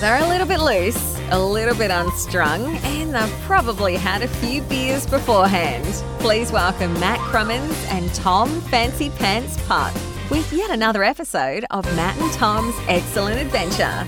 They're 0.00 0.24
a 0.24 0.28
little 0.28 0.46
bit 0.46 0.60
loose, 0.60 1.20
a 1.30 1.38
little 1.38 1.74
bit 1.74 1.90
unstrung, 1.90 2.74
and 2.74 3.14
they've 3.14 3.40
probably 3.42 3.96
had 3.96 4.22
a 4.22 4.28
few 4.28 4.62
beers 4.62 5.04
beforehand. 5.06 5.84
Please 6.20 6.50
welcome 6.50 6.94
Matt 6.94 7.18
Krumins 7.18 7.76
and 7.90 8.10
Tom 8.14 8.48
Fancy 8.62 9.10
Pants 9.10 9.58
Putt 9.68 9.92
with 10.30 10.50
yet 10.54 10.70
another 10.70 11.04
episode 11.04 11.66
of 11.70 11.84
Matt 11.96 12.16
and 12.16 12.32
Tom's 12.32 12.74
Excellent 12.88 13.40
Adventure. 13.40 14.06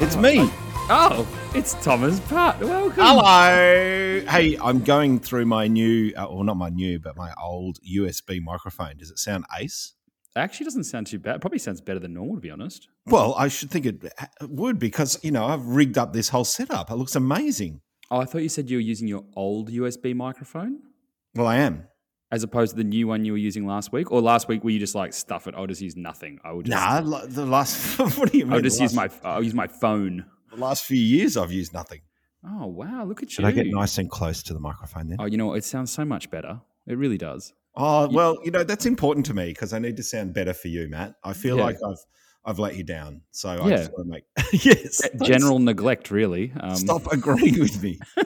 It's 0.00 0.14
me. 0.14 0.48
Oh, 0.88 1.26
it's 1.52 1.74
Thomas 1.84 2.20
Putt. 2.20 2.60
Welcome. 2.60 3.04
Hello. 3.04 4.20
Hey, 4.28 4.56
I'm 4.62 4.84
going 4.84 5.18
through 5.18 5.46
my 5.46 5.66
new, 5.66 6.12
uh, 6.16 6.28
well, 6.30 6.44
not 6.44 6.56
my 6.56 6.68
new, 6.68 7.00
but 7.00 7.16
my 7.16 7.34
old 7.42 7.80
USB 7.82 8.40
microphone. 8.40 8.96
Does 8.98 9.10
it 9.10 9.18
sound 9.18 9.46
ace? 9.58 9.94
Actually, 10.38 10.64
doesn't 10.64 10.84
sound 10.84 11.06
too 11.06 11.18
bad. 11.18 11.36
It 11.36 11.40
probably 11.40 11.58
sounds 11.58 11.80
better 11.80 11.98
than 11.98 12.14
normal, 12.14 12.36
to 12.36 12.40
be 12.40 12.50
honest. 12.50 12.88
Well, 13.06 13.34
I 13.36 13.48
should 13.48 13.70
think 13.70 13.84
it 13.86 14.04
would 14.42 14.78
because, 14.78 15.18
you 15.22 15.30
know, 15.30 15.44
I've 15.46 15.66
rigged 15.66 15.98
up 15.98 16.12
this 16.12 16.28
whole 16.30 16.44
setup. 16.44 16.90
It 16.90 16.94
looks 16.96 17.16
amazing. 17.16 17.80
Oh, 18.10 18.18
I 18.20 18.24
thought 18.24 18.42
you 18.42 18.48
said 18.48 18.70
you 18.70 18.78
were 18.78 18.82
using 18.82 19.06
your 19.08 19.24
old 19.36 19.70
USB 19.70 20.14
microphone 20.14 20.78
Well, 21.34 21.46
I 21.46 21.56
am. 21.56 21.88
as 22.30 22.42
opposed 22.42 22.70
to 22.72 22.76
the 22.76 22.84
new 22.84 23.06
one 23.06 23.24
you 23.24 23.32
were 23.32 23.38
using 23.38 23.66
last 23.66 23.92
week. 23.92 24.10
Or 24.12 24.20
last 24.22 24.48
week, 24.48 24.64
were 24.64 24.70
you 24.70 24.78
just 24.78 24.94
like 24.94 25.12
stuff 25.12 25.46
it? 25.46 25.54
I'll 25.54 25.66
just 25.66 25.82
use 25.82 25.96
nothing. 25.96 26.38
I 26.44 26.52
will 26.52 26.62
just. 26.62 26.70
Nah, 26.78 27.00
the 27.26 27.44
last, 27.44 27.98
what 28.18 28.32
do 28.32 28.38
you 28.38 28.46
mean? 28.46 28.54
I'll 28.54 28.60
just 28.62 28.80
use 28.80 28.94
my. 28.94 29.10
I'll 29.24 29.42
use 29.42 29.54
my 29.54 29.66
phone. 29.66 30.24
the 30.50 30.56
last 30.56 30.84
few 30.84 30.96
years 31.00 31.36
I've 31.36 31.52
used 31.52 31.72
nothing. 31.74 32.00
Oh 32.48 32.66
wow! 32.66 33.04
Look 33.04 33.22
at 33.22 33.30
Should 33.30 33.42
you. 33.42 33.48
I 33.48 33.52
get 33.52 33.66
nice 33.66 33.98
and 33.98 34.08
close 34.08 34.42
to 34.44 34.54
the 34.54 34.60
microphone 34.60 35.08
then? 35.08 35.16
Oh, 35.20 35.26
you 35.26 35.36
know 35.36 35.46
what? 35.48 35.58
It 35.58 35.64
sounds 35.64 35.90
so 35.90 36.04
much 36.04 36.30
better. 36.30 36.60
It 36.86 36.96
really 36.96 37.18
does. 37.18 37.52
Oh, 37.76 38.08
well, 38.10 38.38
you 38.44 38.50
know, 38.50 38.64
that's 38.64 38.86
important 38.86 39.24
to 39.26 39.34
me 39.34 39.48
because 39.48 39.72
I 39.72 39.78
need 39.78 39.96
to 39.98 40.02
sound 40.02 40.34
better 40.34 40.52
for 40.52 40.68
you, 40.68 40.88
Matt. 40.88 41.14
I 41.24 41.32
feel 41.32 41.56
Yeah. 41.58 41.64
like 41.64 41.76
I've 41.86 41.98
I've 42.44 42.58
let 42.58 42.76
you 42.76 42.82
down. 42.84 43.20
So 43.30 43.50
I 43.50 43.68
Yeah. 43.68 43.76
just 43.76 43.92
want 43.92 44.06
to 44.06 44.10
make 44.10 44.24
yes. 44.64 45.00
General 45.22 45.58
neglect, 45.58 46.10
really. 46.10 46.52
Um, 46.60 46.76
Stop 46.76 47.12
agreeing 47.12 47.58
with 47.58 47.82
me. 47.82 47.98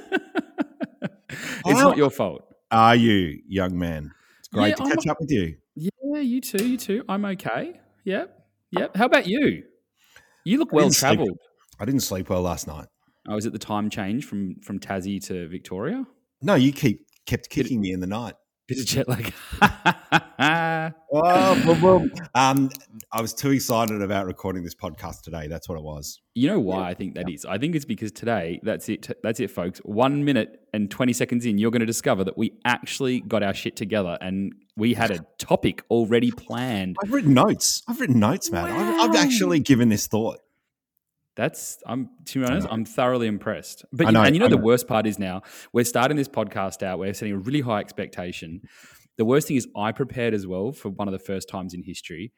it's 1.30 1.80
not 1.80 1.96
your 1.96 2.10
fault. 2.10 2.42
are 2.70 2.96
you, 2.96 3.40
young 3.48 3.78
man? 3.78 4.10
It's 4.38 4.48
great 4.48 4.68
Yeah, 4.70 4.74
to 4.76 4.82
I'm 4.84 4.90
catch 4.90 5.06
up 5.06 5.18
with 5.20 5.30
you. 5.30 5.56
Yeah, 5.74 6.20
you 6.20 6.40
too. 6.40 6.64
You 6.66 6.76
too. 6.76 7.04
I'm 7.08 7.24
okay. 7.24 7.80
Yep. 8.04 8.38
Yep. 8.72 8.96
How 8.96 9.06
about 9.06 9.26
you? 9.26 9.64
You 10.44 10.58
look 10.58 10.72
well 10.72 10.90
travelled. 10.90 11.38
I 11.80 11.84
didn't 11.84 12.00
sleep 12.00 12.28
well 12.28 12.42
last 12.42 12.66
night. 12.66 12.86
Oh, 13.28 13.36
is 13.36 13.46
it 13.46 13.52
the 13.52 13.58
time 13.58 13.88
change 13.90 14.24
from 14.24 14.56
from 14.62 14.78
Tassie 14.78 15.24
to 15.26 15.48
Victoria? 15.48 16.04
No, 16.42 16.54
you 16.54 16.72
keep 16.72 17.06
kept 17.26 17.48
kicking 17.50 17.80
me 17.80 17.92
in 17.92 18.00
the 18.00 18.06
night. 18.06 18.34
Bit 18.72 18.80
of 18.80 18.86
jet 18.86 19.08
lag. 19.08 19.32
Oh, 21.14 21.62
boom, 21.64 21.80
boom. 21.80 22.12
Um, 22.34 22.70
I 23.12 23.20
was 23.20 23.34
too 23.34 23.50
excited 23.50 24.00
about 24.00 24.24
recording 24.26 24.64
this 24.64 24.74
podcast 24.74 25.20
today. 25.22 25.46
That's 25.46 25.68
what 25.68 25.76
it 25.76 25.84
was. 25.84 26.20
you 26.34 26.48
know 26.48 26.58
why 26.58 26.88
I 26.88 26.94
think 26.94 27.14
that 27.16 27.28
is? 27.30 27.44
I 27.44 27.58
think 27.58 27.76
it's 27.76 27.84
because 27.84 28.12
today, 28.12 28.60
that's 28.62 28.88
it. 28.88 29.10
That's 29.22 29.38
it, 29.40 29.50
folks. 29.50 29.78
One 29.80 30.24
minute 30.24 30.60
and 30.72 30.90
20 30.90 31.12
seconds 31.12 31.44
in, 31.44 31.58
you're 31.58 31.70
going 31.70 31.80
to 31.80 31.86
discover 31.86 32.24
that 32.24 32.38
we 32.38 32.54
actually 32.64 33.20
got 33.20 33.42
our 33.42 33.52
shit 33.52 33.76
together 33.76 34.16
and 34.22 34.54
we 34.76 34.94
had 34.94 35.10
a 35.10 35.18
topic 35.38 35.84
already 35.90 36.30
planned. 36.30 36.96
I've 37.04 37.12
written 37.12 37.34
notes. 37.34 37.82
I've 37.86 38.00
written 38.00 38.18
notes, 38.18 38.50
man. 38.50 38.64
I've, 38.64 39.10
I've 39.10 39.16
actually 39.16 39.60
given 39.60 39.90
this 39.90 40.06
thought. 40.06 40.38
That's 41.36 41.78
I'm 41.86 42.10
to 42.26 42.40
be 42.40 42.46
honest, 42.46 42.68
I'm 42.70 42.84
thoroughly 42.84 43.26
impressed. 43.26 43.84
But 43.92 44.06
I 44.06 44.10
you- 44.10 44.14
know, 44.14 44.22
and 44.22 44.34
you 44.36 44.40
know 44.40 44.46
I 44.46 44.50
the 44.50 44.58
worst 44.58 44.86
part 44.86 45.06
is 45.06 45.18
now 45.18 45.42
we're 45.72 45.84
starting 45.84 46.16
this 46.16 46.28
podcast 46.28 46.82
out. 46.82 46.98
We're 46.98 47.14
setting 47.14 47.34
a 47.34 47.38
really 47.38 47.62
high 47.62 47.80
expectation. 47.80 48.62
The 49.18 49.24
worst 49.24 49.48
thing 49.48 49.56
is 49.56 49.66
I 49.76 49.92
prepared 49.92 50.34
as 50.34 50.46
well 50.46 50.72
for 50.72 50.88
one 50.90 51.08
of 51.08 51.12
the 51.12 51.18
first 51.18 51.48
times 51.48 51.74
in 51.74 51.82
history. 51.82 52.32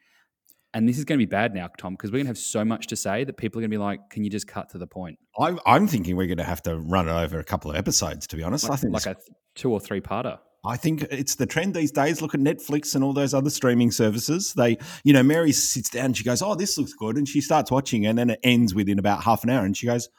And 0.73 0.89
this 0.89 0.97
is 0.97 1.05
going 1.05 1.17
to 1.17 1.25
be 1.25 1.29
bad 1.29 1.53
now, 1.53 1.69
Tom, 1.77 1.93
because 1.93 2.11
we're 2.11 2.17
going 2.17 2.25
to 2.25 2.31
have 2.31 2.37
so 2.37 2.65
much 2.65 2.87
to 2.87 2.97
say 2.97 3.23
that 3.23 3.37
people 3.37 3.59
are 3.59 3.61
going 3.61 3.71
to 3.71 3.77
be 3.77 3.81
like, 3.81 4.09
"Can 4.09 4.25
you 4.25 4.29
just 4.29 4.45
cut 4.45 4.69
to 4.71 4.77
the 4.77 4.87
point?" 4.87 5.17
I'm, 5.39 5.57
I'm 5.65 5.87
thinking 5.87 6.17
we're 6.17 6.27
going 6.27 6.37
to 6.37 6.43
have 6.43 6.61
to 6.63 6.77
run 6.77 7.07
it 7.07 7.13
over 7.13 7.39
a 7.39 7.45
couple 7.45 7.71
of 7.71 7.77
episodes. 7.77 8.27
To 8.27 8.35
be 8.35 8.43
honest, 8.43 8.69
I 8.69 8.75
think 8.75 8.93
like 8.93 9.05
a 9.05 9.15
two 9.55 9.71
or 9.71 9.79
three 9.79 10.01
parter. 10.01 10.39
I 10.65 10.77
think 10.77 11.03
it's 11.11 11.35
the 11.35 11.45
trend 11.45 11.73
these 11.73 11.91
days. 11.91 12.21
Look 12.21 12.33
at 12.33 12.39
Netflix 12.39 12.95
and 12.95 13.03
all 13.03 13.13
those 13.13 13.33
other 13.33 13.49
streaming 13.49 13.91
services. 13.91 14.53
They, 14.53 14.77
you 15.03 15.13
know, 15.13 15.23
Mary 15.23 15.51
sits 15.51 15.89
down 15.89 16.05
and 16.05 16.17
she 16.17 16.23
goes, 16.23 16.41
"Oh, 16.41 16.55
this 16.55 16.77
looks 16.77 16.93
good," 16.93 17.17
and 17.17 17.27
she 17.27 17.41
starts 17.41 17.71
watching, 17.71 18.05
and 18.05 18.17
then 18.17 18.29
it 18.31 18.39
ends 18.43 18.73
within 18.73 18.99
about 18.99 19.23
half 19.23 19.43
an 19.43 19.49
hour, 19.49 19.65
and 19.65 19.75
she 19.77 19.85
goes, 19.85 20.09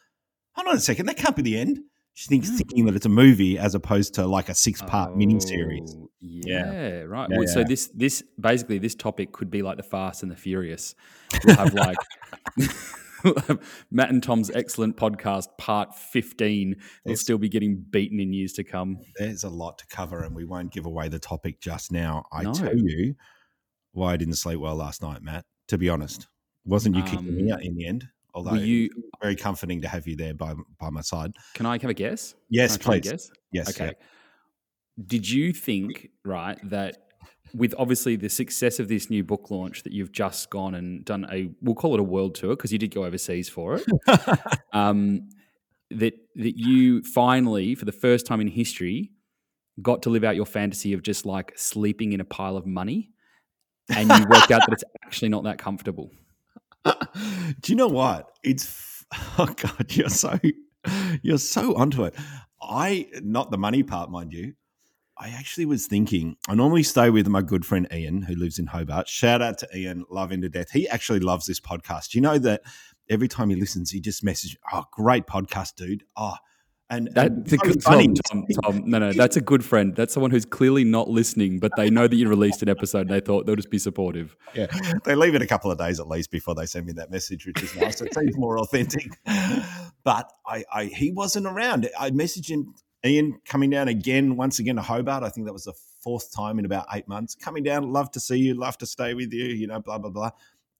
"Hold 0.55 0.69
on 0.69 0.77
a 0.77 0.81
second, 0.81 1.07
that 1.07 1.17
can't 1.17 1.37
be 1.37 1.43
the 1.43 1.59
end." 1.59 1.81
She 2.15 2.29
thinks 2.29 2.49
Mm. 2.49 2.57
thinking 2.57 2.87
that 2.87 2.97
it's 2.97 3.05
a 3.05 3.11
movie 3.11 3.59
as 3.59 3.75
opposed 3.75 4.15
to 4.15 4.27
like 4.27 4.49
a 4.49 4.55
six-part 4.55 5.15
miniseries. 5.17 5.95
Oh, 5.95 6.11
Yeah, 6.21 7.03
right. 7.03 7.29
Yeah, 7.31 7.39
well, 7.39 7.47
So 7.47 7.63
this 7.63 7.89
this 7.95 8.23
basically 8.41 8.79
this 8.79 8.95
topic 8.95 9.33
could 9.33 9.51
be 9.51 9.61
like 9.63 9.77
the 9.77 9.83
Fast 9.83 10.23
and 10.23 10.33
the 10.33 10.37
Furious. 10.37 10.95
We'll 11.45 11.57
have 11.57 11.75
like 11.75 11.99
Matt 13.91 14.11
and 14.11 14.23
Tom's 14.23 14.51
excellent 14.51 14.97
podcast 14.97 15.47
part 15.59 15.95
fifteen. 15.95 16.71
They'll 16.71 16.85
There's- 17.07 17.21
still 17.21 17.39
be 17.39 17.49
getting 17.49 17.77
beaten 17.91 18.21
in 18.21 18.33
years 18.33 18.53
to 18.55 18.65
come. 18.65 18.99
There's 19.17 19.45
a 19.45 19.49
lot 19.51 19.79
to 19.79 19.87
cover, 19.89 20.23
and 20.23 20.35
we 20.35 20.45
won't 20.45 20.73
give 20.73 20.87
away 20.87 21.09
the 21.09 21.19
topic 21.19 21.61
just 21.61 21.93
now. 21.93 22.25
I 22.33 22.43
No. 22.45 22.53
tell 22.53 22.77
you 22.77 23.15
why 23.93 24.13
I 24.13 24.17
didn't 24.17 24.35
sleep 24.35 24.59
well 24.61 24.77
last 24.77 25.03
night, 25.03 25.23
Matt. 25.23 25.45
To 25.69 25.79
be 25.79 25.89
honest, 25.89 26.29
wasn't 26.65 26.95
you 26.97 27.03
kicking 27.03 27.35
me 27.37 27.51
Um, 27.51 27.53
out 27.59 27.65
in 27.65 27.75
the 27.77 27.87
end? 27.87 28.09
Although 28.35 28.55
you? 28.55 28.91
very 29.23 29.35
comforting 29.35 29.81
to 29.83 29.89
have 29.89 30.07
you 30.07 30.15
there 30.17 30.35
by 30.35 30.55
by 30.79 30.91
my 30.91 31.01
side. 31.01 31.33
Can 31.55 31.65
I 31.67 31.79
have 31.79 31.91
a 31.91 31.95
guess? 31.95 32.35
Yes, 32.51 32.77
please. 32.77 33.11
Guess? 33.11 33.31
Yes. 33.53 33.71
Okay. 33.71 33.87
yeah. 33.99 34.07
Did 35.07 35.29
you 35.29 35.53
think 35.53 36.11
right 36.25 36.59
that? 36.71 37.06
With 37.57 37.75
obviously 37.79 38.17
the 38.17 38.29
success 38.29 38.79
of 38.79 38.89
this 38.89 39.09
new 39.09 39.25
book 39.25 39.51
launch, 39.51 39.83
that 39.85 39.93
you've 39.93 40.13
just 40.13 40.51
gone 40.51 40.75
and 40.75 41.05
done 41.05 41.27
a, 41.31 41.51
we'll 41.63 41.75
call 41.75 41.95
it 41.95 42.01
a 42.01 42.05
world 42.05 42.35
tour 42.35 42.51
because 42.51 42.73
you 42.73 42.79
did 42.79 42.95
go 42.95 43.05
overseas 43.05 43.49
for 43.49 43.77
it. 43.77 43.85
um, 44.73 45.29
that 45.91 46.15
that 46.35 46.59
you 46.59 47.03
finally, 47.03 47.75
for 47.75 47.85
the 47.85 47.93
first 47.93 48.27
time 48.27 48.41
in 48.41 48.49
history, 48.49 49.13
got 49.81 50.03
to 50.03 50.11
live 50.11 50.25
out 50.25 50.37
your 50.37 50.47
fantasy 50.47 50.93
of 50.93 51.03
just 51.03 51.25
like 51.25 51.53
sleeping 51.57 52.13
in 52.13 52.21
a 52.21 52.25
pile 52.25 52.57
of 52.57 52.67
money, 52.67 53.11
and 53.89 54.11
you 54.11 54.27
worked 54.29 54.51
out 54.51 54.63
that 54.67 54.73
it's 54.73 54.85
actually 55.05 55.29
not 55.29 55.45
that 55.45 55.59
comfortable. 55.59 56.11
Do 56.85 57.73
you 57.73 57.77
know 57.77 57.89
what? 57.89 58.31
It's 58.43 59.05
oh 59.39 59.47
god, 59.47 59.95
you're 59.95 60.09
so 60.09 60.39
you're 61.23 61.39
so 61.39 61.75
onto 61.77 62.05
it. 62.05 62.15
I 62.63 63.09
not 63.23 63.51
the 63.51 63.59
money 63.59 63.83
part, 63.83 64.11
mind 64.11 64.33
you. 64.33 64.55
I 65.19 65.31
actually 65.31 65.65
was 65.65 65.87
thinking. 65.87 66.37
I 66.49 66.55
normally 66.55 66.83
stay 66.83 67.11
with 67.11 67.27
my 67.29 67.43
good 67.43 67.65
friend 67.65 67.89
Ian, 67.93 68.23
who 68.23 68.35
lives 68.35 68.59
in 68.59 68.67
Hobart. 68.67 69.09
Shout 69.09 69.41
out 69.41 69.59
to 69.59 69.69
Ian, 69.75 70.05
love 70.11 70.31
him 70.31 70.43
to 70.43 70.49
death. 70.49 70.71
He 70.71 70.89
actually 70.89 71.21
loves 71.21 71.47
this 71.47 71.61
podcast. 71.61 72.15
You 72.15 72.21
know 72.21 72.39
that 72.39 72.63
every 73.09 73.29
time 73.29 73.49
he 73.49 73.57
listens, 73.57 73.91
he 73.91 74.01
just 74.01 74.23
messages, 74.23 74.57
"Oh, 74.73 74.85
great 74.93 75.27
podcast, 75.27 75.77
dude!" 75.77 76.05
Oh, 76.17 76.35
and, 76.89 77.09
That's 77.13 77.53
a 77.53 77.57
good 77.57 77.83
funny. 77.83 78.07
Tom, 78.07 78.45
Tom, 78.45 78.47
Tom. 78.63 78.83
No, 78.87 78.99
no, 78.99 79.13
that's 79.13 79.37
a 79.37 79.41
good 79.41 79.65
friend. 79.65 79.97
That's 79.97 80.15
someone 80.15 80.31
who's 80.31 80.45
clearly 80.45 80.85
not 80.85 81.09
listening, 81.09 81.59
but 81.59 81.73
they 81.77 81.91
know 81.91 82.07
that 82.07 82.15
you 82.15 82.29
released 82.29 82.63
an 82.63 82.69
episode 82.69 83.03
and 83.03 83.11
they 83.11 83.21
thought 83.21 83.45
they'll 83.45 83.57
just 83.57 83.71
be 83.71 83.79
supportive. 83.79 84.37
Yeah, 84.55 84.67
they 85.05 85.17
leave 85.17 85.35
it 85.35 85.43
a 85.43 85.49
couple 85.49 85.71
of 85.71 85.79
days 85.79 85.99
at 85.99 86.07
least 86.07 86.31
before 86.31 86.55
they 86.55 86.67
send 86.67 86.87
me 86.87 86.93
that 86.93 87.11
message, 87.11 87.45
which 87.45 87.61
is 87.61 87.75
nice. 87.75 88.01
It 88.01 88.15
seems 88.15 88.37
more 88.37 88.59
authentic. 88.59 89.09
But 90.05 90.33
I, 90.47 90.63
I, 90.73 90.85
he 90.85 91.11
wasn't 91.11 91.47
around. 91.47 91.91
I 91.99 92.13
messaged 92.13 92.49
him, 92.49 92.77
Ian, 93.05 93.41
coming 93.45 93.71
down 93.71 93.89
again, 93.89 94.37
once 94.37 94.59
again 94.59 94.77
to 94.77 94.83
Hobart. 94.83 95.23
I 95.23 95.29
think 95.29 95.47
that 95.47 95.53
was 95.53 95.65
the 95.65 95.75
fourth 96.03 96.33
time 96.33 96.59
in 96.59 96.65
about 96.65 96.87
eight 96.93 97.09
months. 97.09 97.35
Coming 97.35 97.63
down, 97.63 97.93
love 97.93 98.11
to 98.13 98.21
see 98.21 98.37
you, 98.37 98.55
love 98.55 98.79
to 98.79 98.87
stay 98.87 99.15
with 99.15 99.33
you. 99.33 99.45
You 99.45 99.67
know, 99.67 99.81
blah 99.81 99.99
blah 99.99 100.11
blah. 100.11 100.31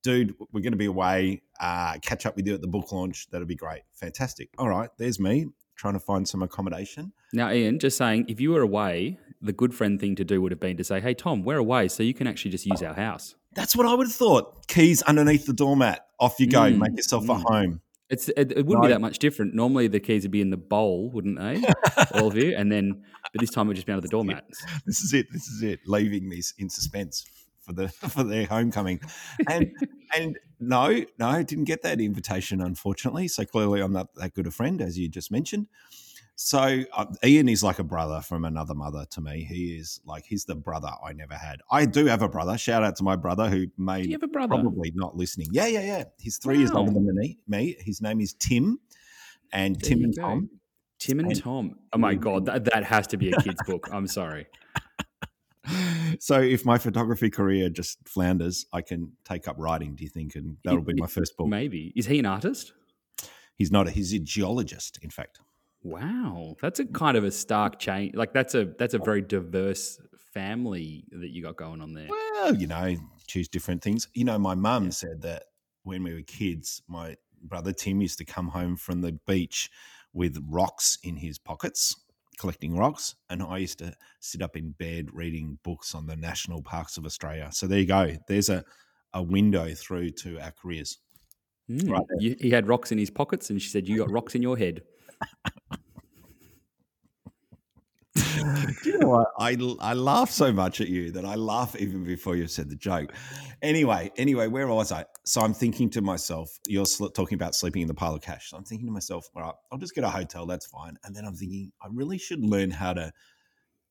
Dude, 0.03 0.35
we're 0.53 0.61
going 0.61 0.73
to 0.73 0.79
be 0.79 0.87
away. 0.87 1.43
Uh, 1.59 1.95
catch 2.01 2.27
up 2.27 2.37
with 2.37 2.47
you 2.47 2.55
at 2.55 2.61
the 2.61 2.69
book 2.69 2.93
launch. 2.93 3.29
That'll 3.31 3.47
be 3.47 3.57
great. 3.57 3.83
Fantastic. 3.95 4.51
All 4.57 4.69
right, 4.69 4.89
there's 4.99 5.19
me 5.19 5.47
trying 5.75 5.95
to 5.95 6.01
find 6.01 6.27
some 6.27 6.43
accommodation. 6.43 7.13
Now, 7.33 7.51
Ian, 7.51 7.79
just 7.79 7.99
saying, 7.99 8.25
if 8.29 8.41
you 8.41 8.51
were 8.53 8.63
away, 8.63 9.19
the 9.43 9.53
good 9.53 9.75
friend 9.75 10.01
thing 10.01 10.15
to 10.17 10.25
do 10.25 10.41
would 10.41 10.53
have 10.53 10.61
been 10.61 10.77
to 10.77 10.85
say, 10.85 11.01
"Hey, 11.01 11.15
Tom, 11.15 11.43
we're 11.45 11.59
away, 11.59 11.89
so 11.89 12.03
you 12.03 12.15
can 12.15 12.27
actually 12.27 12.51
just 12.51 12.67
use 12.67 12.83
our 12.83 12.95
house." 12.95 13.35
That's 13.55 13.75
what 13.75 13.87
I 13.87 13.95
would 13.95 14.07
have 14.07 14.15
thought. 14.15 14.67
Keys 14.69 15.03
underneath 15.03 15.47
the 15.47 15.53
doormat. 15.53 16.07
Off 16.21 16.39
you 16.39 16.47
go. 16.47 16.61
Mm, 16.61 16.79
Make 16.79 16.97
yourself 16.97 17.25
a 17.25 17.35
mm. 17.35 17.43
home. 17.43 17.81
It's 18.09 18.29
it, 18.31 18.53
it 18.53 18.67
wouldn't 18.67 18.83
No. 18.83 18.89
be 18.89 18.93
that 18.93 19.01
much 19.01 19.19
different. 19.19 19.55
Normally, 19.55 19.89
the 19.89 19.99
keys 20.01 20.23
would 20.23 20.31
be 20.31 20.41
in 20.41 20.51
the 20.51 20.57
bowl, 20.57 21.11
wouldn't 21.11 21.39
they? 21.39 21.63
All 22.15 22.29
of 22.29 22.37
you, 22.37 22.55
and 22.57 22.71
then, 22.71 23.03
but 23.33 23.41
this 23.41 23.51
time 23.51 23.67
it 23.67 23.69
would 23.69 23.75
just 23.77 23.87
be 23.87 23.93
under 23.93 24.01
the 24.03 24.09
doormat. 24.17 24.45
this 24.87 25.01
is 25.01 25.13
it. 25.13 25.27
This 25.33 25.49
is 25.49 25.63
it. 25.63 25.81
Leaving 25.87 26.29
me 26.29 26.41
in 26.59 26.69
suspense 26.71 27.25
for 27.63 27.73
the 27.73 27.89
for 28.15 28.23
their 28.23 28.47
homecoming, 28.47 29.01
and 29.49 29.73
and 30.17 30.39
no, 30.61 31.05
no, 31.19 31.43
didn't 31.43 31.65
get 31.65 31.83
that 31.83 32.01
invitation 32.01 32.61
unfortunately. 32.61 33.27
So 33.29 33.45
clearly, 33.45 33.81
I'm 33.81 33.93
not 33.93 34.15
that 34.15 34.35
good 34.35 34.47
a 34.47 34.53
friend 34.53 34.81
as 34.81 34.97
you 34.97 35.09
just 35.09 35.33
mentioned. 35.33 35.67
So 36.39 36.83
uh, 36.93 37.07
Ian 37.25 37.49
is 37.49 37.63
like 37.63 37.79
a 37.79 37.85
brother 37.85 38.21
from 38.21 38.45
another 38.45 38.75
mother 38.75 39.07
to 39.11 39.21
me. 39.23 39.43
He 39.45 39.75
is 39.77 40.01
like 40.05 40.25
he's 40.27 40.45
the 40.45 40.55
brother 40.55 40.91
I 41.05 41.15
never 41.15 41.35
had. 41.35 41.61
I 41.71 41.87
do 41.87 42.05
have 42.07 42.21
a 42.21 42.29
brother. 42.29 42.59
Shout 42.59 42.85
out 42.85 42.95
to 42.97 43.05
my 43.05 43.17
brother 43.17 43.49
who 43.49 43.67
may 43.79 44.03
you 44.03 44.13
have 44.13 44.23
a 44.23 44.29
brother? 44.29 44.49
probably 44.49 44.93
not 44.95 45.17
listening. 45.17 45.49
Yeah, 45.51 45.67
yeah, 45.67 45.81
yeah. 45.81 46.05
He's 46.19 46.37
three 46.37 46.59
years 46.59 46.71
older 46.73 46.93
than 46.93 47.15
me. 47.17 47.39
Me. 47.49 47.75
His 47.81 48.03
name 48.03 48.21
is 48.21 48.35
Tim, 48.35 48.79
and 49.53 49.77
There 49.81 49.89
Tim 49.89 50.05
and 50.05 50.15
go. 50.15 50.23
Tom. 50.23 50.51
Tim 50.99 51.21
and 51.21 51.29
And- 51.33 51.41
Tom. 51.43 51.79
Oh 51.95 51.99
my 51.99 52.15
god, 52.15 52.45
that, 52.47 52.65
that 52.65 52.85
has 52.85 53.07
to 53.09 53.17
be 53.17 53.31
a 53.31 53.41
kid's 53.41 53.63
book. 53.67 53.89
I'm 53.93 54.07
sorry. 54.07 54.47
So 56.21 56.41
if 56.41 56.65
my 56.65 56.79
photography 56.79 57.29
career 57.29 57.69
just 57.69 57.99
flounders, 58.09 58.67
I 58.73 58.83
can 58.83 59.11
take 59.25 59.49
up 59.49 59.57
writing. 59.59 59.97
Do 59.97 60.05
you 60.05 60.11
think? 60.11 60.37
And 60.37 60.59
that'll 60.63 60.81
be 60.81 60.95
my 60.95 61.09
first 61.09 61.37
book. 61.37 61.49
Maybe 61.49 61.93
is 61.97 62.07
he 62.07 62.21
an 62.21 62.27
artist? 62.27 62.73
He's 63.57 63.73
not. 63.73 63.89
A, 63.89 63.91
he's 63.91 64.13
a 64.15 64.21
geologist, 64.21 65.01
in 65.03 65.11
fact. 65.11 65.41
Wow, 65.87 66.57
that's 66.61 66.81
a 66.81 66.85
kind 66.85 67.17
of 67.17 67.23
a 67.23 67.31
stark 67.31 67.79
change. 67.79 68.17
Like 68.17 68.33
that's 68.33 68.55
a 68.55 68.65
that's 68.79 68.95
a 68.95 68.99
very 68.99 69.23
diverse 69.23 70.01
family 70.35 71.05
that 71.13 71.31
you 71.31 71.43
got 71.43 71.57
going 71.57 71.81
on 71.81 71.95
there. 71.95 72.09
Well, 72.11 72.57
you 72.57 72.67
know, 72.67 72.97
choose 73.29 73.49
different 73.49 73.83
things. 73.83 74.09
You 74.13 74.25
know, 74.25 74.37
my 74.37 74.57
mum 74.57 74.91
said 74.91 75.23
that 75.23 75.45
when 75.85 76.03
we 76.03 76.13
were 76.13 76.23
kids, 76.23 76.83
my 76.89 77.17
brother 77.41 77.73
Tim 77.73 78.01
used 78.01 78.19
to 78.19 78.25
come 78.25 78.49
home 78.49 78.77
from 78.77 79.01
the 79.01 79.13
beach 79.29 79.71
with 80.13 80.43
rocks 80.49 80.99
in 81.05 81.17
his 81.17 81.39
pockets, 81.39 81.95
collecting 82.39 82.77
rocks, 82.77 83.15
and 83.31 83.41
I 83.41 83.59
used 83.59 83.79
to 83.79 83.95
sit 84.19 84.43
up 84.43 84.57
in 84.57 84.73
bed 84.73 85.11
reading 85.13 85.59
books 85.63 85.95
on 85.95 86.07
the 86.07 86.17
national 86.17 86.63
parks 86.63 86.97
of 86.97 87.07
Australia. 87.07 87.51
So 87.53 87.69
there 87.69 87.79
you 87.79 87.87
go. 87.87 88.17
There's 88.27 88.49
a 88.49 88.65
a 89.15 89.23
window 89.23 89.73
through 89.73 90.11
to 90.11 90.41
our 90.41 90.51
careers. 90.51 90.99
Mm. 91.71 91.91
Right 91.91 92.05
you, 92.19 92.37
he 92.41 92.51
had 92.51 92.67
rocks 92.67 92.91
in 92.93 92.99
his 92.99 93.11
pockets, 93.11 93.51
and 93.51 93.63
she 93.63 93.69
said, 93.69 93.89
"You 93.89 93.99
got 93.99 94.11
rocks 94.11 94.35
in 94.35 94.43
your 94.43 94.59
head." 94.59 94.83
Do 98.47 98.75
you 98.91 98.99
know 98.99 99.09
what? 99.09 99.29
I, 99.39 99.57
I 99.81 99.95
laugh 99.95 100.31
so 100.31 100.53
much 100.53 100.81
at 100.81 100.89
you 100.89 101.11
that 101.13 101.25
I 101.25 101.35
laugh 101.35 101.77
even 101.77 102.05
before 102.05 102.37
you 102.37 102.47
said 102.47 102.69
the 102.69 102.77
joke. 102.77 103.13
Anyway, 103.63 104.11
anyway, 104.17 104.47
where 104.49 104.67
was 104.67 104.93
I? 104.93 105.05
So 105.25 105.41
I'm 105.41 105.55
thinking 105.55 105.91
to 105.91 106.03
myself, 106.03 106.51
you're 106.67 106.87
sl- 106.87 107.07
talking 107.07 107.37
about 107.37 107.55
sleeping 107.55 107.83
in 107.83 107.89
the 107.89 107.95
pile 107.95 108.15
of 108.15 108.23
cash. 108.23 108.51
So 108.51 108.57
I'm 108.57 108.65
thinking 108.65 108.87
to 108.87 108.93
myself, 108.93 109.29
all 109.35 109.43
right, 109.43 109.55
I'll 109.73 109.79
just 109.79 109.95
get 109.95 110.05
a 110.05 110.11
hotel. 110.11 110.47
That's 110.47 110.67
fine. 110.67 110.97
And 111.05 111.15
then 111.15 111.25
I'm 111.25 111.35
thinking, 111.35 111.73
I 111.83 111.89
really 111.93 112.19
should 112.19 112.45
learn 112.45 112.71
how 112.71 112.93
to 112.93 113.13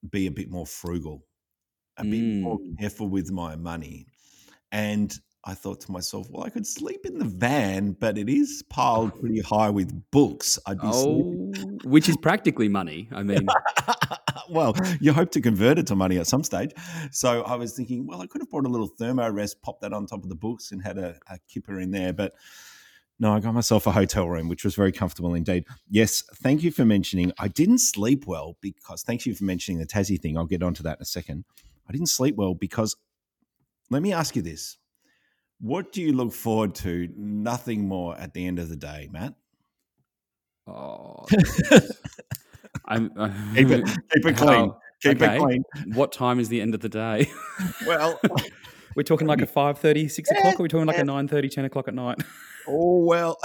be 0.09 0.27
a 0.27 0.31
bit 0.31 0.49
more 0.49 0.65
frugal, 0.65 1.25
a 1.97 2.03
mm. 2.03 2.11
bit 2.11 2.41
more 2.41 2.59
mm. 2.59 2.79
careful 2.79 3.09
with 3.09 3.31
my 3.31 3.55
money. 3.55 4.07
And 4.71 5.17
I 5.47 5.53
thought 5.53 5.81
to 5.81 5.91
myself, 5.91 6.27
well, 6.31 6.43
I 6.43 6.49
could 6.49 6.65
sleep 6.65 7.05
in 7.05 7.19
the 7.19 7.25
van, 7.25 7.91
but 7.91 8.17
it 8.17 8.29
is 8.29 8.63
piled 8.69 9.19
pretty 9.19 9.41
high 9.41 9.69
with 9.69 10.09
books. 10.11 10.57
I'd 10.65 10.81
be 10.81 10.87
oh, 10.91 11.43
which 11.83 12.09
is 12.09 12.17
practically 12.17 12.67
money. 12.67 13.07
I 13.11 13.21
mean, 13.21 13.47
well, 14.49 14.75
you 14.99 15.13
hope 15.13 15.31
to 15.31 15.41
convert 15.41 15.79
it 15.79 15.87
to 15.87 15.95
money 15.95 16.17
at 16.17 16.27
some 16.27 16.43
stage. 16.43 16.71
So 17.11 17.43
I 17.43 17.55
was 17.55 17.73
thinking, 17.73 18.05
well, 18.07 18.21
I 18.21 18.27
could 18.27 18.41
have 18.41 18.49
brought 18.49 18.65
a 18.65 18.69
little 18.69 18.89
Therm-a-Rest, 18.89 19.61
popped 19.61 19.81
that 19.81 19.93
on 19.93 20.05
top 20.05 20.23
of 20.23 20.29
the 20.29 20.35
books, 20.35 20.71
and 20.71 20.81
had 20.81 20.97
a, 20.97 21.17
a 21.29 21.39
kipper 21.47 21.79
in 21.79 21.91
there. 21.91 22.13
But 22.13 22.33
no, 23.19 23.33
I 23.33 23.39
got 23.39 23.53
myself 23.53 23.87
a 23.87 23.91
hotel 23.91 24.27
room, 24.27 24.49
which 24.49 24.65
was 24.65 24.75
very 24.75 24.91
comfortable 24.91 25.33
indeed. 25.33 25.65
Yes, 25.89 26.23
thank 26.35 26.63
you 26.63 26.71
for 26.71 26.83
mentioning. 26.83 27.31
I 27.39 27.47
didn't 27.47 27.79
sleep 27.79 28.27
well 28.27 28.57
because, 28.61 29.03
thank 29.03 29.25
you 29.25 29.33
for 29.33 29.45
mentioning 29.45 29.79
the 29.79 29.85
Tassie 29.85 30.19
thing. 30.19 30.37
I'll 30.37 30.45
get 30.45 30.63
onto 30.63 30.83
that 30.83 30.97
in 30.97 31.01
a 31.01 31.05
second. 31.05 31.45
I 31.87 31.91
didn't 31.91 32.09
sleep 32.09 32.35
well 32.35 32.53
because, 32.53 32.95
let 33.89 34.01
me 34.01 34.11
ask 34.11 34.35
you 34.35 34.41
this 34.41 34.77
what 35.61 35.93
do 35.93 36.01
you 36.01 36.11
look 36.11 36.33
forward 36.33 36.75
to? 36.75 37.09
Nothing 37.15 37.87
more 37.87 38.17
at 38.17 38.33
the 38.33 38.45
end 38.45 38.59
of 38.59 38.67
the 38.69 38.75
day, 38.75 39.07
Matt. 39.11 39.35
Oh, 40.67 41.25
I'm, 42.85 43.11
uh, 43.17 43.29
keep 43.55 43.69
it 43.69 43.85
keep 44.13 44.25
it 44.25 44.37
clean. 44.37 44.73
keep 45.01 45.21
okay. 45.21 45.35
it 45.35 45.39
clean. 45.39 45.63
What 45.93 46.11
time 46.11 46.39
is 46.39 46.49
the 46.49 46.61
end 46.61 46.73
of 46.75 46.81
the 46.81 46.89
day? 46.89 47.29
well, 47.87 48.19
we're 48.95 49.03
talking 49.03 49.27
like 49.27 49.41
a 49.41 49.45
5 49.45 49.77
30, 49.79 50.07
6 50.07 50.29
yeah, 50.31 50.37
o'clock, 50.39 50.59
or 50.59 50.63
we're 50.63 50.67
talking 50.67 50.87
like 50.87 50.97
yeah. 50.97 51.03
a 51.03 51.05
9 51.05 51.27
30, 51.27 51.49
10 51.49 51.65
o'clock 51.65 51.87
at 51.87 51.93
night. 51.93 52.17
Oh 52.67 53.05
well. 53.05 53.37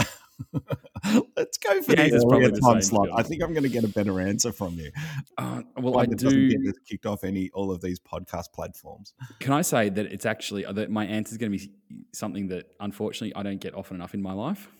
Let's 1.37 1.59
go 1.59 1.83
for 1.83 1.95
the, 1.95 2.09
the 2.09 2.27
earlier 2.33 2.51
time 2.51 2.81
slot. 2.81 3.11
I 3.15 3.23
think 3.23 3.43
I'm 3.43 3.53
going 3.53 3.65
to 3.65 3.69
get 3.69 3.85
a 3.85 3.89
better 3.89 4.19
answer 4.19 4.51
from 4.51 4.79
you. 4.79 4.91
Uh, 5.37 5.61
well, 5.77 5.99
I 5.99 6.07
do. 6.07 6.49
Get 6.49 6.75
kicked 6.89 7.05
off 7.05 7.23
any 7.23 7.51
all 7.53 7.71
of 7.71 7.83
these 7.83 8.01
podcast 8.01 8.55
platforms. 8.55 9.13
Can 9.41 9.53
I 9.53 9.61
say 9.61 9.91
that 9.91 10.07
it's 10.07 10.25
actually 10.25 10.65
uh, 10.65 10.73
that 10.73 10.91
my 10.91 11.05
answer 11.05 11.33
is 11.33 11.37
going 11.37 11.53
to 11.53 11.59
be 11.59 11.71
something 12.13 12.49
that 12.49 12.73
unfortunately 12.81 13.35
I 13.35 13.43
don't 13.43 13.61
get 13.61 13.75
often 13.75 13.97
enough 13.97 14.15
in 14.15 14.23
my 14.23 14.33
life. 14.33 14.71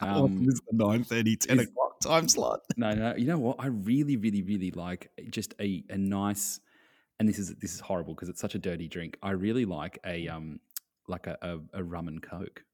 Um, 0.00 0.44
the 0.44 0.60
9 0.72 1.04
30, 1.04 1.36
10 1.36 1.58
o'clock 1.60 2.00
time 2.00 2.28
slot? 2.28 2.60
No, 2.76 2.90
no. 2.92 3.14
You 3.16 3.26
know 3.26 3.38
what? 3.38 3.56
I 3.58 3.66
really, 3.66 4.16
really, 4.16 4.42
really 4.42 4.70
like 4.70 5.10
just 5.30 5.54
a, 5.60 5.84
a 5.90 5.96
nice, 5.96 6.60
and 7.18 7.28
this 7.28 7.38
is 7.38 7.54
this 7.56 7.74
is 7.74 7.80
horrible 7.80 8.14
because 8.14 8.28
it's 8.28 8.40
such 8.40 8.54
a 8.54 8.58
dirty 8.58 8.88
drink. 8.88 9.16
I 9.22 9.30
really 9.30 9.64
like 9.64 9.98
a 10.04 10.28
um 10.28 10.60
like 11.08 11.26
a, 11.26 11.38
a, 11.42 11.80
a 11.80 11.84
rum 11.84 12.08
and 12.08 12.22
coke. 12.22 12.64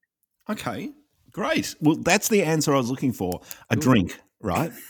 Okay, 0.49 0.91
great. 1.33 1.75
Well, 1.81 1.97
that's 1.97 2.29
the 2.29 2.43
answer 2.43 2.75
I 2.75 2.79
was 2.79 2.91
looking 2.91 3.13
for. 3.13 3.41
A 3.71 3.77
Ooh. 3.77 3.81
drink, 3.81 4.19
right? 4.41 4.73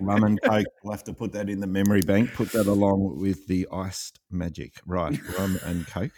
Rum 0.00 0.24
and 0.24 0.40
Coke. 0.42 0.66
We'll 0.82 0.92
have 0.92 1.04
to 1.04 1.14
put 1.14 1.32
that 1.32 1.48
in 1.48 1.60
the 1.60 1.66
memory 1.66 2.02
bank. 2.02 2.34
Put 2.34 2.52
that 2.52 2.66
along 2.66 3.18
with 3.18 3.46
the 3.46 3.66
iced 3.72 4.20
magic. 4.30 4.74
Right, 4.86 5.18
rum 5.38 5.58
and 5.64 5.86
Coke. 5.86 6.12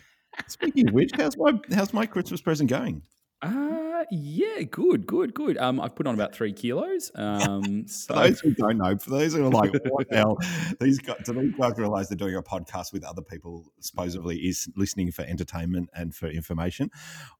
Speaking 0.49 0.89
of 0.89 0.95
which, 0.95 1.11
how's 1.15 1.37
my 1.37 1.53
how's 1.73 1.93
my 1.93 2.07
Christmas 2.07 2.41
present 2.41 2.71
going? 2.71 3.03
Uh 3.41 3.78
yeah, 4.11 4.63
good, 4.63 5.07
good, 5.07 5.35
good. 5.35 5.59
Um, 5.59 5.81
I've 5.81 5.95
put 5.95 6.07
on 6.07 6.15
about 6.15 6.35
three 6.35 6.53
kilos. 6.53 7.11
Um, 7.15 7.85
so. 7.89 8.15
for 8.15 8.21
those 8.21 8.41
who 8.41 8.55
don't 8.55 8.79
know, 8.79 8.97
for 8.97 9.11
those 9.11 9.35
who 9.35 9.47
are 9.47 9.51
like, 9.51 9.73
what 9.89 10.09
the 10.09 10.17
hell? 10.17 10.39
These 10.81 10.99
guys, 10.99 11.19
do 11.25 11.33
these 11.33 11.55
guys 11.55 11.73
realize 11.77 12.09
they're 12.09 12.17
doing 12.17 12.37
a 12.37 12.43
podcast 12.43 12.93
with 12.93 13.05
other 13.05 13.23
people? 13.23 13.73
Supposedly, 13.81 14.37
is 14.39 14.69
listening 14.77 15.11
for 15.11 15.23
entertainment 15.23 15.91
and 15.95 16.15
for 16.15 16.29
information. 16.29 16.91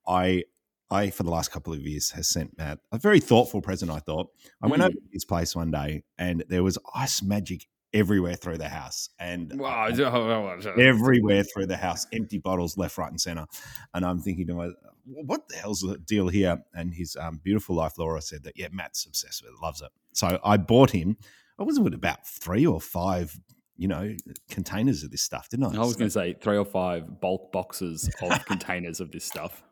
I 0.07 0.45
I, 0.91 1.11
for 1.11 1.23
the 1.23 1.31
last 1.31 1.51
couple 1.51 1.73
of 1.73 1.81
years, 1.81 2.11
has 2.13 2.29
sent 2.29 2.57
Matt 2.57 2.79
a 2.93 2.99
very 2.99 3.21
thoughtful 3.21 3.61
present. 3.61 3.91
I 3.91 3.99
thought 3.99 4.31
I 4.63 4.67
mm. 4.67 4.71
went 4.71 4.83
over 4.83 4.93
to 4.93 5.01
his 5.13 5.25
place 5.25 5.55
one 5.55 5.71
day, 5.71 6.05
and 6.19 6.45
there 6.49 6.63
was 6.63 6.79
ice 6.95 7.23
magic 7.23 7.67
everywhere 7.93 8.35
through 8.35 8.59
the 8.59 8.69
house, 8.69 9.11
and 9.19 9.59
wow. 9.59 9.89
everywhere 9.89 11.45
through 11.45 11.67
the 11.67 11.77
house, 11.77 12.07
empty 12.13 12.39
bottles 12.39 12.77
left, 12.77 12.99
right, 12.99 13.11
and 13.11 13.21
center. 13.21 13.47
And 13.95 14.05
I'm 14.05 14.21
thinking 14.21 14.47
to 14.49 14.55
myself, 14.55 14.77
what 15.05 15.49
the 15.49 15.57
hell's 15.57 15.81
the 15.81 15.99
deal 15.99 16.29
here? 16.29 16.59
And 16.75 16.93
his 16.95 17.17
um, 17.17 17.41
beautiful 17.43 17.77
wife 17.77 17.99
Laura 17.99 18.21
said 18.21 18.45
that 18.45 18.59
yeah, 18.59 18.69
Matt's 18.73 19.07
obsessed 19.07 19.43
with 19.43 19.53
it, 19.53 19.63
loves 19.63 19.83
it. 19.83 19.89
So 20.13 20.39
I 20.45 20.57
bought 20.57 20.91
him. 20.91 21.17
I 21.59 21.63
was 21.63 21.81
with 21.81 21.95
about 21.95 22.27
three 22.27 22.67
or 22.67 22.81
five 22.81 23.39
you 23.79 23.87
know, 23.87 24.15
containers 24.51 25.05
of 25.05 25.13
this 25.13 25.23
stuff, 25.23 25.49
didn't 25.49 25.77
I? 25.77 25.81
I 25.81 25.87
was 25.87 25.95
going 25.95 26.09
to 26.09 26.13
say 26.13 26.35
three 26.35 26.59
or 26.59 26.65
five 26.65 27.21
bulk 27.21 27.53
boxes 27.53 28.11
of 28.21 28.45
containers 28.45 29.01
of 29.01 29.13
this 29.13 29.25
stuff. 29.25 29.63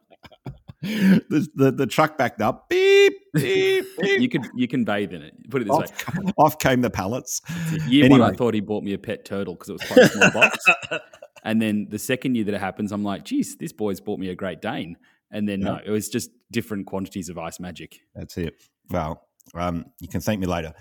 the, 0.82 1.48
the, 1.54 1.72
the 1.72 1.86
truck 1.86 2.18
backed 2.18 2.40
up. 2.40 2.68
Beep, 2.68 3.12
beep, 3.34 3.84
beep. 4.00 4.20
you 4.20 4.28
can 4.28 4.42
you 4.54 4.68
can 4.68 4.84
bathe 4.84 5.12
in 5.12 5.22
it. 5.22 5.34
Put 5.50 5.62
it 5.62 5.66
this 5.66 5.74
off, 5.74 6.16
way. 6.16 6.32
Off 6.38 6.58
came 6.58 6.80
the 6.82 6.90
pallets. 6.90 7.40
Year 7.88 8.04
anyway. 8.04 8.20
one, 8.20 8.34
I 8.34 8.36
thought 8.36 8.54
he 8.54 8.60
bought 8.60 8.84
me 8.84 8.92
a 8.92 8.98
pet 8.98 9.24
turtle 9.24 9.54
because 9.54 9.70
it 9.70 9.72
was 9.72 9.82
quite 9.82 9.98
a 9.98 10.08
small 10.08 10.30
box. 10.32 10.64
and 11.44 11.60
then 11.60 11.86
the 11.90 11.98
second 11.98 12.34
year 12.34 12.44
that 12.44 12.54
it 12.54 12.60
happens, 12.60 12.92
I'm 12.92 13.04
like, 13.04 13.24
geez, 13.24 13.56
this 13.56 13.72
boy's 13.72 14.00
bought 14.00 14.18
me 14.18 14.28
a 14.28 14.34
Great 14.34 14.60
Dane. 14.60 14.96
And 15.30 15.48
then 15.48 15.60
yeah. 15.60 15.66
no, 15.66 15.80
it 15.84 15.90
was 15.90 16.08
just 16.08 16.30
different 16.52 16.86
quantities 16.86 17.28
of 17.28 17.38
ice 17.38 17.58
magic. 17.58 17.98
That's 18.14 18.36
it. 18.36 18.54
Well, 18.90 19.26
um, 19.54 19.86
you 20.00 20.08
can 20.08 20.20
thank 20.20 20.40
me 20.40 20.46
later. 20.46 20.72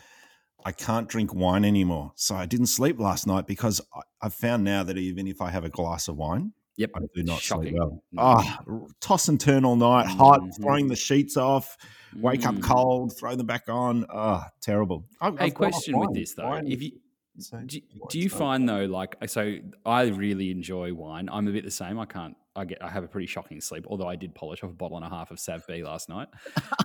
I 0.66 0.72
can't 0.72 1.08
drink 1.08 1.34
wine 1.34 1.64
anymore. 1.64 2.12
So 2.16 2.36
I 2.36 2.46
didn't 2.46 2.68
sleep 2.68 3.00
last 3.00 3.28
night 3.28 3.48
because 3.48 3.82
I've 4.22 4.34
found 4.34 4.64
now 4.64 4.84
that 4.84 4.98
even 4.98 5.28
if 5.28 5.42
I 5.42 5.52
have 5.52 5.64
a 5.64 5.70
glass 5.70 6.08
of 6.08 6.18
wine, 6.18 6.54
Yep. 6.77 6.91
I 6.96 7.00
do 7.13 7.24
not 7.24 7.39
Shocking. 7.39 7.70
sleep 7.70 7.79
well. 7.79 8.03
Oh, 8.17 8.88
toss 9.00 9.27
and 9.27 9.39
turn 9.39 9.63
all 9.63 9.75
night, 9.75 10.08
hot, 10.08 10.41
mm-hmm. 10.41 10.62
throwing 10.62 10.88
the 10.88 10.96
sheets 10.96 11.38
off, 11.38 11.77
wake 12.15 12.41
mm. 12.41 12.58
up 12.58 12.62
cold, 12.62 13.17
throw 13.17 13.36
them 13.36 13.46
back 13.46 13.70
on. 13.70 14.05
Oh, 14.13 14.44
terrible. 14.62 15.05
A 15.22 15.51
question 15.51 15.98
with 15.98 16.13
this 16.13 16.34
though. 16.34 16.50
Wine. 16.50 16.67
If 16.67 16.82
you 16.82 16.91
so, 17.38 17.60
do, 17.65 17.79
do, 18.10 18.20
you 18.20 18.29
find 18.29 18.67
though, 18.67 18.86
like, 18.86 19.15
so 19.27 19.58
I 19.86 20.03
really 20.03 20.51
enjoy 20.51 20.94
wine. 20.94 21.29
I'm 21.32 21.48
a 21.48 21.51
bit 21.51 21.65
the 21.65 21.72
same. 21.72 22.00
I 22.00 22.05
can't. 22.05 22.36
I 22.55 22.63
get. 22.65 22.82
I 22.82 22.89
have 22.89 23.03
a 23.03 23.08
pretty 23.08 23.27
shocking 23.27 23.60
sleep. 23.60 23.86
Although 23.88 24.08
I 24.08 24.15
did 24.15 24.34
polish 24.34 24.63
off 24.63 24.70
a 24.70 24.74
bottle 24.74 24.98
and 24.98 25.05
a 25.05 25.10
half 25.10 25.32
of 25.32 25.39
Sav 25.39 25.65
B 25.67 25.84
last 25.84 26.10
night. 26.10 26.27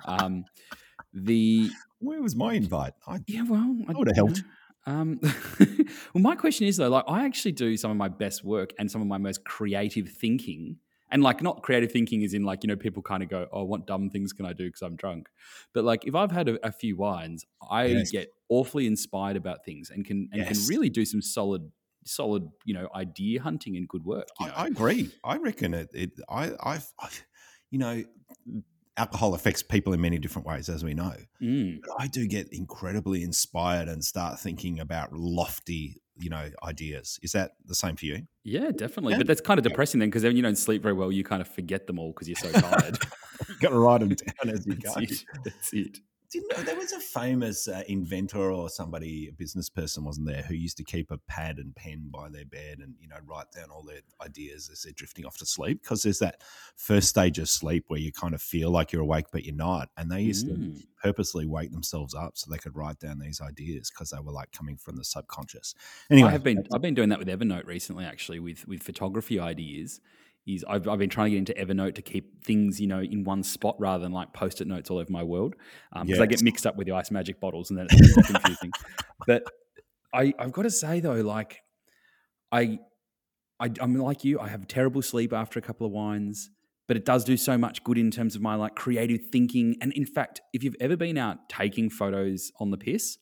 Um, 0.06 0.44
the 1.12 1.70
where 2.00 2.20
was 2.20 2.34
my 2.34 2.54
invite? 2.54 2.94
I, 3.06 3.20
yeah, 3.26 3.42
well, 3.42 3.76
I 3.88 3.92
would 3.92 4.08
have 4.08 4.16
helped. 4.16 4.42
Um, 4.90 5.20
well, 6.14 6.22
my 6.22 6.34
question 6.34 6.66
is 6.66 6.76
though, 6.76 6.88
like 6.88 7.04
I 7.06 7.24
actually 7.24 7.52
do 7.52 7.76
some 7.76 7.90
of 7.90 7.96
my 7.96 8.08
best 8.08 8.44
work 8.44 8.72
and 8.78 8.90
some 8.90 9.00
of 9.00 9.06
my 9.06 9.18
most 9.18 9.44
creative 9.44 10.08
thinking, 10.08 10.76
and 11.10 11.22
like 11.22 11.42
not 11.42 11.62
creative 11.62 11.92
thinking 11.92 12.22
is 12.22 12.34
in 12.34 12.44
like 12.44 12.62
you 12.62 12.68
know 12.68 12.76
people 12.76 13.02
kind 13.02 13.22
of 13.22 13.28
go, 13.28 13.46
oh, 13.52 13.64
what 13.64 13.86
dumb 13.86 14.10
things 14.10 14.32
can 14.32 14.46
I 14.46 14.52
do 14.52 14.66
because 14.68 14.82
I'm 14.82 14.96
drunk? 14.96 15.28
But 15.72 15.84
like 15.84 16.06
if 16.06 16.14
I've 16.14 16.32
had 16.32 16.48
a, 16.48 16.66
a 16.66 16.72
few 16.72 16.96
wines, 16.96 17.44
I 17.70 17.86
yes. 17.86 18.10
get 18.10 18.32
awfully 18.48 18.86
inspired 18.86 19.36
about 19.36 19.64
things 19.64 19.90
and 19.90 20.04
can 20.04 20.28
and 20.32 20.42
yes. 20.42 20.58
can 20.58 20.68
really 20.68 20.90
do 20.90 21.04
some 21.04 21.22
solid 21.22 21.70
solid 22.04 22.48
you 22.64 22.74
know 22.74 22.88
idea 22.94 23.40
hunting 23.40 23.76
and 23.76 23.88
good 23.88 24.04
work. 24.04 24.28
You 24.40 24.46
know? 24.46 24.52
I, 24.56 24.64
I, 24.64 24.66
agree. 24.66 25.10
I 25.24 25.36
reckon 25.36 25.74
it. 25.74 25.90
it 25.94 26.10
I, 26.28 26.52
I've, 26.60 26.92
I, 26.98 27.08
you 27.70 27.78
know, 27.78 28.02
alcohol 28.96 29.34
affects 29.34 29.62
people 29.62 29.92
in 29.92 30.00
many 30.00 30.18
different 30.18 30.46
ways, 30.46 30.68
as 30.68 30.84
we 30.84 30.94
know. 30.94 31.14
Mm. 31.40 31.80
But 31.86 31.96
I 31.98 32.06
do 32.06 32.26
get 32.26 32.48
incredibly 32.52 33.22
inspired 33.22 33.88
and 33.88 34.04
start 34.04 34.38
thinking 34.38 34.80
about 34.80 35.12
lofty, 35.12 36.00
you 36.18 36.30
know, 36.30 36.48
ideas. 36.62 37.18
Is 37.22 37.32
that 37.32 37.52
the 37.66 37.74
same 37.74 37.96
for 37.96 38.06
you? 38.06 38.22
Yeah, 38.44 38.70
definitely. 38.70 39.12
Yeah. 39.12 39.18
But 39.18 39.26
that's 39.26 39.40
kind 39.40 39.58
of 39.58 39.64
depressing 39.64 40.00
then, 40.00 40.08
because 40.08 40.22
then 40.22 40.36
you 40.36 40.42
don't 40.42 40.56
sleep 40.56 40.82
very 40.82 40.94
well. 40.94 41.10
You 41.10 41.24
kind 41.24 41.40
of 41.40 41.48
forget 41.48 41.86
them 41.86 41.98
all 41.98 42.12
because 42.12 42.28
you're 42.28 42.36
so 42.36 42.52
tired. 42.52 42.98
You've 43.48 43.60
got 43.60 43.70
to 43.70 43.78
write 43.78 44.00
them 44.00 44.10
down 44.10 44.54
as 44.54 44.66
you 44.66 44.74
that's 44.82 44.94
go. 44.94 45.00
It. 45.00 45.24
That's 45.44 45.72
it. 45.72 45.98
Didn't 46.30 46.56
know 46.56 46.62
there 46.62 46.76
was 46.76 46.92
a 46.92 47.00
famous 47.00 47.66
uh, 47.68 47.82
inventor 47.88 48.52
or 48.52 48.68
somebody, 48.68 49.28
a 49.28 49.32
business 49.32 49.68
person, 49.68 50.04
wasn't 50.04 50.26
there, 50.28 50.42
who 50.42 50.54
used 50.54 50.76
to 50.76 50.84
keep 50.84 51.10
a 51.10 51.18
pad 51.18 51.58
and 51.58 51.74
pen 51.74 52.08
by 52.10 52.28
their 52.28 52.44
bed 52.44 52.78
and 52.78 52.94
you 53.00 53.08
know 53.08 53.16
write 53.26 53.50
down 53.54 53.70
all 53.70 53.82
their 53.82 54.00
ideas 54.24 54.68
as 54.72 54.82
they're 54.82 54.92
drifting 54.92 55.24
off 55.26 55.36
to 55.38 55.46
sleep. 55.46 55.82
Because 55.82 56.02
there's 56.02 56.20
that 56.20 56.42
first 56.76 57.08
stage 57.08 57.38
of 57.38 57.48
sleep 57.48 57.84
where 57.88 58.00
you 58.00 58.12
kind 58.12 58.34
of 58.34 58.40
feel 58.42 58.70
like 58.70 58.92
you're 58.92 59.02
awake 59.02 59.26
but 59.32 59.44
you're 59.44 59.54
not, 59.54 59.88
and 59.96 60.10
they 60.10 60.20
used 60.22 60.46
Mm. 60.46 60.76
to 60.80 60.86
purposely 61.02 61.46
wake 61.46 61.72
themselves 61.72 62.14
up 62.14 62.36
so 62.36 62.50
they 62.50 62.58
could 62.58 62.76
write 62.76 62.98
down 62.98 63.18
these 63.18 63.40
ideas 63.40 63.90
because 63.90 64.10
they 64.10 64.20
were 64.20 64.32
like 64.32 64.52
coming 64.52 64.76
from 64.76 64.96
the 64.96 65.04
subconscious. 65.04 65.74
Anyway, 66.10 66.28
I 66.28 66.32
have 66.32 66.42
been 66.44 66.66
I've 66.72 66.82
been 66.82 66.94
doing 66.94 67.08
that 67.10 67.18
with 67.18 67.28
Evernote 67.28 67.66
recently, 67.66 68.04
actually, 68.04 68.38
with 68.40 68.66
with 68.68 68.82
photography 68.82 69.38
ideas. 69.40 70.00
Is 70.54 70.64
I've, 70.68 70.88
I've 70.88 70.98
been 70.98 71.10
trying 71.10 71.26
to 71.26 71.30
get 71.30 71.38
into 71.38 71.54
Evernote 71.54 71.94
to 71.96 72.02
keep 72.02 72.44
things, 72.44 72.80
you 72.80 72.86
know, 72.86 73.00
in 73.00 73.24
one 73.24 73.42
spot 73.42 73.76
rather 73.78 74.02
than 74.02 74.12
like 74.12 74.32
post-it 74.32 74.66
notes 74.66 74.90
all 74.90 74.98
over 74.98 75.10
my 75.10 75.22
world, 75.22 75.54
um, 75.92 76.06
because 76.06 76.20
I 76.20 76.26
get 76.26 76.42
mixed 76.42 76.66
up 76.66 76.76
with 76.76 76.86
the 76.86 76.92
ice 76.92 77.10
magic 77.10 77.40
bottles 77.40 77.70
and 77.70 77.78
then 77.78 77.86
it's 77.90 78.26
confusing. 78.26 78.70
but 79.26 79.44
I, 80.12 80.34
I've 80.38 80.52
got 80.52 80.62
to 80.62 80.70
say 80.70 81.00
though, 81.00 81.20
like 81.20 81.60
I, 82.52 82.78
I, 83.58 83.70
I'm 83.80 83.94
like 83.94 84.24
you. 84.24 84.40
I 84.40 84.48
have 84.48 84.66
terrible 84.66 85.02
sleep 85.02 85.32
after 85.32 85.58
a 85.58 85.62
couple 85.62 85.86
of 85.86 85.92
wines, 85.92 86.50
but 86.88 86.96
it 86.96 87.04
does 87.04 87.24
do 87.24 87.36
so 87.36 87.56
much 87.56 87.84
good 87.84 87.98
in 87.98 88.10
terms 88.10 88.34
of 88.34 88.42
my 88.42 88.54
like 88.54 88.74
creative 88.74 89.26
thinking. 89.30 89.76
And 89.80 89.92
in 89.92 90.06
fact, 90.06 90.40
if 90.52 90.64
you've 90.64 90.76
ever 90.80 90.96
been 90.96 91.18
out 91.18 91.48
taking 91.48 91.90
photos 91.90 92.50
on 92.58 92.70
the 92.70 92.78
piss, 92.78 93.18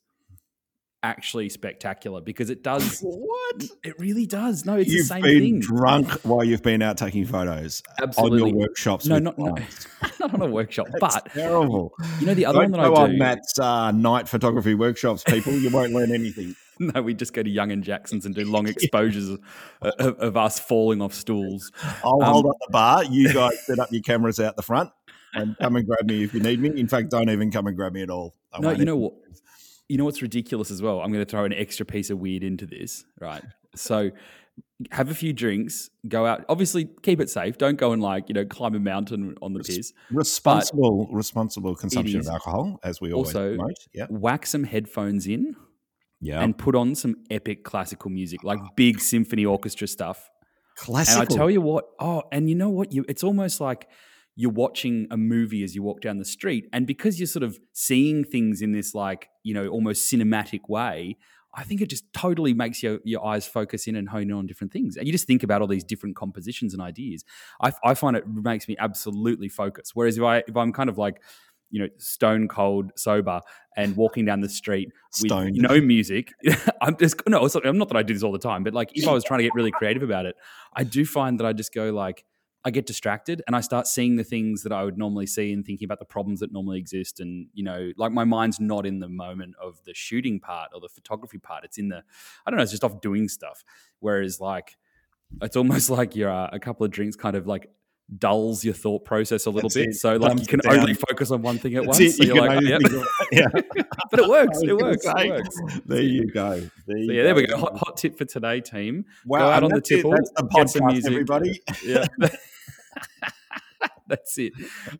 actually 1.02 1.49
spectacular 1.49 2.21
because 2.21 2.50
it 2.50 2.62
does. 2.62 2.99
what? 3.02 3.64
It 3.85 3.99
really 3.99 4.26
does. 4.26 4.64
No, 4.64 4.75
it's 4.76 4.90
You've 4.90 5.09
the 5.09 5.14
same 5.14 5.23
been 5.23 5.40
thing. 5.40 5.61
drunk 5.61 6.11
while 6.25 6.43
you've 6.45 6.62
been 6.62 6.83
out 6.83 6.97
taking 6.99 7.25
photos 7.25 7.83
Absolutely. 8.02 8.43
on 8.43 8.49
your 8.49 8.59
workshops. 8.59 9.07
No, 9.07 9.19
not, 9.19 9.38
not, 9.38 9.61
not 10.21 10.35
on 10.35 10.43
a 10.43 10.47
workshop, 10.47 10.87
That's 11.00 11.14
but 11.17 11.33
terrible. 11.33 11.95
you 12.21 12.26
know 12.26 12.35
the 12.35 12.47
other 12.47 12.61
Don't 12.62 12.73
one 12.73 12.81
that 12.83 12.88
go 12.88 12.95
I 12.97 13.02
on 13.05 13.11
do. 13.12 13.19
Matt's 13.19 13.59
uh, 13.59 13.90
night 13.93 14.28
photography 14.28 14.75
workshops, 14.75 15.23
people. 15.25 15.52
You 15.52 15.71
won't 15.71 15.93
learn 15.93 16.12
anything. 16.12 16.55
No, 16.81 17.02
we 17.02 17.12
just 17.12 17.33
go 17.33 17.43
to 17.43 17.50
Young 17.50 17.73
and 17.73 17.83
Jackson's 17.83 18.25
and 18.25 18.33
do 18.37 18.45
long 18.49 18.69
exposures 18.69 19.28
of, 19.31 19.40
of, 19.83 20.17
of 20.21 20.37
us 20.37 20.61
falling 20.61 21.02
off 21.02 21.12
stools. 21.12 21.73
I'll 22.05 22.23
Um, 22.23 22.33
hold 22.33 22.47
up 22.47 22.57
the 22.61 22.71
bar. 22.71 23.02
You 23.02 23.35
guys 23.35 23.67
set 23.67 23.81
up 23.81 23.88
your 23.90 24.00
cameras 24.00 24.38
out 24.38 24.55
the 24.55 24.62
front 24.62 24.90
and 25.35 25.59
come 25.59 25.75
and 25.75 25.85
grab 25.85 26.07
me 26.07 26.23
if 26.23 26.33
you 26.35 26.38
need 26.38 26.61
me. 26.61 26.69
In 26.78 26.87
fact, 26.87 27.11
don't 27.11 27.31
even 27.31 27.50
come 27.50 27.67
and 27.67 27.75
grab 27.76 27.95
me 27.95 28.02
at 28.02 28.11
all. 28.11 28.37
I 28.52 28.61
No, 28.61 28.71
you 28.71 28.85
know 28.85 28.95
what? 28.95 29.14
You 29.88 29.97
know 29.97 30.04
what's 30.04 30.23
ridiculous 30.23 30.71
as 30.71 30.83
well? 30.83 31.00
I'm 31.00 31.12
going 31.12 31.25
to 31.25 31.30
throw 31.30 31.45
an 31.45 31.52
extra 31.52 31.87
piece 31.87 32.11
of 32.11 32.18
weird 32.18 32.42
into 32.42 32.66
this, 32.66 33.04
right? 33.21 33.42
So, 33.75 34.11
have 34.90 35.11
a 35.11 35.14
few 35.14 35.33
drinks, 35.33 35.90
go 36.07 36.26
out. 36.26 36.45
Obviously, 36.49 36.88
keep 37.02 37.21
it 37.21 37.30
safe. 37.30 37.59
Don't 37.59 37.76
go 37.76 37.92
and 37.92 38.02
like 38.02 38.28
you 38.28 38.35
know 38.35 38.45
climb 38.45 38.75
a 38.75 38.80
mountain 38.80 39.35
on 39.40 39.52
the 39.52 39.61
piss. 39.61 39.92
Responsible, 40.11 41.09
responsible 41.11 41.75
consumption 41.75 42.21
of 42.21 42.28
alcohol, 42.28 42.78
as 42.83 43.00
we 43.00 43.12
always 43.12 43.35
also- 43.35 43.57
promote. 43.57 43.76
Yeah, 43.92 44.07
Whack 44.11 44.47
some 44.47 44.64
headphones 44.64 45.26
in 45.26 45.57
yeah. 46.21 46.42
and 46.42 46.57
put 46.57 46.75
on 46.75 46.95
some 46.95 47.16
epic 47.30 47.64
classical 47.64 48.11
music, 48.11 48.45
like 48.45 48.59
ah. 48.61 48.68
big 48.76 49.00
symphony 49.00 49.45
orchestra 49.45 49.87
stuff. 49.87 50.30
Classical. 50.76 51.23
And 51.23 51.33
I 51.33 51.35
tell 51.35 51.50
you 51.50 51.61
what, 51.61 51.87
oh, 51.99 52.23
and 52.30 52.49
you 52.49 52.54
know 52.54 52.71
what? 52.71 52.92
You 52.92 53.04
it's 53.09 53.25
almost 53.25 53.61
like 53.61 53.88
you're 54.38 54.52
watching 54.52 55.09
a 55.11 55.16
movie 55.16 55.64
as 55.64 55.75
you 55.75 55.83
walk 55.83 56.00
down 56.00 56.18
the 56.18 56.25
street. 56.25 56.68
And 56.73 56.87
because 56.87 57.18
you're 57.18 57.26
sort 57.26 57.42
of 57.42 57.59
seeing 57.73 58.23
things 58.23 58.62
in 58.62 58.71
this 58.71 58.95
like, 58.95 59.30
you 59.42 59.52
know, 59.52 59.66
almost 59.66 60.09
cinematic 60.09 60.61
way, 60.68 61.16
I 61.57 61.64
think 61.64 61.80
it 61.80 61.90
just 61.90 62.04
totally 62.12 62.54
makes 62.54 62.80
your, 62.80 63.00
your 63.02 63.26
eyes 63.26 63.49
focus 63.49 63.88
in 63.88 63.97
and 63.97 64.09
hone 64.09 64.30
in 64.30 64.33
on 64.33 64.47
different 64.47 64.73
things. 64.73 64.97
And 64.97 65.07
you 65.09 65.12
just 65.12 65.26
think 65.26 65.42
about 65.42 65.61
all 65.61 65.66
these 65.66 65.83
different 65.83 66.14
compositions 66.14 66.73
and 66.73 66.80
ideas. 66.80 67.25
I, 67.61 67.73
I 67.83 67.95
find 67.95 68.16
it 68.16 68.28
makes 68.28 68.68
me 68.68 68.76
absolutely 68.78 69.49
focus. 69.49 69.90
Whereas 69.92 70.16
if 70.16 70.23
I 70.23 70.45
if 70.47 70.57
I'm 70.57 70.73
kind 70.73 70.88
of 70.88 70.99
like, 70.99 71.21
you 71.71 71.80
know, 71.83 71.88
stone 71.97 72.47
cold 72.47 72.92
sober 72.95 73.40
and 73.76 73.97
walking 73.97 74.25
down 74.25 74.40
the 74.40 74.49
street 74.49 74.88
with 75.21 75.33
Stoned. 75.33 75.57
no 75.57 75.80
music, 75.80 76.33
I'm 76.80 76.97
just 76.97 77.21
no. 77.26 77.45
It's 77.45 77.57
not, 77.57 77.66
I'm 77.66 77.76
not 77.76 77.88
that 77.88 77.97
I 77.97 78.04
do 78.04 78.14
this 78.14 78.23
all 78.23 78.30
the 78.30 78.38
time, 78.38 78.62
but 78.62 78.73
like 78.73 78.90
if 78.95 79.09
I 79.09 79.12
was 79.12 79.25
trying 79.25 79.38
to 79.38 79.45
get 79.45 79.54
really 79.54 79.73
creative 79.73 80.04
about 80.04 80.26
it, 80.26 80.37
I 80.75 80.85
do 80.85 81.04
find 81.04 81.40
that 81.40 81.45
I 81.45 81.52
just 81.52 81.75
go 81.75 81.90
like 81.90 82.25
I 82.64 82.70
get 82.70 82.86
distracted 82.86 83.40
and 83.46 83.54
I 83.54 83.60
start 83.60 83.86
seeing 83.86 84.16
the 84.16 84.24
things 84.24 84.62
that 84.64 84.72
I 84.72 84.84
would 84.84 84.98
normally 84.98 85.26
see 85.26 85.52
and 85.52 85.64
thinking 85.64 85.84
about 85.84 86.00
the 86.00 86.04
problems 86.04 86.40
that 86.40 86.52
normally 86.52 86.78
exist. 86.78 87.20
And, 87.20 87.46
you 87.54 87.62
know, 87.62 87.92
like 87.96 88.12
my 88.12 88.24
mind's 88.24 88.58
not 88.58 88.84
in 88.84 88.98
the 88.98 89.08
moment 89.08 89.54
of 89.62 89.82
the 89.84 89.94
shooting 89.94 90.40
part 90.40 90.70
or 90.74 90.80
the 90.80 90.88
photography 90.88 91.38
part. 91.38 91.64
It's 91.64 91.78
in 91.78 91.88
the, 91.88 92.02
I 92.44 92.50
don't 92.50 92.56
know, 92.56 92.62
it's 92.62 92.72
just 92.72 92.84
off 92.84 93.00
doing 93.00 93.28
stuff. 93.28 93.62
Whereas, 94.00 94.40
like, 94.40 94.76
it's 95.40 95.56
almost 95.56 95.88
like 95.98 96.16
you're 96.16 96.30
uh, 96.30 96.50
a 96.52 96.58
couple 96.58 96.84
of 96.84 96.90
drinks 96.90 97.16
kind 97.16 97.36
of 97.36 97.46
like 97.46 97.70
dulls 98.16 98.64
your 98.64 98.72
thought 98.74 99.04
process 99.04 99.44
a 99.46 99.50
little 99.50 99.68
That's 99.68 99.74
bit. 99.74 99.88
it. 99.90 99.94
So, 99.96 100.12
like, 100.16 100.30
Dumbs 100.30 100.40
you 100.40 100.46
can 100.46 100.60
only 100.70 100.94
focus 100.94 101.30
on 101.30 101.42
one 101.42 101.58
thing 101.58 101.74
at 101.76 101.84
That's 101.84 101.98
once. 102.00 102.16
So 102.16 102.24
You 102.24 102.34
you're 102.34 102.46
like, 102.48 102.60
yep. 102.62 102.80
yeah. 103.32 103.48
but 104.10 104.20
it 104.20 104.28
works. 104.28 104.62
It 104.62 104.76
works. 104.80 105.04
say, 105.04 105.26
It 105.26 105.30
works. 105.30 105.56
There 105.86 106.00
you 106.02 106.26
go. 106.30 106.60
There, 106.60 106.68
So 106.86 106.96
you 106.96 107.12
yeah, 107.12 107.22
there 107.24 107.34
we 107.34 107.46
go. 107.46 107.58
Hot, 107.58 107.76
hot 107.76 107.96
tip 107.98 108.16
for 108.16 108.24
today, 108.24 108.60
team. 108.60 109.04
Wow, 109.26 109.40
Go 109.40 109.44
out 109.50 109.62
on 109.64 109.68
the 109.70 109.74
that's 109.76 109.90
it. 109.90 109.96
tipple, 109.96 110.10
That's 110.12 110.30
the 110.36 110.42
get 110.44 110.70
some 110.70 110.82
podcast, 110.82 110.92
music. 110.92 111.12
everybody. 111.12 111.62
Yeah. 111.84 112.06
That's 114.08 114.38
it. 114.38 114.52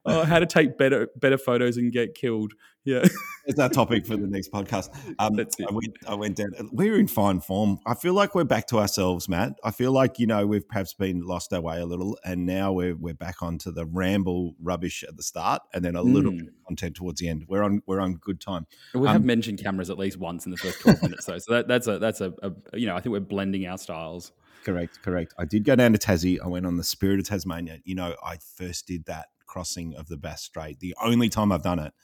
Oh, 0.05 0.25
how 0.25 0.39
to 0.39 0.47
take 0.47 0.77
better 0.79 1.09
better 1.17 1.39
photos 1.39 1.77
and 1.77 1.93
get 1.93 2.15
killed. 2.15 2.53
Yeah. 2.85 3.05
It's 3.49 3.59
our 3.59 3.71
topic 3.71 4.05
for 4.07 4.15
the 4.15 4.27
next 4.27 4.53
podcast. 4.53 4.91
Um, 5.19 5.33
That's 5.35 5.59
it. 5.59 5.67
I 5.67 5.73
went, 5.73 5.97
I 6.07 6.15
went 6.17 6.37
down. 6.37 6.51
We're 6.71 6.99
in 6.99 7.09
fine 7.09 7.41
form. 7.41 7.79
I 7.87 7.95
feel 7.95 8.13
like 8.13 8.35
we're 8.35 8.45
back 8.45 8.67
to 8.67 8.79
ourselves, 8.79 9.27
Matt. 9.27 9.55
I 9.65 9.71
feel 9.71 9.91
like 9.91 10.19
you 10.19 10.27
know 10.27 10.47
we've 10.47 10.69
perhaps 10.69 10.93
been 10.93 11.23
lost 11.23 11.55
our 11.55 11.63
way 11.63 11.81
a 11.81 11.87
little, 11.87 12.19
and 12.27 12.45
now 12.45 12.73
we're 12.75 12.95
we're 12.95 13.15
back 13.15 13.37
onto 13.41 13.73
the 13.73 13.87
ramble 13.87 14.55
rubbish 14.61 15.03
at 15.03 15.17
the 15.17 15.23
start, 15.23 15.63
and 15.73 15.83
then 15.83 15.97
a 15.97 16.03
little 16.03 16.31
Mm. 16.31 16.39
bit 16.41 16.49
of 16.49 16.55
content 16.67 16.97
towards 16.97 17.21
the 17.23 17.29
end. 17.31 17.47
We're 17.49 17.63
on 17.63 17.81
we're 17.87 18.01
on 18.01 18.17
good 18.17 18.39
time. 18.39 18.67
We 18.93 19.07
have 19.07 19.17
Um, 19.17 19.25
mentioned 19.27 19.61
cameras 19.63 19.89
at 19.89 19.97
least 19.99 20.19
once 20.19 20.45
in 20.45 20.51
the 20.51 20.59
first 20.59 20.81
12 20.81 21.03
minutes 21.03 21.25
though. 21.25 21.39
So 21.39 21.55
that, 21.55 21.69
that's 21.69 21.87
a 21.87 21.99
that's 21.99 22.21
a, 22.21 22.35
a 22.43 22.53
you 22.79 22.87
know, 22.87 22.97
I 22.97 23.01
think 23.01 23.15
we're 23.15 23.21
blending 23.21 23.67
our 23.67 23.79
styles. 23.79 24.31
Correct, 24.69 25.01
correct. 25.01 25.33
I 25.39 25.47
did 25.47 25.65
go 25.65 25.77
down 25.77 25.95
to 25.95 25.99
Tassie. 25.99 26.37
I 26.45 26.47
went 26.47 26.67
on 26.67 26.77
the 26.77 26.85
Spirit 26.85 27.21
of 27.21 27.27
Tasmania. 27.27 27.79
You 27.85 27.95
know, 27.95 28.15
I 28.23 28.37
first 28.37 28.87
did 28.87 29.07
that 29.07 29.29
crossing 29.47 29.95
of 29.95 30.09
the 30.09 30.19
Bass 30.19 30.43
Strait. 30.43 30.79
The 30.81 30.95
only 31.03 31.31
time 31.31 31.53
I've 31.53 31.63
done 31.63 31.79
it, 31.79 31.95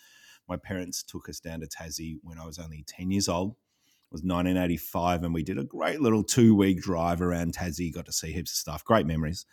my 0.49 0.56
parents 0.56 1.02
took 1.02 1.28
us 1.28 1.40
down 1.40 1.61
to 1.61 1.66
Tassie 1.66 2.16
when 2.23 2.38
I 2.38 2.47
was 2.47 2.59
only 2.59 2.83
10 2.87 3.11
years 3.11 3.28
old. 3.28 3.50
It 3.50 4.12
was 4.12 4.23
1985, 4.23 5.25
and 5.25 5.35
we 5.35 5.42
did 5.42 5.59
a 5.59 5.64
great 5.64 6.00
little 6.00 6.25
two 6.25 6.56
week 6.56 6.80
drive 6.80 7.21
around 7.21 7.52
Tassie. 7.52 7.92
Got 7.92 8.06
to 8.06 8.12
see 8.12 8.33
heaps 8.33 8.52
of 8.52 8.56
stuff. 8.56 8.83
Great 8.83 9.04
memories. 9.04 9.44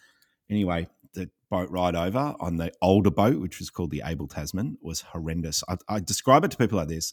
Anyway, 0.50 0.88
the 1.14 1.30
boat 1.50 1.70
ride 1.70 1.98
over 1.98 2.34
on 2.40 2.56
the 2.56 2.72
older 2.82 3.12
boat, 3.12 3.42
which 3.42 3.60
was 3.60 3.70
called 3.70 3.92
the 3.92 4.04
Abel 4.06 4.30
Tasman, 4.30 4.78
was 4.82 5.02
horrendous. 5.02 5.66
I, 5.68 5.76
I 5.90 6.00
describe 6.00 6.46
it 6.46 6.52
to 6.52 6.58
people 6.58 6.78
like 6.78 6.88
this. 6.88 7.12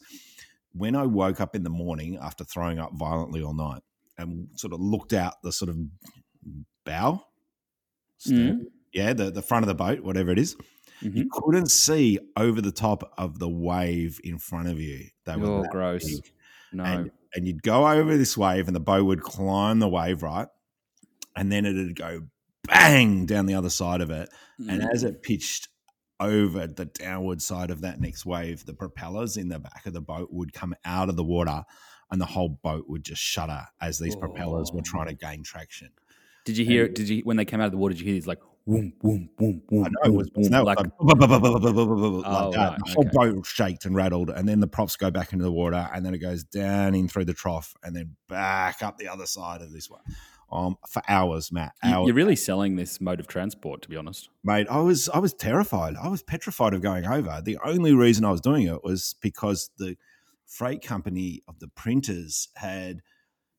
When 0.71 0.95
I 0.95 1.05
woke 1.07 1.41
up 1.41 1.57
in 1.57 1.63
the 1.63 1.69
morning 1.69 2.17
after 2.21 2.45
throwing 2.45 2.79
up 2.79 2.91
violently 2.93 3.43
all 3.43 3.53
night 3.53 3.81
and 4.19 4.47
sort 4.55 4.73
of 4.73 4.79
looked 4.79 5.13
out 5.13 5.41
the 5.41 5.51
sort 5.51 5.69
of 5.69 5.77
bow, 6.85 7.23
stern, 8.17 8.67
yeah, 8.93 9.13
the, 9.13 9.31
the 9.31 9.41
front 9.41 9.63
of 9.63 9.67
the 9.67 9.75
boat, 9.75 10.01
whatever 10.01 10.31
it 10.31 10.39
is, 10.39 10.55
Mhm. 11.01 11.15
you 11.15 11.29
couldn't 11.31 11.67
see 11.71 12.19
over 12.35 12.61
the 12.61 12.71
top 12.71 13.13
of 13.17 13.39
the 13.39 13.47
wave 13.49 14.19
in 14.23 14.37
front 14.37 14.67
of 14.67 14.79
you. 14.79 15.05
They 15.25 15.35
were 15.37 15.65
Oh, 15.65 15.69
gross. 15.71 16.03
big. 16.05 16.31
No. 16.73 16.83
And, 16.83 17.11
and 17.33 17.47
you'd 17.47 17.63
go 17.63 17.87
over 17.87 18.17
this 18.17 18.35
wave, 18.37 18.67
and 18.67 18.75
the 18.75 18.79
boat 18.81 19.05
would 19.05 19.21
climb 19.21 19.79
the 19.79 19.87
wave, 19.89 20.21
right? 20.23 20.47
And 21.35 21.51
then 21.51 21.65
it'd 21.65 21.95
go 21.95 22.27
bang 22.67 23.25
down 23.25 23.45
the 23.45 23.53
other 23.55 23.69
side 23.69 24.01
of 24.01 24.09
it. 24.11 24.29
And 24.57 24.81
Mm. 24.81 24.93
as 24.93 25.03
it 25.03 25.23
pitched 25.23 25.69
over 26.19 26.67
the 26.67 26.85
downward 26.85 27.41
side 27.41 27.71
of 27.71 27.79
that 27.81 28.01
next 28.01 28.25
wave, 28.25 28.65
the 28.65 28.73
propellers 28.73 29.37
in 29.37 29.47
the 29.47 29.59
back 29.59 29.85
of 29.85 29.93
the 29.93 30.01
boat 30.01 30.33
would 30.33 30.51
come 30.51 30.75
out 30.83 31.07
of 31.07 31.15
the 31.15 31.23
water 31.23 31.63
and 32.11 32.19
the 32.19 32.25
whole 32.25 32.49
boat 32.49 32.85
would 32.87 33.03
just 33.03 33.21
shudder 33.21 33.65
as 33.81 33.99
these 33.99 34.15
propellers 34.15 34.71
were 34.71 34.79
Oh. 34.79 34.83
trying 34.85 35.07
to 35.07 35.13
gain 35.13 35.43
traction. 35.43 35.89
Did 36.45 36.57
you 36.57 36.65
hear? 36.65 36.87
Did 36.87 37.09
you 37.09 37.21
when 37.23 37.37
they 37.37 37.45
came 37.45 37.61
out 37.61 37.65
of 37.65 37.71
the 37.71 37.77
water? 37.77 37.93
Did 37.93 37.99
you 38.01 38.05
hear 38.05 38.13
these 38.15 38.27
like 38.27 38.39
boom, 38.65 38.93
boom, 39.01 39.29
boom, 39.37 39.61
boom? 39.67 39.83
I 39.85 39.89
know 39.89 40.13
it 40.19 40.33
was, 40.35 40.49
no, 40.49 40.63
like 40.63 40.79
like, 40.79 40.91
like 40.99 41.19
that. 41.19 41.31
Oh, 42.25 42.51
right, 42.55 42.77
the 42.77 42.91
whole 42.93 43.05
okay. 43.07 43.09
boat 43.33 43.45
shaked 43.45 43.85
and 43.85 43.95
rattled, 43.95 44.29
and 44.29 44.47
then 44.47 44.59
the 44.59 44.67
props 44.67 44.95
go 44.95 45.11
back 45.11 45.33
into 45.33 45.43
the 45.43 45.51
water, 45.51 45.89
and 45.93 46.05
then 46.05 46.13
it 46.13 46.19
goes 46.19 46.43
down 46.43 46.95
in 46.95 47.07
through 47.07 47.25
the 47.25 47.33
trough, 47.33 47.75
and 47.83 47.95
then 47.95 48.15
back 48.27 48.81
up 48.81 48.97
the 48.97 49.07
other 49.07 49.25
side 49.25 49.61
of 49.61 49.71
this 49.71 49.89
one. 49.89 50.01
Um, 50.51 50.77
for 50.87 51.03
hours, 51.07 51.51
Matt. 51.51 51.73
Hours, 51.83 52.07
you're 52.07 52.15
really 52.15 52.35
selling 52.35 52.75
this 52.75 52.99
mode 52.99 53.19
of 53.19 53.27
transport, 53.27 53.83
to 53.83 53.89
be 53.89 53.95
honest. 53.95 54.29
mate. 54.43 54.65
I 54.69 54.79
was 54.81 55.07
I 55.09 55.19
was 55.19 55.33
terrified. 55.33 55.95
I 56.01 56.07
was 56.07 56.23
petrified 56.23 56.73
of 56.73 56.81
going 56.81 57.05
over. 57.05 57.41
The 57.43 57.57
only 57.63 57.93
reason 57.93 58.25
I 58.25 58.31
was 58.31 58.41
doing 58.41 58.65
it 58.67 58.83
was 58.83 59.15
because 59.21 59.69
the 59.77 59.95
freight 60.49 60.81
company 60.81 61.41
of 61.47 61.59
the 61.59 61.67
printers 61.67 62.49
had 62.55 63.01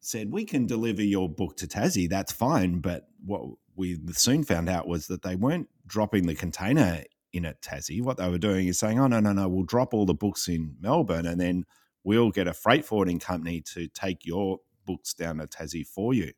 said 0.00 0.32
we 0.32 0.44
can 0.44 0.66
deliver 0.66 1.02
your 1.02 1.28
book 1.28 1.56
to 1.58 1.66
Tassie. 1.66 2.08
That's 2.08 2.32
fine, 2.32 2.80
but 2.80 3.06
what 3.24 3.42
we 3.76 3.98
soon 4.12 4.44
found 4.44 4.68
out 4.68 4.88
was 4.88 5.06
that 5.06 5.22
they 5.22 5.36
weren't 5.36 5.68
dropping 5.86 6.26
the 6.26 6.34
container 6.34 7.04
in 7.32 7.44
at 7.46 7.62
Tassie. 7.62 8.02
What 8.02 8.16
they 8.16 8.28
were 8.28 8.38
doing 8.38 8.66
is 8.66 8.78
saying, 8.78 8.98
"Oh 8.98 9.06
no, 9.06 9.20
no, 9.20 9.32
no, 9.32 9.48
we'll 9.48 9.62
drop 9.62 9.94
all 9.94 10.04
the 10.06 10.14
books 10.14 10.48
in 10.48 10.74
Melbourne, 10.80 11.26
and 11.26 11.40
then 11.40 11.64
we'll 12.02 12.30
get 12.30 12.48
a 12.48 12.52
freight 12.54 12.84
forwarding 12.84 13.20
company 13.20 13.60
to 13.74 13.86
take 13.88 14.26
your 14.26 14.58
books 14.84 15.14
down 15.14 15.38
to 15.38 15.46
Tassie 15.46 15.86
for 15.86 16.12
you." 16.12 16.32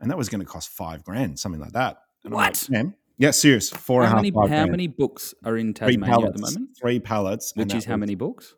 And 0.00 0.10
that 0.10 0.18
was 0.18 0.28
going 0.28 0.40
to 0.40 0.46
cost 0.46 0.68
five 0.68 1.02
grand, 1.04 1.38
something 1.38 1.60
like 1.60 1.72
that. 1.72 1.98
And 2.24 2.34
like, 2.34 2.50
What? 2.54 2.68
"Man, 2.70 2.94
Yeah, 3.16 3.30
serious. 3.30 3.70
Four 3.70 4.00
and 4.02 4.06
a 4.06 4.10
How 4.10 4.16
half. 4.16 4.22
many 4.24 4.36
how 4.36 4.46
grand. 4.48 4.70
many 4.72 4.88
books 4.88 5.32
are 5.44 5.56
in 5.56 5.72
Tasmania 5.72 6.04
pallets. 6.04 6.28
at 6.28 6.34
the 6.34 6.40
moment? 6.60 6.76
Three 6.76 6.98
pallets. 7.00 7.52
Which 7.54 7.72
is 7.72 7.84
how 7.84 7.96
many 7.96 8.14
books? 8.16 8.54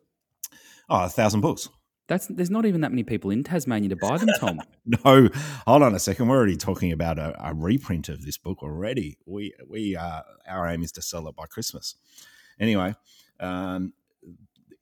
Oh, 0.89 1.05
a 1.05 1.09
thousand 1.09 1.41
books. 1.41 1.69
That's 2.07 2.27
there's 2.27 2.49
not 2.49 2.65
even 2.65 2.81
that 2.81 2.91
many 2.91 3.03
people 3.03 3.31
in 3.31 3.43
Tasmania 3.43 3.89
to 3.89 3.97
buy 3.97 4.17
them, 4.17 4.29
Tom. 4.39 4.61
No, 4.85 5.27
hold 5.67 5.83
on 5.83 5.93
a 5.93 5.99
second. 5.99 6.29
We're 6.29 6.37
already 6.37 6.55
talking 6.55 6.93
about 6.93 7.19
a, 7.19 7.35
a 7.45 7.53
reprint 7.53 8.07
of 8.07 8.23
this 8.23 8.37
book 8.37 8.63
already. 8.63 9.17
We 9.25 9.53
we 9.69 9.97
uh, 9.97 10.21
our 10.47 10.69
aim 10.69 10.81
is 10.81 10.93
to 10.93 11.01
sell 11.01 11.27
it 11.27 11.35
by 11.35 11.45
Christmas. 11.45 11.95
Anyway, 12.57 12.95
um, 13.41 13.91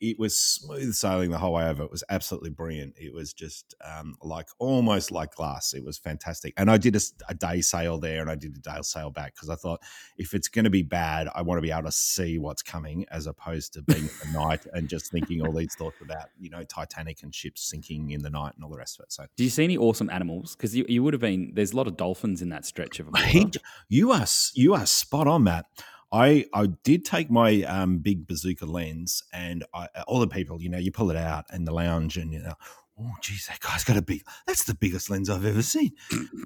it 0.01 0.19
was 0.19 0.35
smooth 0.35 0.93
sailing 0.93 1.31
the 1.31 1.37
whole 1.37 1.53
way 1.53 1.65
over. 1.65 1.83
It 1.83 1.91
was 1.91 2.03
absolutely 2.09 2.49
brilliant. 2.49 2.95
It 2.97 3.13
was 3.13 3.33
just 3.33 3.73
um, 3.83 4.15
like 4.21 4.47
almost 4.59 5.11
like 5.11 5.35
glass. 5.35 5.73
It 5.73 5.83
was 5.83 5.97
fantastic. 5.97 6.53
And 6.57 6.69
I 6.69 6.77
did 6.77 6.97
a 7.29 7.33
day 7.33 7.61
sail 7.61 7.97
there, 7.97 8.21
and 8.21 8.29
I 8.29 8.35
did 8.35 8.55
a 8.55 8.59
day 8.59 8.77
sail 8.81 9.09
back 9.09 9.35
because 9.35 9.49
I 9.49 9.55
thought 9.55 9.81
if 10.17 10.33
it's 10.33 10.47
going 10.47 10.65
to 10.65 10.69
be 10.69 10.83
bad, 10.83 11.29
I 11.33 11.41
want 11.41 11.57
to 11.57 11.61
be 11.61 11.71
able 11.71 11.83
to 11.83 11.91
see 11.91 12.37
what's 12.37 12.61
coming 12.61 13.05
as 13.09 13.25
opposed 13.27 13.73
to 13.73 13.81
being 13.83 14.09
at 14.21 14.33
night 14.33 14.65
and 14.73 14.89
just 14.89 15.11
thinking 15.11 15.41
all 15.45 15.53
these 15.53 15.75
thoughts 15.75 15.97
about 16.01 16.27
you 16.39 16.49
know 16.49 16.63
Titanic 16.63 17.23
and 17.23 17.33
ships 17.33 17.63
sinking 17.63 18.11
in 18.11 18.21
the 18.21 18.29
night 18.29 18.53
and 18.55 18.63
all 18.63 18.69
the 18.69 18.77
rest 18.77 18.99
of 18.99 19.03
it. 19.03 19.13
So 19.13 19.25
Do 19.37 19.43
you 19.43 19.49
see 19.49 19.63
any 19.63 19.77
awesome 19.77 20.09
animals? 20.09 20.55
Because 20.55 20.75
you, 20.75 20.85
you 20.89 21.03
would 21.03 21.13
have 21.13 21.21
been. 21.21 21.51
There's 21.53 21.71
a 21.71 21.77
lot 21.77 21.87
of 21.87 21.95
dolphins 21.95 22.41
in 22.41 22.49
that 22.49 22.65
stretch 22.65 22.99
of. 22.99 23.07
He, 23.25 23.49
you 23.89 24.11
are 24.11 24.25
you 24.53 24.73
are 24.73 24.85
spot 24.85 25.27
on, 25.27 25.43
Matt. 25.43 25.65
I 26.11 26.45
I 26.53 26.67
did 26.83 27.05
take 27.05 27.29
my 27.29 27.63
um, 27.63 27.99
big 27.99 28.27
bazooka 28.27 28.65
lens, 28.65 29.23
and 29.33 29.65
I, 29.73 29.87
all 30.07 30.19
the 30.19 30.27
people, 30.27 30.61
you 30.61 30.69
know, 30.69 30.77
you 30.77 30.91
pull 30.91 31.11
it 31.11 31.17
out 31.17 31.45
in 31.53 31.65
the 31.65 31.73
lounge, 31.73 32.17
and 32.17 32.31
you 32.31 32.39
know, 32.39 32.53
oh, 32.99 33.13
geez, 33.21 33.47
that 33.47 33.59
guy's 33.59 33.83
got 33.83 33.97
a 33.97 34.01
big. 34.01 34.23
That's 34.47 34.63
the 34.63 34.75
biggest 34.75 35.09
lens 35.09 35.29
I've 35.29 35.45
ever 35.45 35.61
seen. 35.61 35.91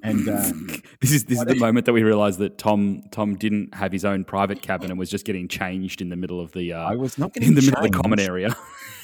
And 0.02 0.28
uh, 0.28 0.52
This 1.00 1.12
is 1.12 1.24
this 1.24 1.38
is 1.38 1.44
the 1.44 1.54
moment 1.56 1.86
that 1.86 1.92
we 1.92 2.02
realised 2.02 2.38
that 2.40 2.58
Tom 2.58 3.02
Tom 3.10 3.36
didn't 3.36 3.74
have 3.74 3.92
his 3.92 4.04
own 4.04 4.24
private 4.24 4.62
cabin 4.62 4.90
and 4.90 4.98
was 4.98 5.10
just 5.10 5.24
getting 5.24 5.48
changed 5.48 6.00
in 6.00 6.08
the 6.08 6.16
middle 6.16 6.40
of 6.40 6.52
the 6.52 6.72
I 6.72 6.94
uh, 6.94 6.96
was 6.96 7.18
not 7.18 7.32
getting 7.32 7.50
in 7.50 7.54
the 7.54 7.62
middle 7.62 7.84
of 7.84 7.90
the 7.90 7.96
common 7.96 8.20
area. 8.20 8.56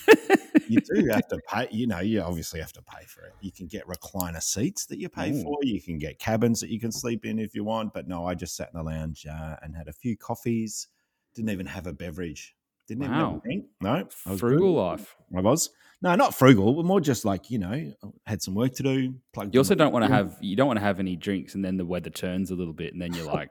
You 0.68 0.80
do 0.80 1.06
have 1.12 1.26
to 1.28 1.38
pay. 1.48 1.68
You 1.70 1.86
know, 1.86 2.00
you 2.00 2.20
obviously 2.20 2.60
have 2.60 2.72
to 2.74 2.82
pay 2.82 3.04
for 3.06 3.22
it. 3.24 3.32
You 3.40 3.52
can 3.52 3.66
get 3.66 3.86
recliner 3.86 4.42
seats 4.42 4.86
that 4.86 4.98
you 4.98 5.08
pay 5.08 5.32
Ooh. 5.32 5.42
for. 5.42 5.58
You 5.62 5.80
can 5.80 5.98
get 5.98 6.18
cabins 6.18 6.60
that 6.60 6.70
you 6.70 6.80
can 6.80 6.92
sleep 6.92 7.24
in 7.24 7.38
if 7.38 7.54
you 7.54 7.64
want. 7.64 7.92
But 7.94 8.08
no, 8.08 8.26
I 8.26 8.34
just 8.34 8.56
sat 8.56 8.70
in 8.72 8.78
the 8.78 8.84
lounge 8.84 9.26
uh, 9.26 9.56
and 9.62 9.76
had 9.76 9.88
a 9.88 9.92
few 9.92 10.16
coffees. 10.16 10.88
Didn't 11.34 11.50
even 11.50 11.66
have 11.66 11.86
a 11.86 11.92
beverage. 11.92 12.54
Didn't 12.88 13.02
even 13.04 13.14
have 13.14 13.26
Wow. 13.32 13.36
a 13.38 13.40
drink. 13.40 13.64
No, 13.80 13.90
I 13.90 14.02
was 14.30 14.40
Frugal 14.40 14.74
life. 14.74 15.16
I 15.36 15.40
was. 15.40 15.70
No, 16.02 16.14
not 16.14 16.34
frugal, 16.34 16.74
but 16.74 16.84
more 16.84 17.00
just 17.00 17.24
like, 17.24 17.50
you 17.50 17.58
know, 17.58 17.92
had 18.26 18.42
some 18.42 18.54
work 18.54 18.74
to 18.74 18.82
do. 18.82 19.14
Plugged 19.32 19.54
You 19.54 19.60
also 19.60 19.74
don't 19.74 19.92
want 19.92 20.04
to 20.04 20.12
have 20.12 20.36
you 20.40 20.54
don't 20.54 20.66
want 20.66 20.78
to 20.78 20.84
have 20.84 21.00
any 21.00 21.16
drinks 21.16 21.54
and 21.54 21.64
then 21.64 21.78
the 21.78 21.86
weather 21.86 22.10
turns 22.10 22.50
a 22.50 22.54
little 22.54 22.74
bit 22.74 22.92
and 22.92 23.00
then 23.00 23.14
you're 23.14 23.26
like 23.26 23.50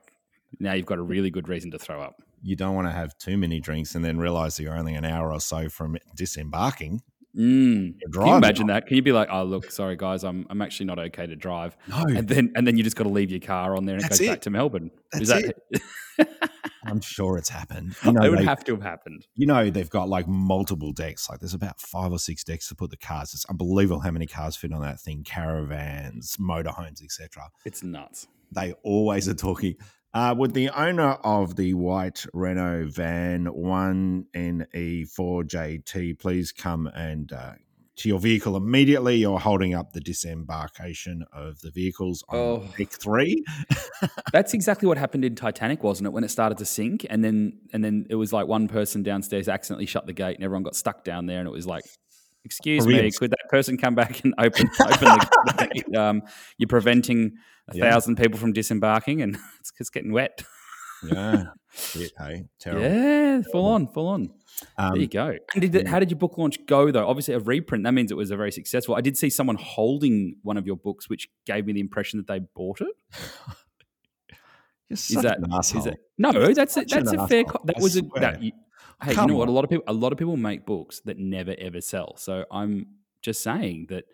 now 0.59 0.73
you've 0.73 0.85
got 0.85 0.99
a 0.99 1.01
really 1.01 1.31
good 1.31 1.49
reason 1.49 1.71
to 1.71 1.79
throw 1.79 2.01
up. 2.01 2.21
You 2.45 2.55
don't 2.55 2.75
want 2.75 2.87
to 2.87 2.91
have 2.91 3.17
too 3.17 3.37
many 3.37 3.59
drinks 3.59 3.95
and 3.95 4.05
then 4.05 4.17
realize 4.19 4.55
that 4.57 4.63
you're 4.63 4.77
only 4.77 4.93
an 4.93 5.03
hour 5.03 5.31
or 5.31 5.39
so 5.39 5.67
from 5.67 5.97
disembarking. 6.15 7.01
Mm. 7.35 7.95
Can 8.13 8.27
you 8.27 8.35
imagine 8.35 8.67
that? 8.67 8.85
Can 8.87 8.95
you 8.95 9.01
be 9.01 9.11
like, 9.11 9.27
oh 9.31 9.43
look, 9.43 9.69
sorry 9.71 9.95
guys, 9.97 10.23
I'm 10.23 10.45
I'm 10.49 10.61
actually 10.61 10.85
not 10.85 10.99
okay 10.99 11.25
to 11.25 11.35
drive, 11.35 11.75
No, 11.87 12.03
and 12.07 12.27
then 12.27 12.51
and 12.55 12.65
then 12.65 12.77
you 12.77 12.83
just 12.83 12.95
got 12.95 13.03
to 13.03 13.09
leave 13.09 13.29
your 13.31 13.41
car 13.41 13.75
on 13.75 13.85
there 13.85 13.95
and 13.95 14.03
That's 14.05 14.19
it 14.19 14.23
goes 14.23 14.27
it. 14.27 14.31
back 14.31 14.41
to 14.41 14.49
Melbourne. 14.51 14.91
That's 15.11 15.29
that? 15.29 15.55
I'm 16.85 17.01
sure 17.01 17.37
it's 17.37 17.49
happened. 17.49 17.95
You 18.05 18.11
know, 18.13 18.21
it 18.23 18.29
would 18.29 18.39
they, 18.39 18.45
have 18.45 18.63
to 18.65 18.73
have 18.75 18.83
happened. 18.83 19.25
you 19.35 19.47
know, 19.47 19.69
they've 19.71 19.89
got 19.89 20.07
like 20.07 20.27
multiple 20.27 20.93
decks. 20.93 21.27
Like 21.29 21.39
there's 21.39 21.55
about 21.55 21.81
five 21.81 22.11
or 22.11 22.19
six 22.19 22.43
decks 22.43 22.69
to 22.69 22.75
put 22.75 22.91
the 22.91 22.97
cars. 22.97 23.33
It's 23.33 23.45
unbelievable 23.45 24.01
how 24.01 24.11
many 24.11 24.27
cars 24.27 24.55
fit 24.55 24.71
on 24.71 24.81
that 24.83 24.99
thing. 25.01 25.23
Caravans, 25.23 26.37
motorhomes, 26.37 27.03
etc. 27.03 27.49
It's 27.65 27.81
nuts. 27.83 28.27
they 28.51 28.73
always 28.83 29.27
are 29.27 29.33
talking. 29.33 29.75
Uh, 30.15 30.33
would 30.37 30.53
the 30.53 30.69
owner 30.69 31.17
of 31.25 31.57
the 31.57 31.73
white 31.73 32.25
Renault 32.33 32.87
van 32.91 33.47
1NE4JT 33.47 36.17
please 36.19 36.53
come 36.53 36.87
and 36.87 37.33
uh, 37.33 37.51
to 37.97 38.07
your 38.07 38.19
vehicle 38.19 38.55
immediately? 38.55 39.17
You're 39.17 39.41
holding 39.41 39.73
up 39.73 39.91
the 39.91 39.99
disembarkation 39.99 41.25
of 41.33 41.59
the 41.59 41.69
vehicles 41.69 42.23
on 42.29 42.37
Oh. 42.37 42.63
three. 42.89 43.43
That's 44.31 44.53
exactly 44.53 44.87
what 44.87 44.97
happened 44.97 45.25
in 45.25 45.35
Titanic, 45.35 45.83
wasn't 45.83 46.07
it? 46.07 46.13
When 46.13 46.23
it 46.23 46.31
started 46.31 46.59
to 46.59 46.65
sink, 46.65 47.05
and 47.09 47.21
then 47.21 47.59
and 47.73 47.83
then 47.83 48.05
it 48.09 48.15
was 48.15 48.31
like 48.31 48.47
one 48.47 48.69
person 48.69 49.03
downstairs 49.03 49.49
accidentally 49.49 49.85
shut 49.85 50.05
the 50.05 50.13
gate, 50.13 50.35
and 50.37 50.45
everyone 50.45 50.63
got 50.63 50.77
stuck 50.77 51.03
down 51.03 51.25
there, 51.25 51.39
and 51.39 51.47
it 51.49 51.51
was 51.51 51.67
like, 51.67 51.83
"Excuse 52.45 52.85
me, 52.87 53.11
could 53.11 53.31
that 53.31 53.49
person 53.49 53.77
come 53.77 53.95
back 53.95 54.23
and 54.23 54.33
open 54.37 54.69
open 54.79 54.99
the, 54.99 55.83
the 55.91 56.01
um, 56.01 56.21
You're 56.57 56.67
preventing 56.67 57.33
a 57.69 57.75
Yeah. 57.75 57.89
thousand 57.89 58.15
people 58.17 58.37
from 58.39 58.53
disembarking, 58.53 59.21
and 59.21 59.35
it's, 59.59 59.71
it's 59.79 59.89
getting 59.89 60.11
wet." 60.13 60.43
Yeah. 61.03 61.43
Shit, 61.73 62.13
hey, 62.17 62.45
terrible. 62.57 62.83
Yeah, 62.83 63.41
full 63.51 63.65
on, 63.65 63.87
full 63.87 64.07
on. 64.07 64.29
Um, 64.77 64.93
There 64.93 65.01
you 65.01 65.07
go. 65.07 65.35
And 65.53 65.61
did 65.61 65.75
it, 65.75 65.87
how 65.89 65.99
did 65.99 66.09
your 66.09 66.17
book 66.17 66.37
launch 66.37 66.65
go 66.65 66.89
though? 66.89 67.05
Obviously, 67.05 67.33
a 67.33 67.39
reprint. 67.39 67.83
That 67.83 67.93
means 67.93 68.11
it 68.11 68.17
was 68.17 68.31
a 68.31 68.37
very 68.37 68.51
successful. 68.53 68.95
I 68.95 69.01
did 69.01 69.17
see 69.17 69.29
someone 69.29 69.57
holding 69.57 70.37
one 70.41 70.55
of 70.55 70.65
your 70.65 70.77
books, 70.77 71.09
which 71.09 71.27
gave 71.45 71.65
me 71.65 71.73
the 71.73 71.81
impression 71.81 72.17
that 72.17 72.27
they 72.27 72.39
bought 72.55 72.79
it. 72.79 72.87
You're 74.87 74.93
Is 74.93 75.07
that 75.23 75.39
an 75.39 75.51
is 75.51 75.85
it? 75.87 75.97
No, 76.17 76.53
that's 76.53 76.77
a, 76.77 76.85
that's 76.85 77.11
a 77.11 77.27
fair. 77.27 77.43
asshole, 77.43 77.61
that 77.65 77.77
I 77.77 77.81
was 77.81 77.97
a 77.97 78.01
that. 78.21 78.39
You, 79.01 79.05
hey, 79.07 79.11
you 79.11 79.15
Come 79.15 79.27
know 79.29 79.35
what? 79.35 79.47
A 79.49 79.51
lot 79.51 79.63
of 79.63 79.69
people, 79.69 79.83
a 79.87 79.93
lot 79.93 80.11
of 80.11 80.17
people 80.17 80.37
make 80.37 80.65
books 80.65 81.01
that 81.05 81.17
never 81.17 81.55
ever 81.57 81.81
sell. 81.81 82.15
So 82.17 82.45
I'm 82.51 82.87
just 83.21 83.41
saying 83.43 83.87
that 83.89 84.05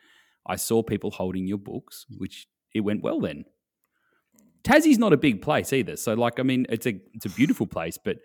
I 0.46 0.56
saw 0.56 0.84
people 0.84 1.12
holding 1.12 1.48
your 1.48 1.58
books, 1.58 2.06
which 2.18 2.48
it 2.74 2.82
went 2.82 3.04
well. 3.04 3.20
Then 3.22 3.46
Tassie's 4.64 4.98
not 4.98 5.14
a 5.14 5.18
big 5.18 5.42
place 5.42 5.74
either. 5.74 5.96
So 5.96 6.14
like, 6.14 6.40
I 6.40 6.44
mean, 6.44 6.66
it's 6.70 6.86
a 6.86 7.00
it's 7.14 7.26
a 7.26 7.30
beautiful 7.30 7.68
place, 7.68 7.98
but 8.04 8.18
I 8.18 8.20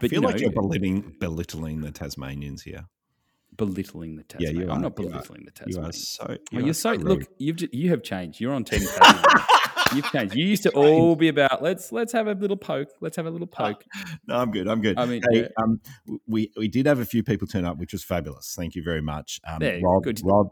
but 0.00 0.10
feel 0.10 0.22
you 0.22 0.26
like 0.28 0.40
you 0.40 0.48
are 0.48 0.50
eh, 0.50 0.52
belittling, 0.54 1.16
belittling 1.20 1.80
the 1.80 1.90
Tasmanians 1.92 2.62
here. 2.62 2.86
belittling 3.56 4.16
the 4.16 4.24
Yeah, 4.38 4.48
Tasmanian. 4.50 4.56
you 4.68 4.70
I'm 4.72 4.78
are, 4.78 4.82
not 4.82 4.98
you 4.98 5.06
are. 5.06 5.10
belittling 5.10 5.44
the 5.46 5.52
You 5.66 5.80
are 5.80 5.92
so. 5.92 6.26
Oh, 6.28 6.36
You 6.50 6.60
you're 6.60 6.70
are 6.70 6.74
so 6.74 6.90
rude. 6.92 7.02
look. 7.04 7.22
You've 7.38 7.58
you 7.72 7.90
have 7.90 8.02
changed. 8.02 8.40
You're 8.40 8.52
on 8.54 8.64
team. 8.64 8.82
You've 9.94 10.04
changed. 10.12 10.34
You 10.34 10.46
used 10.46 10.62
to 10.64 10.70
all 10.74 11.16
be 11.16 11.28
about 11.28 11.62
let's 11.62 11.92
let's 11.92 12.12
have 12.12 12.26
a 12.26 12.32
little 12.34 12.56
poke. 12.56 12.88
Let's 13.00 13.16
have 13.16 13.26
a 13.26 13.30
little 13.30 13.46
poke. 13.46 13.84
No, 14.26 14.36
I'm 14.38 14.50
good. 14.50 14.68
I'm 14.68 14.80
good. 14.80 14.98
I 14.98 15.04
mean, 15.06 15.22
Hey, 15.30 15.42
yeah. 15.42 15.48
um, 15.62 15.80
we 16.26 16.50
we 16.56 16.68
did 16.68 16.86
have 16.86 16.98
a 17.00 17.04
few 17.04 17.22
people 17.22 17.46
turn 17.46 17.64
up, 17.64 17.78
which 17.78 17.92
was 17.92 18.02
fabulous. 18.04 18.54
Thank 18.56 18.74
you 18.74 18.82
very 18.82 19.02
much. 19.02 19.40
Um, 19.46 19.62
Yeah, 19.62 19.78
Rob, 19.82 20.04
good. 20.04 20.20
Rob 20.24 20.48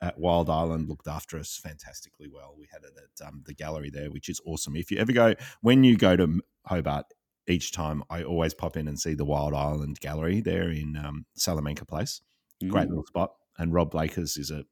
at 0.00 0.18
Wild 0.18 0.48
Island 0.50 0.88
looked 0.88 1.08
after 1.08 1.38
us 1.38 1.56
fantastically 1.56 2.28
well. 2.32 2.54
We 2.58 2.68
had 2.70 2.82
it 2.84 2.92
at 2.96 3.26
um, 3.26 3.42
the 3.46 3.54
gallery 3.54 3.90
there, 3.90 4.10
which 4.10 4.28
is 4.28 4.40
awesome. 4.46 4.76
If 4.76 4.90
you 4.90 4.98
ever 4.98 5.12
go, 5.12 5.34
when 5.62 5.84
you 5.84 5.96
go 5.96 6.16
to 6.16 6.40
Hobart, 6.66 7.06
each 7.48 7.72
time 7.72 8.04
I 8.10 8.22
always 8.22 8.52
pop 8.54 8.76
in 8.76 8.88
and 8.88 8.98
see 9.00 9.14
the 9.14 9.24
Wild 9.24 9.54
Island 9.54 9.98
Gallery 10.00 10.40
there 10.40 10.68
in 10.70 10.96
um, 10.96 11.24
Salamanca 11.34 11.84
Place. 11.86 12.20
Great 12.68 12.86
Mm. 12.86 12.90
little 12.90 13.06
spot. 13.06 13.32
And 13.58 13.72
Rob 13.72 13.90
Blakers 13.90 14.36
is 14.36 14.50
a- 14.50 14.64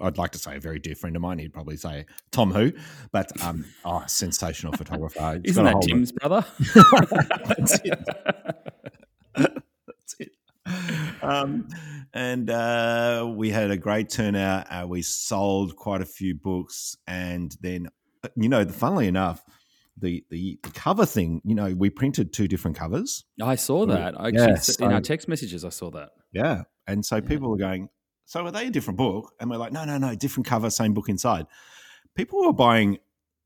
I'd 0.00 0.18
like 0.18 0.30
to 0.32 0.38
say 0.38 0.56
a 0.56 0.60
very 0.60 0.78
dear 0.78 0.94
friend 0.94 1.14
of 1.16 1.22
mine. 1.22 1.38
He'd 1.38 1.52
probably 1.52 1.76
say 1.76 2.06
Tom 2.30 2.52
Who, 2.52 2.72
but 3.12 3.30
um, 3.42 3.64
oh, 3.84 4.02
sensational 4.06 4.72
photographer. 4.72 5.40
He's 5.44 5.52
Isn't 5.52 5.64
that 5.64 5.82
Jim's 5.86 6.12
brother? 6.12 6.44
That's 7.48 7.80
it. 7.84 8.04
That's 9.34 10.16
it. 10.18 10.32
Um, 11.22 11.68
and 12.12 12.50
uh, 12.50 13.30
we 13.34 13.50
had 13.50 13.70
a 13.70 13.76
great 13.76 14.08
turnout. 14.10 14.66
Uh, 14.70 14.86
we 14.86 15.02
sold 15.02 15.76
quite 15.76 16.00
a 16.00 16.06
few 16.06 16.34
books, 16.34 16.96
and 17.06 17.56
then, 17.60 17.88
uh, 18.24 18.28
you 18.36 18.48
know, 18.48 18.64
funnily 18.66 19.08
enough, 19.08 19.42
the, 19.96 20.24
the 20.30 20.58
cover 20.74 21.06
thing. 21.06 21.40
You 21.44 21.54
know, 21.54 21.74
we 21.74 21.90
printed 21.90 22.32
two 22.32 22.48
different 22.48 22.76
covers. 22.76 23.24
I 23.42 23.56
saw 23.56 23.86
that. 23.86 24.18
I 24.18 24.28
Yeah, 24.28 24.42
actually, 24.42 24.52
s- 24.54 24.76
in 24.78 24.92
our 24.92 25.00
text 25.00 25.28
messages, 25.28 25.64
I 25.64 25.70
saw 25.70 25.90
that. 25.90 26.10
Yeah, 26.32 26.62
and 26.86 27.04
so 27.04 27.20
people 27.20 27.50
were 27.50 27.56
going, 27.56 27.88
"So 28.28 28.44
are 28.44 28.50
they 28.50 28.66
a 28.66 28.70
different 28.70 28.98
book?" 28.98 29.32
And 29.40 29.48
we're 29.48 29.56
like, 29.56 29.72
"No, 29.72 29.86
no, 29.86 29.96
no, 29.96 30.14
different 30.14 30.46
cover, 30.46 30.68
same 30.68 30.92
book 30.92 31.08
inside." 31.08 31.46
People 32.14 32.44
were 32.44 32.52
buying 32.52 32.98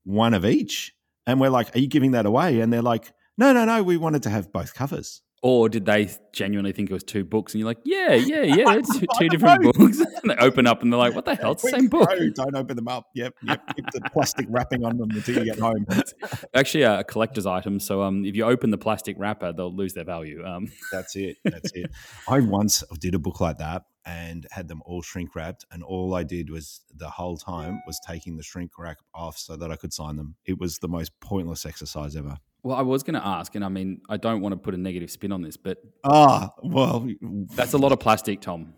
one 0.03 0.33
of 0.33 0.45
each, 0.45 0.93
and 1.25 1.39
we're 1.39 1.49
like, 1.49 1.73
"Are 1.73 1.79
you 1.79 1.87
giving 1.87 2.11
that 2.11 2.25
away?" 2.25 2.59
And 2.59 2.71
they're 2.71 2.81
like, 2.81 3.13
"No, 3.37 3.53
no, 3.53 3.63
no, 3.63 3.81
we 3.81 3.95
wanted 3.95 4.23
to 4.23 4.29
have 4.29 4.51
both 4.51 4.75
covers." 4.75 5.21
Or 5.45 5.67
did 5.67 5.85
they 5.85 6.09
genuinely 6.31 6.71
think 6.71 6.89
it 6.89 6.93
was 6.93 7.03
two 7.03 7.25
books? 7.25 7.53
And 7.53 7.59
you're 7.59 7.67
like, 7.67 7.79
yeah, 7.83 8.13
yeah, 8.13 8.43
yeah, 8.43 8.75
it's 8.75 8.97
two, 8.97 9.05
two 9.19 9.27
different 9.27 9.61
know. 9.61 9.73
books. 9.73 9.99
and 10.23 10.31
they 10.31 10.35
open 10.37 10.65
up 10.65 10.81
and 10.81 10.91
they're 10.91 10.97
like, 10.97 11.13
what 11.13 11.25
the 11.25 11.35
hell? 11.35 11.51
It's 11.51 11.63
the 11.63 11.69
same 11.69 11.87
book. 11.87 12.09
no, 12.09 12.29
don't 12.29 12.55
open 12.55 12.77
them 12.77 12.87
up. 12.87 13.07
Yep, 13.13 13.35
yep. 13.43 13.75
Keep 13.75 13.91
the 13.91 14.09
plastic 14.13 14.45
wrapping 14.49 14.85
on 14.85 14.97
them 14.97 15.11
until 15.11 15.39
you 15.39 15.43
get 15.43 15.59
home. 15.59 15.85
Actually, 16.55 16.83
a 16.83 17.03
collector's 17.03 17.45
item. 17.45 17.81
So 17.81 18.03
um, 18.03 18.23
if 18.23 18.37
you 18.37 18.45
open 18.45 18.69
the 18.69 18.77
plastic 18.77 19.17
wrapper, 19.19 19.51
they'll 19.51 19.75
lose 19.75 19.93
their 19.93 20.05
value. 20.05 20.45
Um, 20.45 20.71
That's 20.93 21.17
it. 21.17 21.35
That's 21.43 21.73
it. 21.73 21.91
I 22.29 22.39
once 22.39 22.81
did 23.01 23.13
a 23.13 23.19
book 23.19 23.41
like 23.41 23.57
that 23.57 23.83
and 24.05 24.47
had 24.51 24.69
them 24.69 24.81
all 24.85 25.01
shrink 25.01 25.35
wrapped, 25.35 25.65
and 25.71 25.83
all 25.83 26.15
I 26.15 26.23
did 26.23 26.49
was 26.49 26.81
the 26.95 27.09
whole 27.09 27.35
time 27.35 27.81
was 27.85 27.99
taking 28.05 28.37
the 28.37 28.43
shrink 28.43 28.71
wrap 28.77 28.97
off 29.13 29.37
so 29.37 29.57
that 29.57 29.71
I 29.71 29.75
could 29.75 29.91
sign 29.91 30.15
them. 30.15 30.35
It 30.45 30.57
was 30.57 30.79
the 30.79 30.87
most 30.87 31.19
pointless 31.19 31.65
exercise 31.65 32.15
ever. 32.15 32.37
Well, 32.63 32.75
I 32.77 32.81
was 32.81 33.03
going 33.03 33.15
to 33.15 33.25
ask, 33.25 33.55
and 33.55 33.63
I 33.63 33.69
mean, 33.69 34.01
I 34.09 34.17
don't 34.17 34.41
want 34.41 34.53
to 34.53 34.57
put 34.57 34.73
a 34.73 34.77
negative 34.77 35.11
spin 35.11 35.31
on 35.31 35.41
this, 35.41 35.57
but 35.57 35.77
Ah, 36.03 36.51
well, 36.63 37.07
that's 37.55 37.73
a 37.73 37.77
lot 37.77 37.91
of 37.91 37.99
plastic, 37.99 38.41
Tom. 38.41 38.73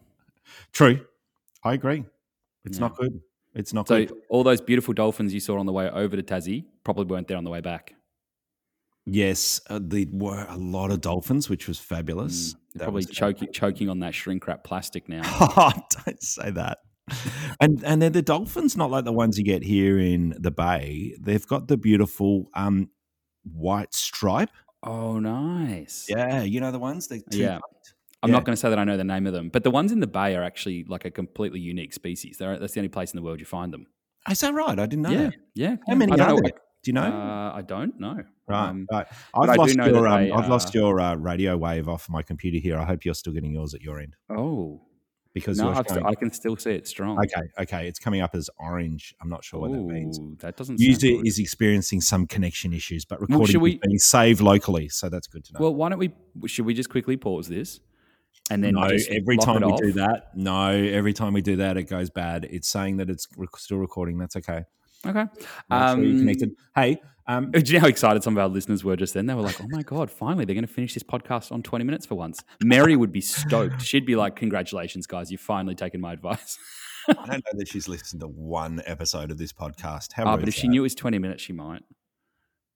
true. 0.73 1.05
I 1.63 1.73
agree. 1.73 2.03
It's 2.65 2.77
Yeah. 2.77 2.87
not 2.87 2.97
good. 2.97 3.21
It's 3.53 3.73
not 3.73 3.87
good. 3.87 4.09
So 4.09 4.13
good. 4.15 4.23
all 4.29 4.43
those 4.43 4.59
beautiful 4.61 4.93
dolphins 4.93 5.33
you 5.33 5.39
saw 5.39 5.57
on 5.59 5.65
the 5.65 5.71
way 5.73 5.89
over 5.89 6.15
to 6.15 6.23
Tassie 6.23 6.65
probably 6.83 7.05
weren't 7.05 7.27
there 7.27 7.37
on 7.37 7.43
the 7.43 7.49
way 7.49 7.61
back. 7.61 7.95
Yes, 9.07 9.61
uh, 9.69 9.79
there 9.81 10.05
were 10.11 10.45
a 10.49 10.57
lot 10.57 10.89
of 10.91 10.99
dolphins, 11.01 11.47
which 11.49 11.67
was 11.67 11.77
fabulous. 11.77 12.53
Mm, 12.53 12.57
That 12.73 12.83
probably 12.85 12.97
was 12.99 13.05
choking 13.07 13.51
choking 13.53 13.89
on 13.89 13.99
that 13.99 14.15
shrink 14.15 14.47
wrap 14.47 14.63
plastic 14.63 15.07
now. 15.07 15.21
Oh, 15.57 15.71
don't 16.05 16.21
say 16.23 16.49
that. 16.51 16.79
And 17.61 17.83
and 17.85 18.01
they're 18.01 18.09
the 18.09 18.23
dolphins, 18.23 18.75
not 18.75 18.89
like 18.89 19.05
the 19.05 19.13
ones 19.13 19.37
you 19.37 19.43
get 19.45 19.61
here 19.63 19.99
in 19.99 20.35
the 20.39 20.49
bay. 20.49 21.15
They've 21.21 21.45
got 21.45 21.67
the 21.67 21.77
beautiful 21.77 22.49
um 22.55 22.89
white 23.53 23.93
stripe. 23.93 24.51
oh, 24.83 25.19
nice. 25.19 26.05
Yeah, 26.09 26.43
you 26.43 26.59
know 26.59 26.71
the 26.71 26.79
ones. 26.79 27.07
They 27.07 27.21
Yeah. 27.31 27.59
I'm 28.23 28.31
not 28.31 28.43
going 28.43 28.55
to 28.55 28.59
say 28.59 28.69
that 28.69 28.79
I 28.79 28.83
know 28.85 28.97
the 28.97 29.03
name 29.03 29.27
of 29.27 29.33
them, 29.33 29.49
but 29.49 29.63
the 29.63 29.69
ones 29.69 29.91
in 29.91 29.99
the 29.99 30.07
bay 30.07 30.35
are 30.35 30.41
actually 30.43 30.83
like 30.87 31.05
a 31.05 31.11
completely 31.11 31.59
unique 31.59 31.93
species. 31.93 32.37
They're, 32.39 32.57
that's 32.57 32.73
the 32.73 32.79
only 32.79 32.89
place 32.89 33.13
in 33.13 33.17
the 33.17 33.21
world 33.23 33.39
you 33.39 33.45
find 33.45 33.71
them. 33.71 33.85
Is 34.29 34.39
that 34.39 34.53
right? 34.53 34.79
I 34.79 34.87
didn't 34.87 35.03
know. 35.03 35.11
yeah, 35.11 35.23
that. 35.25 35.33
yeah. 35.53 35.75
How 35.87 35.93
many 35.93 36.11
are 36.13 36.17
don't 36.17 36.35
there? 36.37 36.43
know. 36.43 36.49
Do 36.49 36.89
you 36.89 36.93
know? 36.93 37.01
Uh, 37.01 37.51
I 37.55 37.61
don't 37.61 37.99
know. 37.99 38.23
right, 38.47 38.69
Um, 38.69 38.87
right. 38.91 39.05
I've 39.35 39.57
lost 39.57 39.75
your 39.75 40.07
um, 40.07 40.33
I've 40.33 40.49
lost 40.49 40.73
your 40.73 40.99
uh, 40.99 41.15
radio 41.15 41.55
wave 41.57 41.87
off 41.87 42.09
my 42.09 42.23
computer 42.23 42.57
here. 42.57 42.77
I 42.79 42.85
hope 42.85 43.05
you're 43.05 43.13
still 43.13 43.33
getting 43.33 43.53
yours 43.53 43.73
at 43.75 43.81
your 43.81 43.99
end 43.99 44.15
oh, 44.29 44.81
because 45.35 45.59
no, 45.59 45.73
showing- 45.87 46.05
I 46.05 46.15
can 46.15 46.31
still 46.31 46.55
see 46.55 46.71
it 46.71 46.87
strong. 46.87 47.19
Okay, 47.19 47.41
okay. 47.59 47.87
It's 47.89 47.99
coming 47.99 48.21
up 48.21 48.33
as 48.33 48.49
orange. 48.57 49.13
I'm 49.21 49.27
not 49.29 49.43
sure 49.43 49.59
what 49.59 49.71
that 49.73 49.77
means. 49.81 50.17
That 50.39 50.55
doesn't. 50.55 50.79
User 50.79 51.07
sound 51.07 51.17
good. 51.19 51.27
is 51.27 51.37
experiencing 51.39 51.99
some 51.99 52.25
connection 52.25 52.73
issues, 52.73 53.03
but 53.03 53.19
recording 53.19 53.47
should 53.47 53.55
is 53.57 53.61
we- 53.61 53.79
being 53.83 53.99
saved 53.99 54.39
locally, 54.39 54.87
so 54.87 55.09
that's 55.09 55.27
good 55.27 55.43
to 55.43 55.53
know. 55.53 55.59
Well, 55.59 55.75
why 55.75 55.89
don't 55.89 55.99
we? 55.99 56.13
Should 56.47 56.65
we 56.65 56.73
just 56.73 56.89
quickly 56.89 57.17
pause 57.17 57.49
this, 57.49 57.81
and 58.49 58.63
then 58.63 58.75
no, 58.75 58.83
every 59.09 59.37
time 59.37 59.61
we 59.61 59.71
off? 59.73 59.81
do 59.81 59.91
that, 59.91 60.35
no, 60.37 60.69
every 60.69 61.11
time 61.13 61.33
we 61.33 61.41
do 61.41 61.57
that, 61.57 61.75
it 61.75 61.83
goes 61.83 62.09
bad. 62.09 62.45
It's 62.49 62.69
saying 62.69 62.97
that 62.97 63.09
it's 63.09 63.27
rec- 63.37 63.57
still 63.57 63.77
recording. 63.77 64.17
That's 64.17 64.37
okay. 64.37 64.63
Okay. 65.05 65.23
Make 65.23 65.31
sure 65.69 65.77
Um, 65.77 66.01
connected. 66.19 66.51
Hey, 66.75 67.01
um, 67.27 67.51
Do 67.51 67.59
you 67.65 67.73
know 67.73 67.81
how 67.81 67.87
excited 67.87 68.23
some 68.23 68.37
of 68.37 68.41
our 68.41 68.49
listeners 68.49 68.83
were 68.83 68.95
just 68.95 69.13
then? 69.13 69.25
They 69.25 69.33
were 69.33 69.41
like, 69.41 69.59
"Oh 69.61 69.67
my 69.69 69.81
god, 69.81 70.11
finally 70.11 70.45
they're 70.45 70.53
going 70.55 70.67
to 70.67 70.71
finish 70.71 70.93
this 70.93 71.03
podcast 71.03 71.51
on 71.51 71.63
twenty 71.63 71.85
minutes 71.85 72.05
for 72.05 72.15
once." 72.15 72.43
Mary 72.63 72.95
would 72.95 73.11
be 73.11 73.21
stoked. 73.21 73.81
She'd 73.85 74.05
be 74.05 74.15
like, 74.15 74.35
"Congratulations, 74.35 75.07
guys! 75.07 75.31
You've 75.31 75.41
finally 75.41 75.75
taken 75.75 76.01
my 76.01 76.13
advice." 76.13 76.57
I 77.07 77.13
don't 77.13 77.29
know 77.29 77.59
that 77.59 77.67
she's 77.67 77.87
listened 77.87 78.21
to 78.21 78.27
one 78.27 78.81
episode 78.85 79.31
of 79.31 79.37
this 79.37 79.53
podcast. 79.53 80.13
How 80.13 80.23
Oh, 80.23 80.37
but 80.37 80.43
if 80.43 80.49
is 80.49 80.55
she 80.55 80.67
knew 80.67 80.81
it 80.81 80.83
was 80.83 80.95
twenty 80.95 81.19
minutes, 81.19 81.41
she 81.43 81.53
might. 81.53 81.81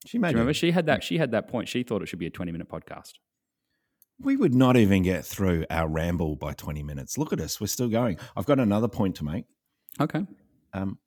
she 0.06 0.18
you 0.18 0.24
remember 0.24 0.54
she 0.54 0.72
had 0.72 0.86
that? 0.88 1.04
She 1.04 1.18
had 1.18 1.32
that 1.32 1.48
point. 1.48 1.68
She 1.68 1.84
thought 1.84 2.02
it 2.02 2.08
should 2.08 2.20
be 2.20 2.28
a 2.28 2.32
twenty-minute 2.32 2.70
podcast. 2.70 3.14
We 4.22 4.36
would 4.36 4.54
not 4.54 4.76
even 4.76 5.04
get 5.04 5.26
through 5.26 5.66
our 5.70 5.88
ramble 5.88 6.36
by 6.36 6.52
20 6.52 6.84
minutes. 6.84 7.18
Look 7.18 7.32
at 7.32 7.40
us. 7.40 7.62
We're 7.62 7.68
still 7.68 7.88
going. 7.88 8.18
I've 8.36 8.46
got 8.46 8.60
another 8.60 8.90
point 8.90 9.16
to 9.16 9.24
make. 9.24 9.46
Okay. 9.98 10.26
Um, 10.74 10.98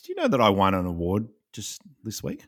did 0.00 0.08
you 0.08 0.14
know 0.16 0.28
that 0.28 0.40
I 0.40 0.50
won 0.50 0.74
an 0.74 0.86
award 0.86 1.28
just 1.52 1.80
this 2.04 2.22
week? 2.22 2.44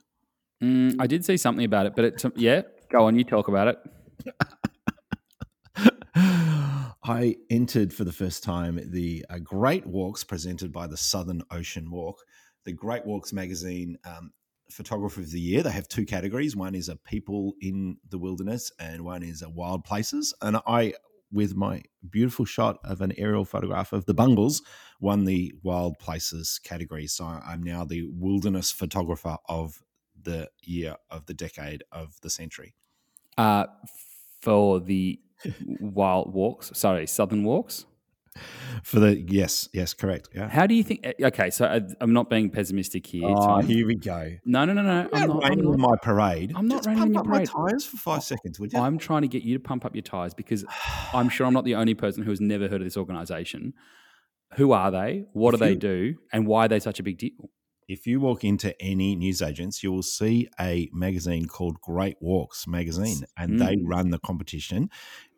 Mm, 0.63 0.97
I 0.99 1.07
did 1.07 1.25
see 1.25 1.37
something 1.37 1.65
about 1.65 1.87
it, 1.87 1.95
but 1.97 2.05
it. 2.05 2.25
Yeah, 2.37 2.63
go 2.91 3.07
on. 3.07 3.17
You 3.17 3.25
talk 3.25 3.49
about 3.49 3.69
it. 3.69 3.79
I 7.03 7.37
entered 7.49 7.95
for 7.95 8.05
the 8.05 8.13
first 8.13 8.45
time 8.45 8.79
the 8.93 9.25
uh, 9.31 9.39
Great 9.39 9.87
Walks 9.87 10.23
presented 10.23 10.73
by 10.73 10.87
the 10.87 10.97
Southern 10.97 11.43
Ocean 11.51 11.91
Walk. 11.91 12.19
The 12.65 12.73
Great 12.73 13.07
Walks 13.07 13.33
magazine 13.33 13.97
um, 14.05 14.33
photographer 14.71 15.21
of 15.21 15.31
the 15.31 15.41
year. 15.41 15.63
They 15.63 15.71
have 15.71 15.89
two 15.89 16.05
categories. 16.05 16.57
One 16.57 16.75
is 16.75 16.89
a 16.89 16.97
people 16.97 17.55
in 17.61 17.97
the 18.11 18.19
wilderness, 18.19 18.71
and 18.79 19.03
one 19.03 19.23
is 19.23 19.43
a 19.43 19.49
wild 19.49 19.85
places. 19.85 20.35
And 20.43 20.59
I, 20.67 20.93
with 21.33 21.55
my 21.55 21.83
beautiful 22.09 22.45
shot 22.45 22.79
of 22.85 23.01
an 23.01 23.13
aerial 23.17 23.45
photograph 23.45 23.93
of 23.93 24.07
the 24.07 24.15
Bungles, 24.15 24.63
won 25.01 25.25
the 25.25 25.55
wild 25.63 25.99
places 25.99 26.61
category. 26.63 27.07
So 27.07 27.25
I'm 27.25 27.63
now 27.63 27.85
the 27.85 28.09
wilderness 28.11 28.73
photographer 28.73 29.37
of 29.49 29.83
the 30.21 30.51
year 30.63 30.97
of 31.11 31.27
the 31.27 31.35
decade 31.35 31.85
of 31.93 32.21
the 32.23 32.31
century. 32.31 32.75
Uh, 33.39 33.67
for 34.41 34.81
the 34.81 35.21
wild 35.81 36.33
walks, 36.35 36.73
sorry, 36.75 37.07
southern 37.07 37.45
walks. 37.45 37.87
For 38.85 39.01
the 39.01 39.17
yes, 39.19 39.69
yes, 39.73 39.93
correct. 39.93 40.29
Yeah. 40.35 40.49
How 40.49 40.67
do 40.67 40.75
you 40.75 40.83
think? 40.85 41.01
eh, 41.05 41.13
Okay, 41.23 41.51
so 41.51 41.67
I, 41.67 41.81
I'm 42.01 42.13
not 42.13 42.31
being 42.31 42.49
pessimistic 42.49 43.07
here. 43.07 43.27
Oh, 43.29 43.35
Tom. 43.35 43.67
here 43.67 43.87
we 43.87 43.97
go. 43.97 44.37
No, 44.45 44.65
no, 44.65 44.73
no, 44.73 44.83
no. 44.83 45.09
I'm 45.13 45.23
I'm 45.23 45.29
not, 45.29 45.45
I'm 45.53 45.59
not- 45.63 45.79
my 45.79 45.97
parade. 46.03 46.53
I'm 46.55 46.69
not 46.69 46.77
Just 46.79 46.89
raining 46.89 47.03
pump 47.03 47.13
your 47.15 47.21
up 47.21 47.27
parade. 47.27 47.49
my 47.55 47.69
tires 47.69 47.85
for 47.85 47.97
five 47.97 48.23
seconds, 48.23 48.59
would 48.61 48.73
you? 48.73 48.79
I'm 48.79 48.99
trying 48.99 49.23
to 49.23 49.29
get 49.29 49.43
you 49.43 49.55
to 49.59 49.61
pump 49.63 49.85
up 49.85 49.95
your 49.95 50.03
tires 50.03 50.33
because 50.35 50.65
I'm 51.13 51.29
sure 51.29 51.47
I'm 51.47 51.53
not 51.55 51.65
the 51.65 51.75
only 51.75 51.95
person 51.95 52.23
who 52.23 52.31
has 52.31 52.41
never 52.41 52.69
heard 52.69 52.81
of 52.81 52.87
this 52.87 52.97
organization. 52.97 53.75
Who 54.55 54.73
are 54.73 54.91
they? 54.91 55.25
What 55.33 55.51
do 55.53 55.57
they 55.59 55.75
do? 55.75 56.15
And 56.33 56.47
why 56.47 56.65
are 56.65 56.69
they 56.69 56.81
such 56.81 56.99
a 57.01 57.03
big 57.03 57.19
deal? 57.19 57.51
If 57.91 58.07
you 58.07 58.21
walk 58.21 58.45
into 58.45 58.81
any 58.81 59.17
newsagents, 59.17 59.83
you 59.83 59.91
will 59.91 60.05
see 60.05 60.49
a 60.61 60.89
magazine 60.93 61.47
called 61.47 61.81
Great 61.81 62.17
Walks 62.21 62.69
Magazine, 62.69 63.25
and 63.37 63.59
they 63.61 63.75
Mm. 63.75 63.83
run 63.85 64.11
the 64.11 64.21
competition. 64.21 64.91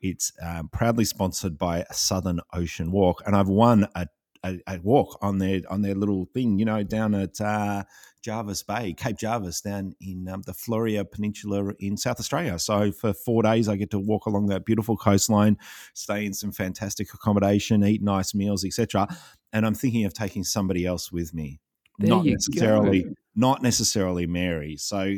It's 0.03 0.33
um, 0.43 0.69
proudly 0.69 1.07
sponsored 1.07 1.57
by 1.57 1.87
Southern 1.93 2.43
Ocean 2.53 2.93
Walk, 2.93 3.23
and 3.25 3.35
I've 3.35 3.49
won 3.49 3.89
a, 3.95 4.07
a, 4.45 4.61
a 4.67 4.79
walk 4.81 5.17
on 5.23 5.39
their 5.39 5.63
on 5.71 5.81
their 5.81 5.95
little 5.95 6.27
thing, 6.35 6.59
you 6.59 6.67
know, 6.67 6.83
down 6.83 7.15
at 7.15 7.41
uh, 7.41 7.85
Jervis 8.21 8.63
Bay, 8.63 8.93
Cape 8.93 9.17
Jervis, 9.17 9.63
down 9.63 9.95
in 10.03 10.29
um, 10.29 10.43
the 10.43 10.53
Fleurieu 10.53 11.11
Peninsula 11.11 11.73
in 11.81 11.97
South 11.97 12.21
Australia. 12.21 12.59
So 12.59 12.93
for 12.93 13.15
four 13.15 13.43
days, 13.43 13.67
I 13.67 13.77
get 13.77 13.91
to 13.93 13.99
walk 13.99 14.27
along 14.27 14.49
that 14.49 14.67
beautiful 14.67 14.99
coastline, 14.99 15.57
stay 15.95 16.27
in 16.27 16.35
some 16.35 16.53
fantastic 16.53 17.15
accommodation, 17.15 17.83
eat 17.83 18.03
nice 18.03 18.35
meals, 18.35 18.63
etc. 18.63 19.09
And 19.55 19.65
I'm 19.65 19.75
thinking 19.75 20.05
of 20.05 20.13
taking 20.13 20.45
somebody 20.45 20.85
else 20.85 21.11
with 21.11 21.33
me 21.33 21.61
There 21.99 22.09
not 22.11 22.25
necessarily 22.25 23.03
go. 23.05 23.15
not 23.35 23.63
necessarily 23.63 24.27
Mary. 24.27 24.77
So 24.77 25.17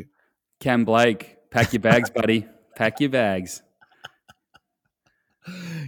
Cam 0.59 0.85
Blake, 0.85 1.37
pack 1.51 1.73
your 1.73 1.81
bags, 1.81 2.09
buddy. 2.15 2.47
Pack 2.75 2.99
your 2.99 3.09
bags. 3.09 3.61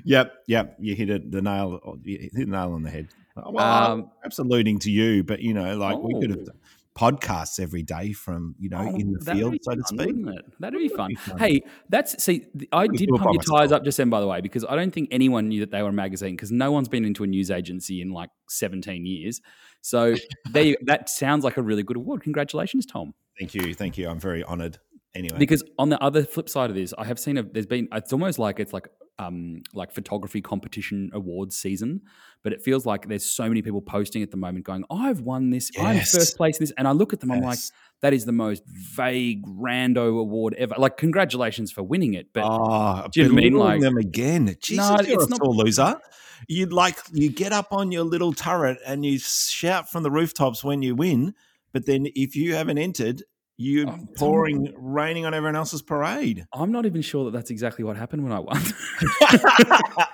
yep, 0.04 0.34
yep, 0.47 0.76
you 0.80 0.95
hit 0.95 1.10
it 1.10 1.32
the 1.32 1.41
nail 1.41 1.97
you 2.04 2.17
hit 2.19 2.34
the 2.34 2.45
nail 2.45 2.73
on 2.73 2.84
the 2.84 2.89
head. 2.89 3.08
Well, 3.36 3.91
Um, 3.91 4.12
perhaps 4.21 4.39
alluding 4.39 4.80
to 4.80 4.91
you, 4.91 5.23
but 5.23 5.41
you 5.41 5.54
know, 5.54 5.76
like 5.78 5.97
we 6.00 6.13
could 6.19 6.30
have 6.32 6.39
Oh. 6.39 6.45
done 6.45 6.60
podcasts 6.98 7.60
every 7.60 7.84
day 7.84 8.12
from 8.12 8.56
you 8.60 8.70
know 8.70 8.80
Oh, 8.80 8.96
in 8.96 9.14
the 9.14 9.34
field, 9.34 9.58
so 9.62 9.76
to 9.76 9.84
speak. 9.86 10.08
wouldn't 10.08 10.30
it? 10.40 10.46
That'd 10.60 10.80
be 10.80 10.88
fun. 10.90 11.10
be 11.10 11.16
fun. 11.16 11.38
Hey, 11.38 11.62
that's 11.90 12.22
see. 12.24 12.46
I 12.72 12.88
did 12.88 13.10
pump 13.10 13.34
your 13.34 13.44
tires 13.58 13.72
up 13.72 13.84
just 13.84 13.98
then, 13.98 14.10
by 14.10 14.20
the 14.20 14.28
way, 14.28 14.42
because 14.42 14.66
I 14.68 14.76
don't 14.76 14.92
think 14.92 15.10
anyone 15.12 15.48
knew 15.48 15.60
that 15.62 15.72
they 15.72 15.82
were 15.84 15.90
a 15.90 15.94
magazine 15.94 16.36
because 16.36 16.52
no 16.52 16.72
one's 16.72 16.90
been 16.90 17.06
into 17.06 17.24
a 17.24 17.28
news 17.28 17.52
agency 17.52 18.02
in 18.02 18.12
like 18.12 18.30
17 18.50 19.06
years. 19.06 19.42
So 19.82 20.16
they 20.52 20.76
that 20.86 21.10
sounds 21.10 21.44
like 21.44 21.58
a 21.58 21.62
really 21.62 21.84
good 21.84 21.98
award. 21.98 22.24
Congratulations, 22.24 22.86
Tom. 22.86 23.14
Thank 23.40 23.54
you, 23.54 23.74
thank 23.74 23.98
you. 23.98 24.10
I'm 24.10 24.20
very 24.20 24.44
honoured. 24.44 24.80
Anyway, 25.16 25.38
Because 25.40 25.64
on 25.80 25.90
the 25.90 26.02
other 26.04 26.24
flip 26.24 26.48
side 26.50 26.70
of 26.70 26.76
this, 26.76 26.94
I 26.98 27.06
have 27.06 27.18
seen 27.18 27.38
a, 27.38 27.44
there's 27.44 27.66
been 27.66 27.88
it's 27.92 28.14
almost 28.14 28.38
like 28.38 28.60
it's 28.60 28.74
like 28.74 28.88
um 29.19 29.63
like 29.73 29.91
photography 29.91 30.41
competition 30.41 31.10
awards 31.13 31.56
season, 31.58 32.01
but 32.43 32.53
it 32.53 32.62
feels 32.62 32.86
like 32.86 33.08
there's 33.08 33.25
so 33.25 33.47
many 33.47 33.62
people 33.62 33.82
posting 33.82 34.21
at 34.23 34.32
the 34.32 34.38
moment 34.38 34.65
going, 34.65 34.84
I've 34.89 35.21
won 35.21 35.49
this, 35.49 35.71
I'm 35.80 35.97
first 35.99 36.38
place 36.38 36.58
in 36.58 36.63
this, 36.63 36.73
and 36.77 36.88
I 36.88 36.91
look 36.91 37.13
at 37.13 37.19
them, 37.19 37.32
I'm 37.32 37.41
like, 37.41 37.60
that 38.01 38.13
is 38.13 38.25
the 38.25 38.32
most 38.32 38.63
vague 38.67 39.43
rando 39.47 40.19
award 40.19 40.53
ever. 40.56 40.75
Like, 40.77 40.97
congratulations 40.97 41.71
for 41.71 41.82
winning 41.82 42.13
it, 42.13 42.27
but 42.32 42.43
oh, 42.45 43.08
do 43.12 43.23
you 43.23 43.34
mean? 43.34 43.53
Like- 43.53 43.82
them 43.82 43.97
again? 43.97 44.56
Jesus, 44.62 44.88
No, 44.88 44.97
you're 45.01 45.21
it's 45.21 45.25
a 45.25 45.30
not- 45.30 45.47
loser. 45.47 45.99
You 46.47 46.67
like 46.67 46.99
you 47.12 47.32
get 47.32 47.51
up 47.51 47.69
on 47.71 47.91
your 47.91 48.03
little 48.03 48.32
turret 48.32 48.77
and 48.86 49.03
you 49.03 49.17
shout 49.17 49.89
from 49.89 50.03
the 50.03 50.12
rooftops 50.12 50.63
when 50.63 50.84
you 50.84 50.93
win, 50.93 51.34
but 51.73 51.88
then 51.88 52.06
if 52.13 52.36
you 52.36 52.53
haven't 52.53 52.77
entered, 52.77 53.23
you're 53.58 53.89
Oh, 53.89 53.98
pouring, 54.15 54.74
raining 54.78 55.26
on 55.26 55.34
everyone 55.34 55.56
else's 55.56 55.82
parade. 55.82 56.46
I'm 56.54 56.72
not 56.72 56.86
even 56.86 57.02
sure 57.02 57.26
that 57.26 57.32
that's 57.32 57.50
exactly 57.50 57.84
what 57.84 57.98
happened 57.98 58.24
when 58.24 58.32
I 58.32 58.39
won. 58.39 58.62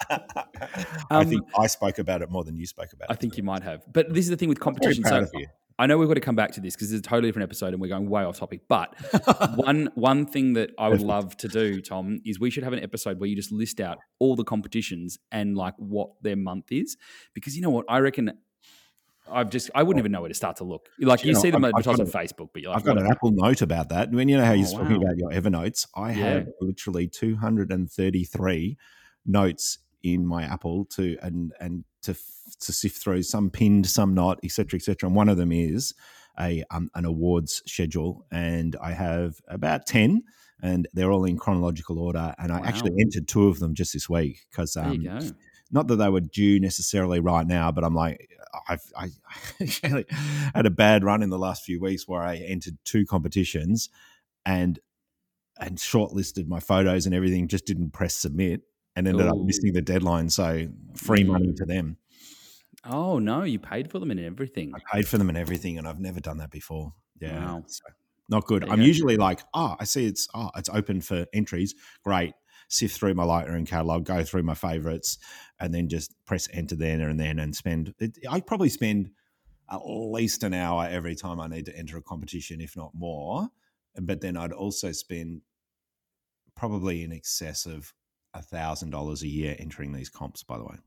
I 0.09 0.21
Um, 1.11 1.27
think 1.29 1.41
I 1.57 1.67
spoke 1.67 1.99
about 1.99 2.21
it 2.21 2.29
more 2.31 2.43
than 2.43 2.55
you 2.55 2.65
spoke 2.65 2.93
about 2.93 3.09
it. 3.09 3.13
I 3.13 3.15
think 3.15 3.37
you 3.37 3.43
might 3.43 3.63
have, 3.63 3.83
but 3.91 4.13
this 4.13 4.25
is 4.25 4.29
the 4.29 4.37
thing 4.37 4.49
with 4.49 4.59
I'm 4.59 4.63
competition. 4.63 5.03
So. 5.03 5.25
I 5.79 5.87
know 5.87 5.97
we've 5.97 6.07
got 6.07 6.13
to 6.13 6.19
come 6.21 6.35
back 6.35 6.51
to 6.51 6.61
this 6.61 6.75
because 6.75 6.93
it's 6.93 7.05
a 7.05 7.09
totally 7.09 7.27
different 7.29 7.49
episode 7.49 7.73
and 7.73 7.81
we're 7.81 7.87
going 7.87 8.07
way 8.07 8.23
off 8.23 8.37
topic. 8.37 8.61
But 8.69 8.93
one 9.55 9.89
one 9.95 10.25
thing 10.27 10.53
that 10.53 10.69
I 10.77 10.87
would 10.87 11.01
love 11.01 11.35
to 11.37 11.47
do, 11.47 11.81
Tom, 11.81 12.21
is 12.25 12.39
we 12.39 12.51
should 12.51 12.63
have 12.63 12.73
an 12.73 12.83
episode 12.83 13.19
where 13.19 13.27
you 13.27 13.35
just 13.35 13.51
list 13.51 13.79
out 13.81 13.97
all 14.19 14.35
the 14.35 14.43
competitions 14.43 15.17
and 15.31 15.57
like 15.57 15.73
what 15.77 16.09
their 16.21 16.35
month 16.35 16.71
is. 16.71 16.95
Because 17.33 17.55
you 17.55 17.63
know 17.63 17.71
what, 17.71 17.85
I 17.89 17.99
reckon 17.99 18.33
I've 19.29 19.49
just 19.49 19.69
I 19.73 19.83
wouldn't 19.83 20.01
even 20.01 20.11
know 20.11 20.21
where 20.21 20.29
to 20.29 20.33
start 20.35 20.57
to 20.57 20.63
look. 20.63 20.89
Like 20.99 21.23
you, 21.23 21.29
you 21.29 21.33
know, 21.33 21.39
see 21.39 21.49
them 21.51 21.63
advertised 21.63 21.99
on 21.99 22.07
Facebook, 22.07 22.49
but 22.53 22.61
you're 22.61 22.71
like, 22.71 22.79
I've 22.79 22.85
got 22.85 22.97
an 22.97 23.07
Apple 23.07 23.31
Note 23.33 23.61
about 23.61 23.89
that. 23.89 24.11
When 24.11 24.27
you 24.29 24.37
know 24.37 24.45
how 24.45 24.53
you're 24.53 24.67
Oh, 24.67 24.77
talking 24.77 24.95
wow. 24.95 25.01
about 25.03 25.17
your 25.17 25.29
Evernotes, 25.31 25.87
I 25.95 26.11
Yeah. 26.11 26.25
have 26.25 26.47
literally 26.59 27.07
233 27.07 28.77
notes 29.25 29.79
in 30.03 30.25
my 30.25 30.43
Apple 30.43 30.85
to 30.85 31.17
and 31.21 31.53
and 31.59 31.85
to 32.03 32.13
to 32.13 32.73
sift 32.73 33.01
through, 33.01 33.23
some 33.23 33.49
pinned, 33.49 33.87
some 33.87 34.13
not, 34.13 34.39
etc., 34.43 34.77
etc. 34.77 35.07
And 35.07 35.15
one 35.15 35.29
of 35.29 35.37
them 35.37 35.51
is 35.51 35.93
a 36.39 36.63
um, 36.71 36.89
an 36.95 37.05
awards 37.05 37.61
schedule, 37.65 38.25
and 38.31 38.75
I 38.81 38.91
have 38.91 39.35
about 39.47 39.85
ten, 39.87 40.23
and 40.61 40.87
they're 40.93 41.11
all 41.11 41.25
in 41.25 41.37
chronological 41.37 41.99
order. 41.99 42.33
And 42.37 42.51
I 42.51 42.59
actually 42.65 42.91
entered 42.99 43.27
two 43.27 43.47
of 43.47 43.59
them 43.59 43.73
just 43.75 43.93
this 43.93 44.09
week 44.09 44.45
because 44.51 44.75
there 44.79 44.89
um, 44.89 44.93
you 44.93 45.09
go. 45.09 45.19
Not 45.71 45.87
that 45.87 45.95
they 45.97 46.09
were 46.09 46.21
due 46.21 46.59
necessarily 46.59 47.19
right 47.19 47.45
now, 47.47 47.71
but 47.71 47.83
I'm 47.83 47.95
like, 47.95 48.29
I've 48.67 48.83
I 48.97 49.09
actually 49.61 50.05
had 50.53 50.65
a 50.65 50.69
bad 50.71 51.03
run 51.03 51.23
in 51.23 51.29
the 51.29 51.39
last 51.39 51.63
few 51.63 51.79
weeks 51.79 52.07
where 52.07 52.21
I 52.21 52.35
entered 52.37 52.77
two 52.85 53.05
competitions, 53.05 53.89
and 54.45 54.79
and 55.59 55.77
shortlisted 55.77 56.47
my 56.47 56.59
photos 56.59 57.05
and 57.05 57.13
everything. 57.15 57.47
Just 57.47 57.65
didn't 57.65 57.91
press 57.91 58.15
submit 58.15 58.61
and 58.95 59.07
ended 59.07 59.27
up 59.27 59.37
missing 59.37 59.73
the 59.73 59.81
deadline. 59.81 60.29
So 60.29 60.67
free 60.95 61.23
money 61.23 61.47
Mm. 61.47 61.55
to 61.57 61.65
them. 61.65 61.97
Oh 62.85 63.17
no, 63.19 63.43
you 63.43 63.59
paid 63.59 63.89
for 63.89 63.99
them 63.99 64.11
and 64.11 64.19
everything. 64.19 64.73
I 64.75 64.79
paid 64.97 65.07
for 65.07 65.17
them 65.17 65.29
and 65.29 65.37
everything, 65.37 65.77
and 65.77 65.87
I've 65.87 65.99
never 65.99 66.19
done 66.19 66.37
that 66.37 66.51
before. 66.51 66.93
Yeah, 67.21 67.39
Wow. 67.45 67.63
so 67.67 67.83
not 68.29 68.45
good. 68.45 68.63
I'm 68.69 68.79
go. 68.79 68.85
usually 68.85 69.15
like, 69.17 69.41
oh, 69.53 69.75
I 69.79 69.85
see 69.85 70.05
it's 70.05 70.27
oh, 70.33 70.49
it's 70.55 70.69
open 70.69 70.99
for 71.01 71.25
entries. 71.33 71.75
Great. 72.03 72.33
Sift 72.73 72.97
through 72.97 73.13
my 73.13 73.23
Lightroom 73.23 73.67
catalog, 73.67 74.03
go 74.03 74.23
through 74.23 74.41
my 74.41 74.55
favorites, 74.55 75.19
and 75.59 75.71
then 75.71 75.87
just 75.87 76.15
press 76.25 76.47
enter 76.51 76.75
there 76.75 77.07
and 77.07 77.19
then 77.19 77.37
and 77.37 77.55
spend. 77.55 77.93
It, 77.99 78.17
I 78.27 78.39
probably 78.39 78.69
spend 78.69 79.11
uh, 79.69 79.75
at 79.75 79.81
least 79.85 80.41
an 80.41 80.55
hour 80.55 80.87
every 80.89 81.13
time 81.15 81.39
I 81.39 81.47
need 81.47 81.67
to 81.67 81.77
enter 81.77 81.97
a 81.97 82.01
competition, 82.01 82.61
if 82.61 82.75
not 82.75 82.89
more. 82.95 83.47
But 83.95 84.21
then 84.21 84.35
I'd 84.35 84.51
also 84.51 84.91
spend 84.91 85.41
probably 86.55 87.03
in 87.03 87.11
excess 87.11 87.67
of 87.67 87.93
a 88.33 88.41
thousand 88.41 88.89
dollars 88.89 89.21
a 89.21 89.27
year 89.27 89.55
entering 89.59 89.93
these 89.93 90.09
comps. 90.09 90.41
By 90.41 90.57
the 90.57 90.63
way. 90.63 90.77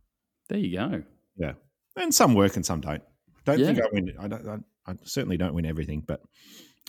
There 0.48 0.58
you 0.58 0.76
go. 0.76 1.02
Yeah, 1.36 1.52
and 1.96 2.12
some 2.12 2.34
work 2.34 2.56
and 2.56 2.66
some 2.66 2.80
don't. 2.80 3.02
Don't 3.44 3.58
think 3.58 3.78
I 3.78 3.86
win. 3.92 4.12
I 4.18 4.26
don't. 4.26 4.48
I, 4.48 4.90
I 4.90 4.94
certainly 5.04 5.36
don't 5.36 5.54
win 5.54 5.66
everything, 5.66 6.02
but 6.04 6.20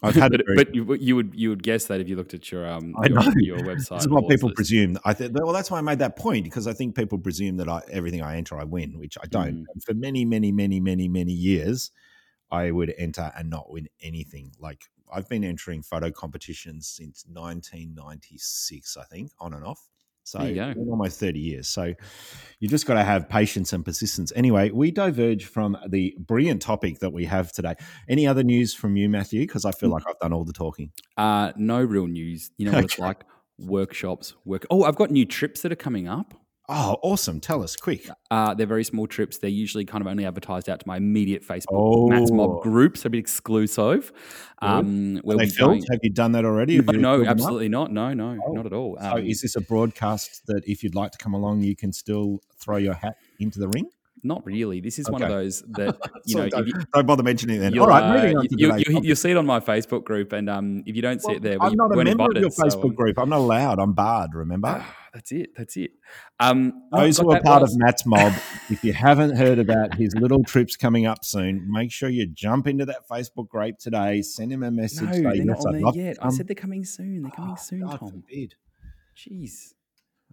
I've 0.04 0.16
had. 0.16 0.32
but 0.32 0.44
but 0.56 0.76
you, 0.76 0.94
you 0.96 1.16
would 1.16 1.34
you 1.34 1.50
would 1.50 1.64
guess 1.64 1.86
that 1.86 2.00
if 2.00 2.08
you 2.08 2.16
looked 2.16 2.34
at 2.34 2.52
your 2.52 2.68
um 2.68 2.94
your, 3.04 3.24
your 3.40 3.58
website. 3.70 3.98
this 3.98 4.04
is 4.04 4.10
what 4.10 4.28
people 4.30 4.50
list. 4.50 4.56
presume. 4.56 4.98
I 5.04 5.14
think. 5.14 5.34
Well, 5.34 5.54
that's 5.54 5.72
why 5.72 5.80
I 5.80 5.82
made 5.82 6.00
that 6.00 6.16
point 6.16 6.44
because 6.44 6.68
I 6.68 6.74
think 6.74 6.96
people 6.96 7.18
presume 7.18 7.58
that 7.58 7.68
I, 7.68 7.82
everything 7.92 8.22
I 8.22 8.38
enter, 8.38 8.60
I 8.60 8.64
win, 8.64 9.00
which 9.00 9.18
I 9.22 9.26
don't. 9.28 9.66
Mm. 9.66 9.84
For 9.84 9.94
many, 9.94 10.24
many, 10.24 10.52
many, 10.52 10.80
many, 10.80 11.08
many 11.08 11.34
years, 11.34 11.92
I 12.52 12.72
would 12.72 12.94
enter 12.98 13.32
and 13.36 13.50
not 13.50 13.72
win 13.72 13.88
anything. 14.02 14.52
Like 14.60 14.84
I've 15.12 15.28
been 15.28 15.44
entering 15.44 15.82
photo 15.82 16.12
competitions 16.12 16.88
since 16.88 17.26
1996, 17.28 18.98
I 18.98 19.04
think, 19.06 19.32
on 19.40 19.54
and 19.54 19.64
off. 19.64 19.90
So 20.28 20.40
There 20.40 20.50
you 20.50 20.56
go. 20.56 20.74
almost 20.90 21.22
30 21.22 21.40
years. 21.40 21.70
So 21.70 21.94
you 22.60 22.68
just 22.68 22.86
got 22.86 22.96
to 22.96 23.04
have 23.04 23.30
patience 23.30 23.72
and 23.72 23.86
persistence. 23.86 24.34
Anyway, 24.36 24.72
we 24.72 24.92
diverge 24.92 25.46
from 25.46 25.78
the 25.88 26.18
brilliant 26.20 26.62
topic 26.62 27.00
that 27.00 27.14
we 27.14 27.24
have 27.24 27.54
today. 27.54 27.76
Any 28.10 28.28
other 28.28 28.44
news 28.44 28.74
from 28.74 28.98
you, 28.98 29.08
Matthew? 29.08 29.48
Because 29.48 29.64
I 29.64 29.72
feel 29.72 29.90
like 29.90 30.04
I've 30.06 30.20
done 30.20 30.34
all 30.34 30.44
the 30.44 30.52
talking. 30.52 30.92
Uh, 31.16 31.54
no 31.56 31.82
real 31.82 32.08
news. 32.08 32.52
You 32.58 32.66
know 32.66 32.74
what 32.74 32.84
it's 32.84 33.00
like. 33.00 33.24
Workshops, 33.58 34.34
work. 34.44 34.66
Oh, 34.70 34.84
I've 34.84 34.98
got 34.98 35.12
new 35.12 35.26
trips 35.26 35.62
that 35.62 35.72
are 35.72 35.78
coming 35.78 36.10
up. 36.10 36.34
Oh, 36.70 36.98
awesome. 37.02 37.40
Tell 37.40 37.64
us 37.64 37.78
quick. 37.78 38.10
Uh, 38.30 38.54
they're 38.54 38.68
very 38.68 38.84
small 38.84 39.08
trips. 39.08 39.38
They're 39.38 39.50
usually 39.50 39.86
kind 39.86 40.02
of 40.02 40.08
only 40.08 40.26
advertised 40.26 40.68
out 40.68 40.82
to 40.82 40.88
my 40.88 40.98
immediate 40.98 41.42
Facebook 41.42 42.10
Matt's 42.10 42.30
Oh. 42.30 42.36
Mob 42.36 42.62
group, 42.62 42.98
so 42.98 43.08
a 43.08 43.10
bit 43.10 43.20
exclusive. 43.20 44.12
Um, 44.62 45.22
we'll 45.24 45.38
they 45.38 45.48
filmed? 45.48 45.86
Have 45.90 46.00
you 46.04 46.10
done 46.10 46.34
that 46.34 46.44
already? 46.44 46.78
No, 46.80 46.92
no, 46.92 46.92
filled 46.92 47.04
them 47.04 47.22
up? 47.22 47.28
absolutely 47.32 47.70
not. 47.70 47.94
No, 47.94 48.14
no, 48.14 48.38
Oh. 48.46 48.52
not 48.52 48.66
at 48.66 48.74
all. 48.74 48.98
So 49.00 49.12
Um, 49.12 49.26
is 49.26 49.42
this 49.42 49.56
a 49.56 49.62
broadcast 49.62 50.46
that 50.48 50.64
if 50.68 50.84
you'd 50.84 50.96
like 50.96 51.12
to 51.14 51.18
come 51.18 51.34
along, 51.34 51.62
you 51.64 51.76
can 51.76 51.94
still 51.94 52.42
throw 52.60 52.76
your 52.78 52.96
hat 52.96 53.16
into 53.40 53.60
the 53.60 53.70
ring? 53.70 53.88
Not 54.28 54.46
really. 54.46 54.82
This 54.82 55.00
is 55.00 55.10
one 55.10 55.22
of 55.24 55.30
those 55.30 55.62
that 55.70 55.98
you 56.26 56.34
So 56.34 56.44
know. 56.44 56.50
don't, 56.50 56.62
if 56.62 56.68
you, 56.68 56.74
don't 56.94 57.08
bother 57.08 57.24
mentioning 57.24 57.64
it 57.64 57.74
you'll, 57.74 57.84
All 57.86 57.90
right, 57.90 58.04
uh, 58.04 58.14
moving 58.14 58.38
on 58.38 58.48
to 58.48 58.56
you, 58.58 58.68
today's 58.72 58.88
you, 59.04 59.10
will 59.10 59.16
see 59.16 59.32
it 59.32 59.38
on 59.38 59.46
my 59.46 59.60
Facebook 59.60 60.04
group, 60.04 60.34
and 60.34 60.50
um, 60.50 60.84
if 60.86 60.96
you 60.96 61.02
don't 61.02 61.22
see 61.22 61.28
Well, 61.30 61.38
it 61.38 61.42
there, 61.44 61.58
well, 61.60 61.70
I'm 61.72 61.76
not 61.78 61.92
a 61.92 61.96
member 61.96 62.12
invited, 62.12 62.38
of 62.38 62.42
your 62.44 62.50
Facebook 62.52 62.84
um, 62.90 62.96
group. 62.96 63.18
I'm 63.18 63.30
not 63.30 63.38
allowed. 63.40 63.80
I'm 63.80 63.94
barred, 63.94 64.36
remember? 64.36 64.68
ah, 64.82 64.96
that's 65.14 65.32
it. 65.32 65.50
That's 65.56 65.76
it. 65.78 65.92
Um, 66.40 66.84
Those 66.92 67.18
who 67.18 67.32
are 67.32 67.42
part 67.42 67.62
was- 67.64 67.74
of 67.74 67.80
Matt's 67.80 68.06
mob, 68.06 68.34
if 68.70 68.84
you 68.84 68.94
haven't 68.94 69.36
heard 69.36 69.58
about 69.60 69.96
his 69.96 70.14
little 70.16 70.44
trips 70.44 70.76
coming 70.76 71.06
up 71.06 71.26
soon, 71.26 71.66
make 71.72 71.92
sure 71.92 72.10
you 72.10 72.28
jump 72.28 72.68
into 72.68 72.86
that 72.86 73.08
Facebook 73.10 73.48
group 73.50 73.78
today. 73.80 74.22
Send 74.22 74.52
him 74.52 74.62
a 74.64 74.70
message. 74.72 75.02
No, 75.10 75.12
they're 75.24 75.36
yes, 75.36 75.46
not 75.46 75.60
on 75.66 75.76
I'd 75.76 75.94
there 75.96 76.04
yet. 76.06 76.18
I 76.22 76.30
said 76.30 76.48
they're 76.48 76.56
coming 76.56 76.84
soon. 76.84 77.24
They're 77.24 77.32
coming 77.32 77.52
Oh, 77.58 77.62
soon, 77.62 77.80
God 77.82 78.00
Tom. 78.00 78.10
forbid. 78.12 78.56
Jeez. 79.18 79.74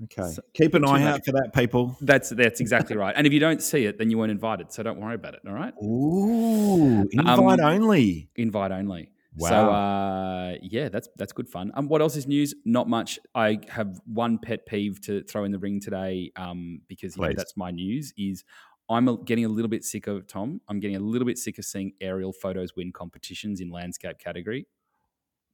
Okay. 0.04 0.28
So- 0.32 0.42
Keep 0.54 0.74
an 0.74 0.84
eye 0.84 0.98
much- 0.98 1.02
out 1.02 1.24
for 1.24 1.32
that, 1.32 1.52
people. 1.54 1.96
That's 2.00 2.30
that's 2.30 2.60
exactly 2.60 2.96
right. 2.96 3.14
And 3.16 3.26
if 3.26 3.32
you 3.32 3.38
don't 3.40 3.62
see 3.62 3.86
it, 3.86 3.96
then 3.98 4.10
you 4.10 4.18
weren't 4.18 4.32
invited. 4.32 4.72
So 4.72 4.82
don't 4.82 5.00
worry 5.00 5.14
about 5.14 5.34
it. 5.34 5.40
All 5.46 5.54
right. 5.54 5.72
Ooh, 5.82 7.08
invite 7.12 7.60
only. 7.60 8.28
Invite 8.36 8.72
only. 8.72 9.10
So 9.38 9.46
Wow. 9.50 9.70
uh, 9.70 10.54
yeah, 10.62 10.88
that's 10.88 11.08
that's 11.16 11.32
good 11.32 11.48
fun. 11.48 11.72
Um, 11.74 11.88
what 11.88 12.00
else 12.00 12.14
is 12.16 12.26
news? 12.26 12.54
Not 12.64 12.88
much. 12.88 13.18
I 13.34 13.60
have 13.68 14.00
one 14.06 14.38
pet 14.38 14.64
peeve 14.66 15.00
to 15.02 15.22
throw 15.24 15.44
in 15.44 15.50
the 15.52 15.58
ring 15.58 15.80
today, 15.80 16.30
um, 16.36 16.80
because 16.88 17.16
know, 17.16 17.32
that's 17.32 17.56
my 17.56 17.70
news. 17.72 18.12
Is 18.16 18.44
I'm 18.88 19.24
getting 19.24 19.44
a 19.44 19.48
little 19.48 19.68
bit 19.68 19.82
sick 19.84 20.06
of 20.06 20.26
Tom. 20.26 20.60
I'm 20.68 20.78
getting 20.78 20.96
a 20.96 21.00
little 21.00 21.26
bit 21.26 21.38
sick 21.38 21.58
of 21.58 21.64
seeing 21.64 21.94
aerial 22.00 22.32
photos 22.32 22.76
win 22.76 22.92
competitions 22.92 23.60
in 23.60 23.70
landscape 23.70 24.18
category. 24.18 24.66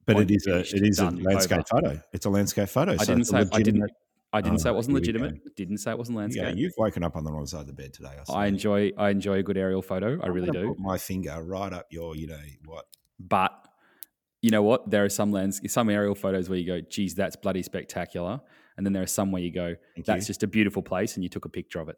But 0.05 0.17
it 0.17 0.31
is 0.31 0.45
a 0.47 0.59
it 0.59 0.87
is 0.87 0.99
a 0.99 1.09
landscape 1.11 1.59
over. 1.59 1.81
photo. 1.81 2.01
It's 2.11 2.25
a 2.25 2.29
landscape 2.29 2.69
photo. 2.69 2.93
I 2.93 2.97
so 2.97 3.05
didn't 3.15 3.25
say 3.27 3.45
I 3.51 3.61
didn't. 3.63 3.89
I 4.33 4.39
didn't 4.41 4.55
Oh, 4.55 4.63
say 4.63 4.69
it 4.69 4.75
wasn't 4.75 4.95
legitimate. 4.95 5.55
Didn't 5.55 5.79
say 5.79 5.91
it 5.91 5.97
wasn't 5.97 6.15
Yeah, 6.17 6.21
landscape. 6.43 6.57
you've 6.57 6.73
woken 6.77 7.03
up 7.03 7.15
on 7.15 7.23
the 7.23 7.31
wrong 7.31 7.45
side 7.45 7.61
of 7.61 7.67
the 7.67 7.73
bed 7.73 7.93
today. 7.93 8.11
I, 8.29 8.33
I 8.33 8.45
enjoy 8.47 8.91
I 8.97 9.09
enjoy 9.09 9.39
a 9.39 9.43
good 9.43 9.57
aerial 9.57 9.81
photo. 9.81 10.19
I 10.21 10.27
I'm 10.27 10.31
really 10.33 10.49
do. 10.51 10.69
Put 10.69 10.79
my 10.79 10.97
finger 10.97 11.43
right 11.43 11.73
up 11.73 11.87
your, 11.91 12.15
you 12.15 12.27
know 12.27 12.39
what? 12.65 12.85
But 13.19 13.67
you 14.41 14.49
know 14.49 14.63
what? 14.63 14.89
There 14.89 15.03
are 15.03 15.09
some 15.09 15.31
lands, 15.31 15.61
some 15.71 15.89
aerial 15.89 16.15
photos 16.15 16.49
where 16.49 16.57
you 16.57 16.65
go, 16.65 16.81
"Geez, 16.81 17.13
that's 17.13 17.35
bloody 17.35 17.61
spectacular," 17.61 18.39
and 18.77 18.85
then 18.85 18.93
there 18.93 19.03
are 19.03 19.07
some 19.07 19.31
where 19.31 19.41
you 19.41 19.51
go, 19.51 19.75
Thank 19.95 20.05
"That's 20.05 20.23
you. 20.23 20.27
just 20.27 20.43
a 20.43 20.47
beautiful 20.47 20.81
place," 20.81 21.15
and 21.15 21.23
you 21.23 21.29
took 21.29 21.45
a 21.45 21.49
picture 21.49 21.79
of 21.79 21.89
it. 21.89 21.97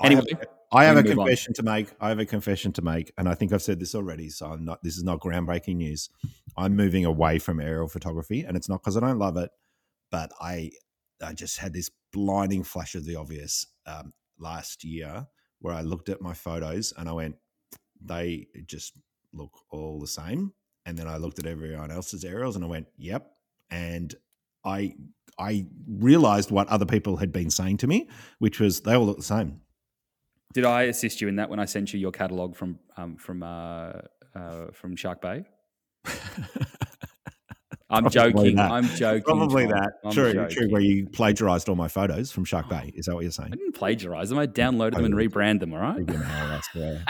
I 0.00 0.10
have, 0.10 0.24
Anyway, 0.26 0.44
I 0.72 0.84
have 0.84 0.96
a 0.96 1.02
move 1.02 1.18
on. 1.18 1.26
confession 1.26 1.52
to 1.54 1.62
make. 1.62 1.88
I 2.00 2.10
have 2.10 2.18
a 2.18 2.26
confession 2.26 2.72
to 2.74 2.82
make, 2.82 3.12
and 3.18 3.28
I 3.28 3.34
think 3.34 3.52
I've 3.52 3.62
said 3.62 3.80
this 3.80 3.94
already. 3.94 4.28
So 4.28 4.46
I'm 4.52 4.64
not. 4.64 4.82
This 4.84 4.96
is 4.96 5.02
not 5.02 5.20
groundbreaking 5.20 5.76
news. 5.76 6.10
I'm 6.56 6.76
moving 6.76 7.04
away 7.06 7.38
from 7.40 7.58
aerial 7.60 7.88
photography, 7.88 8.42
and 8.42 8.56
it's 8.56 8.68
not 8.68 8.82
because 8.82 8.96
I 8.96 9.00
don't 9.00 9.18
love 9.18 9.36
it, 9.36 9.50
but 10.10 10.30
I, 10.40 10.70
I 11.24 11.32
just 11.32 11.58
had 11.58 11.72
this 11.72 11.90
blinding 12.12 12.64
flash 12.64 12.94
of 12.94 13.04
the 13.04 13.16
obvious 13.16 13.66
um, 13.86 14.12
last 14.38 14.84
year 14.84 15.26
where 15.60 15.74
I 15.74 15.82
looked 15.82 16.08
at 16.08 16.20
my 16.20 16.34
photos 16.34 16.92
and 16.96 17.08
I 17.08 17.12
went, 17.12 17.36
they 18.00 18.48
just 18.66 18.92
look 19.32 19.52
all 19.70 20.00
the 20.00 20.06
same. 20.06 20.52
And 20.84 20.98
then 20.98 21.06
I 21.06 21.16
looked 21.16 21.38
at 21.38 21.46
everyone 21.46 21.90
else's 21.90 22.24
aerials 22.24 22.56
and 22.56 22.64
I 22.64 22.68
went, 22.68 22.88
yep. 22.96 23.30
And 23.70 24.14
I 24.64 24.94
I 25.38 25.66
realized 25.88 26.50
what 26.50 26.68
other 26.68 26.84
people 26.84 27.16
had 27.16 27.32
been 27.32 27.50
saying 27.50 27.78
to 27.78 27.86
me, 27.86 28.08
which 28.38 28.60
was 28.60 28.80
they 28.80 28.94
all 28.94 29.06
look 29.06 29.16
the 29.16 29.22
same. 29.22 29.60
Did 30.52 30.66
I 30.66 30.82
assist 30.82 31.20
you 31.20 31.28
in 31.28 31.36
that 31.36 31.48
when 31.48 31.58
I 31.58 31.64
sent 31.64 31.94
you 31.94 32.00
your 32.00 32.12
catalog 32.12 32.54
from 32.54 32.78
um, 32.96 33.16
from 33.16 33.42
uh, 33.42 33.92
uh, 34.34 34.66
from 34.72 34.96
Shark 34.96 35.22
Bay? 35.22 35.44
I'm 37.92 38.08
joking. 38.10 38.56
that. 38.56 38.70
I'm 38.70 38.84
joking. 38.96 39.22
Probably 39.24 39.64
Tom. 39.64 39.72
that. 39.72 39.92
I'm 40.04 40.12
true, 40.12 40.32
joking. 40.32 40.56
true. 40.56 40.68
Where 40.70 40.80
you 40.80 41.06
plagiarized 41.08 41.68
all 41.68 41.76
my 41.76 41.88
photos 41.88 42.30
from 42.32 42.44
Shark 42.44 42.68
Bay. 42.68 42.92
Is 42.96 43.06
that 43.06 43.14
what 43.14 43.22
you're 43.22 43.30
saying? 43.32 43.50
I 43.52 43.56
didn't 43.56 43.72
plagiarize 43.74 44.28
them. 44.30 44.38
I 44.38 44.46
downloaded 44.46 44.94
them 44.94 45.04
and 45.04 45.14
Oh, 45.14 45.18
rebrand 45.18 45.60
them. 45.60 45.72
All 45.74 45.80
right. 45.80 45.98
You 45.98 46.04
know, 46.06 46.24
I 46.24 46.60
swear. 46.72 47.04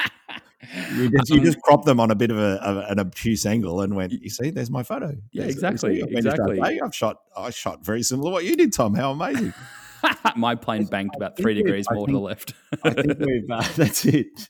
You 0.94 1.10
just, 1.10 1.30
you 1.30 1.38
Um, 1.38 1.44
just 1.44 1.60
cropped 1.62 1.86
them 1.86 1.98
on 1.98 2.10
a 2.10 2.14
bit 2.14 2.30
of 2.30 2.38
a, 2.38 2.62
of 2.62 2.76
an 2.90 3.00
obtuse 3.00 3.44
angle 3.46 3.80
and 3.80 3.96
went, 3.96 4.12
you 4.12 4.30
see, 4.30 4.50
there's 4.50 4.70
my 4.70 4.82
photo. 4.82 5.08
Yeah, 5.32 5.42
There's- 5.42 5.54
exactly, 5.54 5.96
see, 5.96 6.02
I've 6.02 6.08
been 6.10 6.22
to 6.24 6.30
Shark 6.36 6.50
exactly. 6.50 6.60
Bay. 6.76 6.80
I've 6.80 6.94
shot, 6.94 7.16
I 7.36 7.50
shot 7.50 7.84
very 7.84 8.02
similar 8.02 8.30
to 8.30 8.32
what 8.32 8.44
you 8.44 8.54
did, 8.56 8.72
Tom. 8.72 8.94
How 8.94 9.10
amazing. 9.10 9.52
My 10.36 10.54
plane 10.56 10.86
banked 10.86 11.14
about 11.14 11.36
three 11.36 11.54
degrees 11.54 11.86
more 11.92 12.06
to 12.06 12.12
the 12.12 12.18
left. 12.18 12.54
I 12.82 12.90
think 12.90 13.18
we've 13.20 13.48
uh, 13.50 13.62
that's 13.76 14.04
it. 14.04 14.48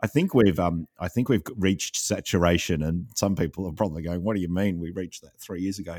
I 0.00 0.06
think 0.06 0.34
we've 0.34 0.58
um 0.58 0.86
I 0.98 1.08
think 1.08 1.28
we've 1.28 1.42
reached 1.56 1.96
saturation, 1.96 2.82
and 2.82 3.06
some 3.14 3.36
people 3.36 3.66
are 3.66 3.72
probably 3.72 4.02
going, 4.02 4.22
"What 4.22 4.36
do 4.36 4.42
you 4.42 4.48
mean 4.48 4.78
we 4.80 4.90
reached 4.90 5.22
that 5.22 5.38
three 5.38 5.62
years 5.62 5.78
ago?" 5.78 5.98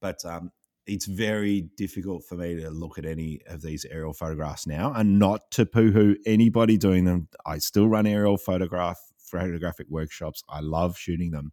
But 0.00 0.24
um, 0.24 0.52
it's 0.86 1.06
very 1.06 1.62
difficult 1.76 2.24
for 2.24 2.36
me 2.36 2.54
to 2.60 2.70
look 2.70 2.98
at 2.98 3.04
any 3.04 3.40
of 3.46 3.62
these 3.62 3.84
aerial 3.86 4.12
photographs 4.12 4.66
now, 4.66 4.92
and 4.94 5.18
not 5.18 5.50
to 5.52 5.66
poo-hoo 5.66 6.16
anybody 6.26 6.76
doing 6.76 7.04
them. 7.04 7.28
I 7.44 7.58
still 7.58 7.88
run 7.88 8.06
aerial 8.06 8.36
photograph 8.36 8.98
photographic 9.18 9.88
workshops. 9.90 10.42
I 10.48 10.60
love 10.60 10.96
shooting 10.96 11.32
them, 11.32 11.52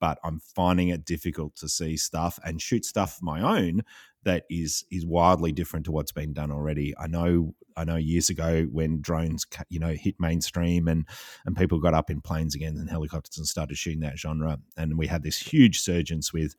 but 0.00 0.18
I'm 0.24 0.40
finding 0.40 0.88
it 0.88 1.04
difficult 1.04 1.56
to 1.56 1.68
see 1.68 1.96
stuff 1.96 2.38
and 2.44 2.60
shoot 2.60 2.84
stuff 2.84 3.20
my 3.22 3.40
own 3.40 3.82
that 4.24 4.44
is 4.50 4.84
is 4.90 5.06
wildly 5.06 5.52
different 5.52 5.86
to 5.86 5.92
what's 5.92 6.12
been 6.12 6.32
done 6.32 6.50
already. 6.50 6.94
I 6.98 7.06
know 7.06 7.54
I 7.76 7.84
know 7.84 7.96
years 7.96 8.28
ago 8.30 8.66
when 8.70 9.00
drones 9.00 9.46
you 9.68 9.78
know 9.80 9.92
hit 9.94 10.14
mainstream 10.18 10.88
and 10.88 11.06
and 11.46 11.56
people 11.56 11.78
got 11.80 11.94
up 11.94 12.10
in 12.10 12.20
planes 12.20 12.54
again 12.54 12.76
and 12.76 12.88
helicopters 12.88 13.38
and 13.38 13.46
started 13.46 13.76
shooting 13.76 14.00
that 14.00 14.18
genre 14.18 14.58
and 14.76 14.96
we 14.98 15.06
had 15.06 15.22
this 15.22 15.38
huge 15.38 15.80
surgence 15.80 16.32
with 16.32 16.54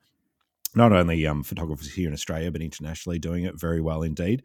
not 0.75 0.91
only 0.91 1.25
um, 1.25 1.41
photographers 1.43 1.93
here 1.93 2.07
in 2.07 2.13
Australia 2.13 2.51
but 2.51 2.61
internationally 2.61 3.19
doing 3.19 3.45
it 3.45 3.59
very 3.59 3.81
well 3.81 4.01
indeed. 4.03 4.43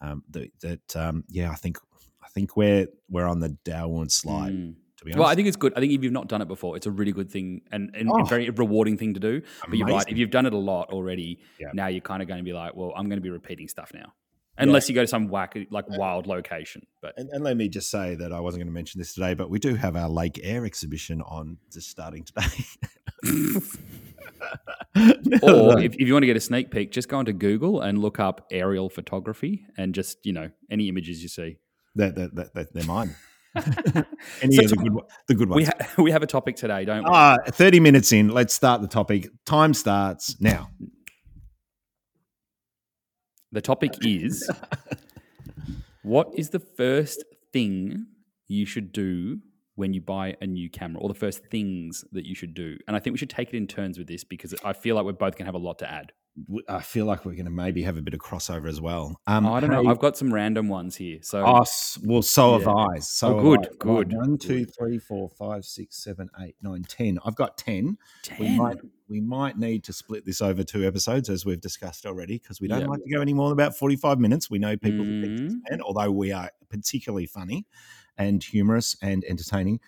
Um, 0.00 0.22
that 0.30 0.50
that 0.60 0.96
um, 0.96 1.24
yeah, 1.28 1.50
I 1.50 1.54
think 1.54 1.78
I 2.22 2.28
think 2.28 2.56
we're 2.56 2.88
we're 3.08 3.26
on 3.26 3.40
the 3.40 3.50
downward 3.64 4.10
slide. 4.10 4.52
Mm. 4.52 4.74
To 4.98 5.04
be 5.04 5.12
honest, 5.12 5.18
Well, 5.20 5.28
I 5.28 5.34
think 5.34 5.48
it's 5.48 5.56
good. 5.56 5.72
I 5.76 5.80
think 5.80 5.92
if 5.92 6.02
you've 6.02 6.12
not 6.12 6.28
done 6.28 6.42
it 6.42 6.48
before, 6.48 6.76
it's 6.76 6.86
a 6.86 6.90
really 6.90 7.12
good 7.12 7.30
thing 7.30 7.62
and, 7.72 7.90
and 7.94 8.08
a 8.08 8.12
Oh. 8.12 8.24
very 8.24 8.50
rewarding 8.50 8.96
thing 8.96 9.14
to 9.14 9.20
do. 9.20 9.42
But 9.68 9.76
you're 9.78 9.88
right. 9.88 10.04
If 10.08 10.16
you've 10.18 10.30
done 10.30 10.46
it 10.46 10.52
a 10.52 10.58
lot 10.58 10.90
already, 10.90 11.40
Yeah. 11.58 11.68
now 11.72 11.86
you're 11.88 12.00
kind 12.02 12.20
of 12.22 12.28
going 12.28 12.38
to 12.38 12.44
be 12.44 12.52
like, 12.52 12.74
well, 12.76 12.92
I'm 12.96 13.08
going 13.08 13.16
to 13.16 13.22
be 13.22 13.30
repeating 13.30 13.66
stuff 13.68 13.90
now. 13.94 14.12
Unless 14.62 14.88
you 14.88 14.94
go 14.94 15.02
to 15.02 15.06
some 15.06 15.28
whack, 15.28 15.56
like 15.70 15.88
wild 15.88 16.26
location. 16.26 16.86
But 17.00 17.14
And, 17.16 17.28
and 17.30 17.44
let 17.44 17.56
me 17.56 17.68
just 17.68 17.90
say 17.90 18.14
that 18.16 18.32
I 18.32 18.40
wasn't 18.40 18.60
going 18.60 18.68
to 18.68 18.72
mention 18.74 18.98
this 19.00 19.14
today, 19.14 19.34
but 19.34 19.50
we 19.50 19.58
do 19.58 19.74
have 19.74 19.96
our 19.96 20.08
Lake 20.08 20.40
Eyre 20.42 20.64
exhibition 20.64 21.20
on 21.22 21.58
just 21.72 21.88
starting 21.90 22.24
today. 22.24 22.64
or 25.42 25.80
if, 25.80 25.94
if 25.94 26.00
you 26.06 26.12
want 26.12 26.22
to 26.22 26.26
get 26.26 26.36
a 26.36 26.40
sneak 26.40 26.70
peek, 26.70 26.92
just 26.92 27.08
go 27.08 27.18
onto 27.18 27.32
Google 27.32 27.80
and 27.80 27.98
look 27.98 28.20
up 28.20 28.46
aerial 28.50 28.88
photography 28.88 29.66
and 29.76 29.94
just 29.94 30.18
you 30.24 30.32
know 30.32 30.50
any 30.70 30.88
images 30.88 31.22
you 31.22 31.28
see. 31.28 31.56
that, 31.96 32.14
that, 32.14 32.34
that, 32.34 32.54
that 32.54 32.72
they're 32.74 32.84
mine. 32.84 33.14
Any 34.40 34.56
So 34.56 34.62
of 34.64 34.70
the 34.70 34.76
good, 34.76 34.94
one- 34.94 35.04
the 35.28 35.34
good 35.34 35.50
We 35.50 35.64
ones. 35.64 35.68
ha- 35.68 36.02
we 36.02 36.10
have 36.10 36.22
a 36.22 36.26
topic 36.26 36.56
today, 36.56 36.86
don't 36.86 37.04
we? 37.04 37.10
Ah, 37.12 37.36
30 37.48 37.80
minutes 37.80 38.10
in. 38.10 38.28
Let's 38.28 38.54
start 38.54 38.80
the 38.80 38.88
topic. 38.88 39.28
Time 39.44 39.74
starts 39.74 40.40
now. 40.40 40.70
The 43.52 43.60
topic 43.60 43.92
is 44.02 44.50
what 46.02 46.30
is 46.34 46.50
the 46.50 46.58
first 46.58 47.24
thing 47.52 48.06
you 48.48 48.66
should 48.66 48.92
do 48.92 49.38
when 49.74 49.94
you 49.94 50.00
buy 50.00 50.36
a 50.40 50.46
new 50.46 50.68
camera, 50.68 51.00
or 51.00 51.08
the 51.08 51.14
first 51.14 51.46
things 51.46 52.04
that 52.12 52.26
you 52.26 52.34
should 52.34 52.54
do? 52.54 52.76
And 52.86 52.96
I 52.96 53.00
think 53.00 53.14
we 53.14 53.18
should 53.18 53.30
take 53.30 53.48
it 53.48 53.56
in 53.56 53.66
turns 53.66 53.98
with 53.98 54.08
this 54.08 54.24
because 54.24 54.54
I 54.64 54.72
feel 54.72 54.96
like 54.96 55.04
we're 55.04 55.12
both 55.12 55.36
going 55.36 55.44
to 55.44 55.46
have 55.46 55.54
a 55.54 55.58
lot 55.58 55.78
to 55.78 55.90
add. 55.90 56.12
I 56.66 56.80
feel 56.80 57.04
like 57.04 57.26
we're 57.26 57.34
going 57.34 57.44
to 57.44 57.50
maybe 57.50 57.82
have 57.82 57.98
a 57.98 58.02
bit 58.02 58.14
of 58.14 58.20
crossover 58.20 58.66
as 58.66 58.80
well. 58.80 59.20
Um, 59.26 59.46
I 59.46 59.60
don't 59.60 59.70
know. 59.70 59.86
I've 59.86 59.98
got 59.98 60.16
some 60.16 60.32
random 60.32 60.66
ones 60.68 60.96
here. 60.96 61.18
So 61.22 61.44
Oh, 61.46 61.64
well, 62.04 62.22
so 62.22 62.52
have 62.54 62.62
Yeah. 62.62 62.72
I. 62.74 62.98
So 63.00 63.38
Oh, 63.38 63.42
good, 63.42 63.68
good, 63.78 64.12
One, 64.14 64.38
two, 64.38 64.64
three, 64.64 64.98
four, 64.98 65.28
five, 65.28 65.66
six, 65.66 66.02
seven, 66.02 66.30
eight, 66.40 66.56
nine, 66.62 66.84
ten. 66.84 67.18
I've 67.26 67.34
got 67.36 67.58
ten. 67.58 67.98
ten. 68.22 68.38
We 68.40 68.56
might 68.56 68.76
we 69.08 69.20
might 69.20 69.58
need 69.58 69.84
to 69.84 69.92
split 69.92 70.24
this 70.24 70.40
over 70.40 70.64
two 70.64 70.86
episodes, 70.86 71.28
as 71.28 71.44
we've 71.44 71.60
discussed 71.60 72.06
already, 72.06 72.38
because 72.38 72.62
we 72.62 72.66
don't 72.68 72.80
Yep. 72.80 72.88
like 72.88 73.02
to 73.04 73.10
go 73.10 73.20
any 73.20 73.34
more 73.34 73.50
than 73.50 73.52
about 73.52 73.76
forty-five 73.76 74.18
minutes. 74.18 74.48
We 74.48 74.58
know 74.58 74.74
people 74.78 75.04
can 75.04 75.22
Mhm. 75.50 75.60
and 75.68 75.82
although 75.82 76.10
we 76.10 76.32
are 76.32 76.50
particularly 76.70 77.26
funny 77.26 77.66
and 78.16 78.42
humorous 78.42 78.96
and 79.02 79.22
entertaining. 79.28 79.80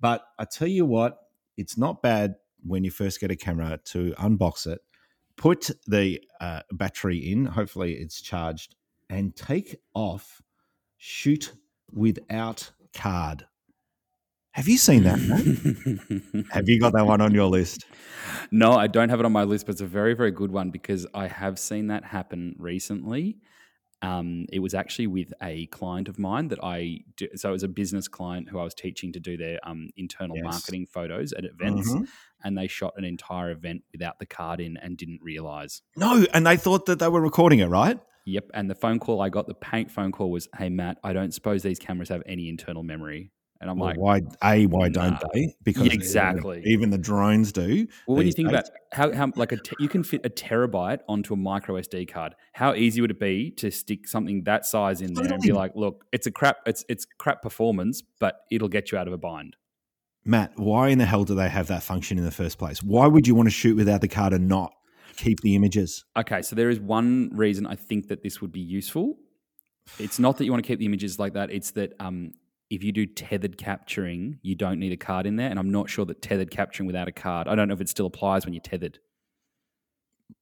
But 0.00 0.26
I 0.36 0.46
tell 0.46 0.66
you 0.66 0.84
what, 0.84 1.28
it's 1.56 1.78
not 1.78 2.02
bad 2.02 2.34
when 2.64 2.82
you 2.82 2.90
first 2.90 3.20
get 3.20 3.30
a 3.30 3.36
camera 3.36 3.78
to 3.84 4.14
unbox 4.18 4.66
it, 4.66 4.80
put 5.42 5.72
the 5.88 6.20
uh, 6.40 6.60
battery 6.70 7.18
in, 7.18 7.44
hopefully 7.44 7.94
it's 7.94 8.20
charged, 8.20 8.76
and 9.10 9.34
take 9.34 9.74
off, 9.92 10.40
shoot 10.98 11.54
without 11.92 12.70
card. 12.94 13.44
Have 14.52 14.68
you 14.68 14.78
seen 14.78 15.02
that? 15.02 15.18
Have 16.52 16.68
you 16.68 16.78
got 16.78 16.92
that 16.92 17.06
one 17.06 17.20
on 17.20 17.34
your 17.34 17.48
list? 17.48 17.86
no, 18.52 18.74
I 18.74 18.86
don't 18.86 19.08
have 19.08 19.18
it 19.18 19.26
on 19.26 19.32
my 19.32 19.42
list, 19.42 19.66
but 19.66 19.72
it's 19.72 19.80
a 19.80 19.86
very, 19.86 20.14
very 20.14 20.30
good 20.30 20.52
one 20.52 20.70
because 20.70 21.08
I 21.12 21.26
have 21.26 21.58
seen 21.58 21.88
that 21.88 22.04
happen 22.04 22.54
recently. 22.56 23.38
Um, 24.02 24.46
it 24.52 24.58
was 24.58 24.74
actually 24.74 25.06
with 25.06 25.32
a 25.40 25.66
client 25.66 26.08
of 26.08 26.18
mine 26.18 26.48
that 26.48 26.58
I 26.62 27.00
do, 27.16 27.28
so 27.36 27.50
it 27.50 27.52
was 27.52 27.62
a 27.62 27.68
business 27.68 28.08
client 28.08 28.48
who 28.48 28.58
I 28.58 28.64
was 28.64 28.74
teaching 28.74 29.12
to 29.12 29.20
do 29.20 29.36
their 29.36 29.60
um, 29.62 29.90
internal 29.96 30.36
Yes. 30.36 30.44
marketing 30.44 30.86
photos 30.86 31.32
at 31.32 31.44
events, 31.44 31.88
Mhm. 31.94 32.06
and 32.42 32.58
they 32.58 32.66
shot 32.66 32.94
an 32.96 33.04
entire 33.04 33.50
event 33.52 33.84
without 33.92 34.18
the 34.18 34.26
card 34.26 34.60
in 34.60 34.76
and 34.76 34.96
didn't 34.96 35.20
realize. 35.22 35.82
No, 35.96 36.26
and 36.34 36.44
they 36.46 36.56
thought 36.56 36.86
that 36.86 36.98
they 36.98 37.08
were 37.08 37.20
recording 37.20 37.60
it, 37.60 37.66
right? 37.68 37.98
Yep, 38.24 38.50
and 38.54 38.68
the 38.70 38.74
phone 38.74 38.98
call 38.98 39.20
I 39.20 39.28
got, 39.28 39.46
the 39.46 39.54
paint 39.54 39.90
phone 39.90 40.12
call 40.12 40.30
was, 40.30 40.48
"Hey 40.56 40.68
Matt, 40.68 40.98
I 41.04 41.12
don't 41.12 41.32
suppose 41.32 41.62
these 41.62 41.78
cameras 41.78 42.08
have 42.08 42.22
any 42.26 42.48
internal 42.48 42.82
memory," 42.82 43.30
and 43.62 43.70
I'm 43.70 43.78
Well, 43.78 43.88
like, 43.90 43.98
why? 43.98 44.20
A, 44.42 44.66
why 44.66 44.88
don't 44.90 45.18
they? 45.32 45.54
Because 45.62 45.86
even- 45.86 45.96
Exactly. 45.98 46.62
even 46.66 46.90
the 46.90 46.98
drones 46.98 47.52
do. 47.52 47.86
Well, 48.06 48.18
when 48.18 48.26
you 48.26 48.32
think 48.32 48.48
days. 48.50 48.58
about 48.58 48.70
how, 48.92 49.12
how 49.14 49.32
like 49.36 49.52
a 49.52 49.56
te- 49.56 49.76
you 49.78 49.88
can 49.88 50.02
fit 50.02 50.26
a 50.26 50.28
terabyte 50.28 50.98
onto 51.08 51.32
a 51.32 51.36
micro 51.36 51.76
SD 51.76 52.08
card, 52.08 52.34
how 52.52 52.74
easy 52.74 53.00
would 53.00 53.12
it 53.12 53.20
be 53.20 53.50
to 53.52 53.70
stick 53.70 54.06
something 54.08 54.42
that 54.44 54.66
size 54.66 55.00
in 55.00 55.14
there 55.14 55.32
and 55.32 55.40
be 55.40 55.52
like, 55.52 55.72
look, 55.76 56.04
it's 56.12 56.26
a 56.26 56.30
crap, 56.30 56.58
it's 56.66 56.84
it's 56.88 57.06
crap 57.18 57.40
performance, 57.40 58.02
but 58.20 58.40
it'll 58.50 58.68
get 58.68 58.92
you 58.92 58.98
out 58.98 59.06
of 59.06 59.12
a 59.14 59.18
bind. 59.18 59.56
Matt, 60.24 60.52
why 60.56 60.88
in 60.88 60.98
the 60.98 61.06
hell 61.06 61.24
do 61.24 61.34
they 61.34 61.48
have 61.48 61.68
that 61.68 61.82
function 61.82 62.18
in 62.18 62.24
the 62.24 62.30
first 62.30 62.58
place? 62.58 62.82
Why 62.82 63.06
would 63.06 63.26
you 63.26 63.34
want 63.34 63.46
to 63.46 63.50
shoot 63.50 63.76
without 63.76 64.00
the 64.02 64.08
card 64.08 64.32
and 64.32 64.46
not 64.48 64.72
keep 65.16 65.40
the 65.40 65.54
images? 65.56 66.04
Okay, 66.16 66.42
so 66.42 66.54
there 66.54 66.68
is 66.70 66.78
one 66.80 67.30
reason 67.32 67.66
I 67.66 67.74
think 67.76 68.08
that 68.08 68.22
this 68.22 68.40
would 68.40 68.52
be 68.52 68.60
useful. 68.60 69.18
It's 69.98 70.18
not 70.20 70.36
that 70.38 70.44
you 70.44 70.52
want 70.52 70.62
to 70.64 70.66
keep 70.68 70.78
the 70.78 70.86
images 70.86 71.18
like 71.18 71.32
that. 71.34 71.50
It's 71.50 71.72
that 71.72 71.94
um, 71.98 72.32
if 72.72 72.82
you 72.82 72.90
do 72.90 73.04
tethered 73.06 73.58
capturing, 73.58 74.38
you 74.42 74.54
don't 74.54 74.78
need 74.78 74.92
a 74.92 74.96
card 74.96 75.26
in 75.26 75.36
there, 75.36 75.50
and 75.50 75.58
I'm 75.58 75.70
not 75.70 75.90
sure 75.90 76.06
that 76.06 76.22
tethered 76.22 76.50
capturing 76.50 76.86
without 76.86 77.06
a 77.06 77.12
card. 77.12 77.46
I 77.46 77.54
don't 77.54 77.68
know 77.68 77.74
if 77.74 77.80
it 77.82 77.88
still 77.88 78.06
applies 78.06 78.44
when 78.46 78.54
you're 78.54 78.62
tethered. 78.62 78.98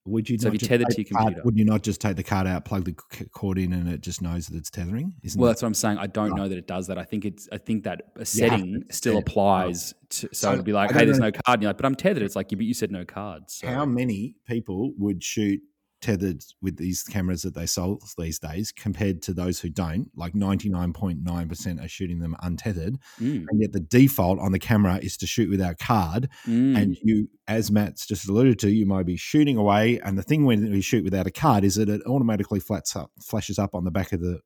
Would 0.06 0.30
you? 0.30 0.38
So 0.38 0.46
if 0.48 0.54
you 0.54 0.58
just 0.60 0.68
tether 0.68 0.84
take 0.84 0.94
to 0.96 1.02
your 1.02 1.18
card- 1.18 1.24
computer. 1.26 1.42
would 1.44 1.58
you 1.58 1.64
not 1.64 1.82
just 1.82 2.00
take 2.00 2.16
the 2.16 2.22
card 2.22 2.46
out, 2.46 2.64
plug 2.64 2.84
the 2.84 2.92
cord 3.32 3.58
in, 3.58 3.72
and 3.72 3.88
it 3.88 4.00
just 4.00 4.22
knows 4.22 4.46
that 4.46 4.56
it's 4.56 4.70
tethering? 4.70 5.12
Isn't 5.22 5.38
Well, 5.40 5.48
that 5.48 5.54
that's 5.54 5.62
what 5.62 5.68
I'm 5.68 5.74
saying. 5.74 5.98
I 5.98 6.06
don't 6.06 6.30
Right. 6.30 6.36
know 6.36 6.48
that 6.48 6.56
it 6.56 6.66
does 6.68 6.86
that. 6.86 6.98
I 6.98 7.04
think 7.04 7.24
it's. 7.24 7.48
I 7.52 7.58
think 7.58 7.82
that 7.84 8.02
a 8.16 8.24
setting 8.24 8.84
to 8.88 8.94
still 8.94 9.18
applies. 9.18 9.92
To, 10.10 10.28
so, 10.28 10.28
So, 10.32 10.52
it'd 10.52 10.64
be 10.64 10.72
like, 10.72 10.92
hey, 10.92 11.04
there's 11.04 11.18
know- 11.18 11.26
no 11.26 11.32
card. 11.32 11.42
And 11.56 11.62
you're 11.62 11.68
like, 11.70 11.76
but 11.76 11.86
I'm 11.86 11.94
tethered. 11.96 12.22
It's 12.22 12.36
like, 12.36 12.50
yeah, 12.52 12.56
but 12.56 12.66
you 12.66 12.74
said 12.74 12.90
no 12.92 13.04
cards. 13.04 13.54
So. 13.54 13.66
how 13.66 13.84
many 13.84 14.36
people 14.46 14.92
would 14.98 15.22
shoot 15.22 15.60
tethered 16.00 16.44
with 16.60 16.76
these 16.76 17.02
cameras 17.02 17.42
that 17.42 17.54
they 17.54 17.66
sell 17.66 17.98
these 18.18 18.38
days 18.38 18.72
compared 18.72 19.22
to 19.22 19.32
those 19.32 19.60
who 19.60 19.68
don't? 19.68 20.10
Like 20.16 20.34
ninety 20.34 20.68
nine 20.68 20.92
point 20.92 21.22
nine 21.22 21.48
percent 21.48 21.80
are 21.80 21.88
shooting 21.88 22.20
them 22.20 22.36
untethered, 22.42 22.98
Mm, 23.20 23.44
and 23.48 23.60
yet 23.60 23.72
the 23.72 23.80
default 23.80 24.38
on 24.38 24.52
the 24.52 24.58
camera 24.58 24.98
is 25.02 25.16
to 25.18 25.26
shoot 25.26 25.50
without 25.50 25.78
card. 25.78 26.28
mm. 26.46 26.76
and 26.80 26.96
you, 27.02 27.28
as 27.48 27.70
Matt's 27.70 28.06
just 28.06 28.28
alluded 28.28 28.58
to, 28.60 28.70
you 28.70 28.86
might 28.86 29.06
be 29.06 29.16
shooting 29.16 29.56
away, 29.56 30.00
and 30.04 30.16
the 30.16 30.22
thing 30.22 30.44
when 30.44 30.72
you 30.72 30.82
shoot 30.82 31.04
without 31.04 31.26
a 31.26 31.30
card 31.30 31.64
is 31.64 31.74
that 31.76 31.88
it 31.88 32.02
automatically 32.06 32.60
flats 32.60 32.94
up, 32.96 33.10
flashes 33.22 33.58
up 33.58 33.74
on 33.74 33.84
the 33.84 33.90
back 33.90 34.12
of 34.12 34.20
the 34.20 34.40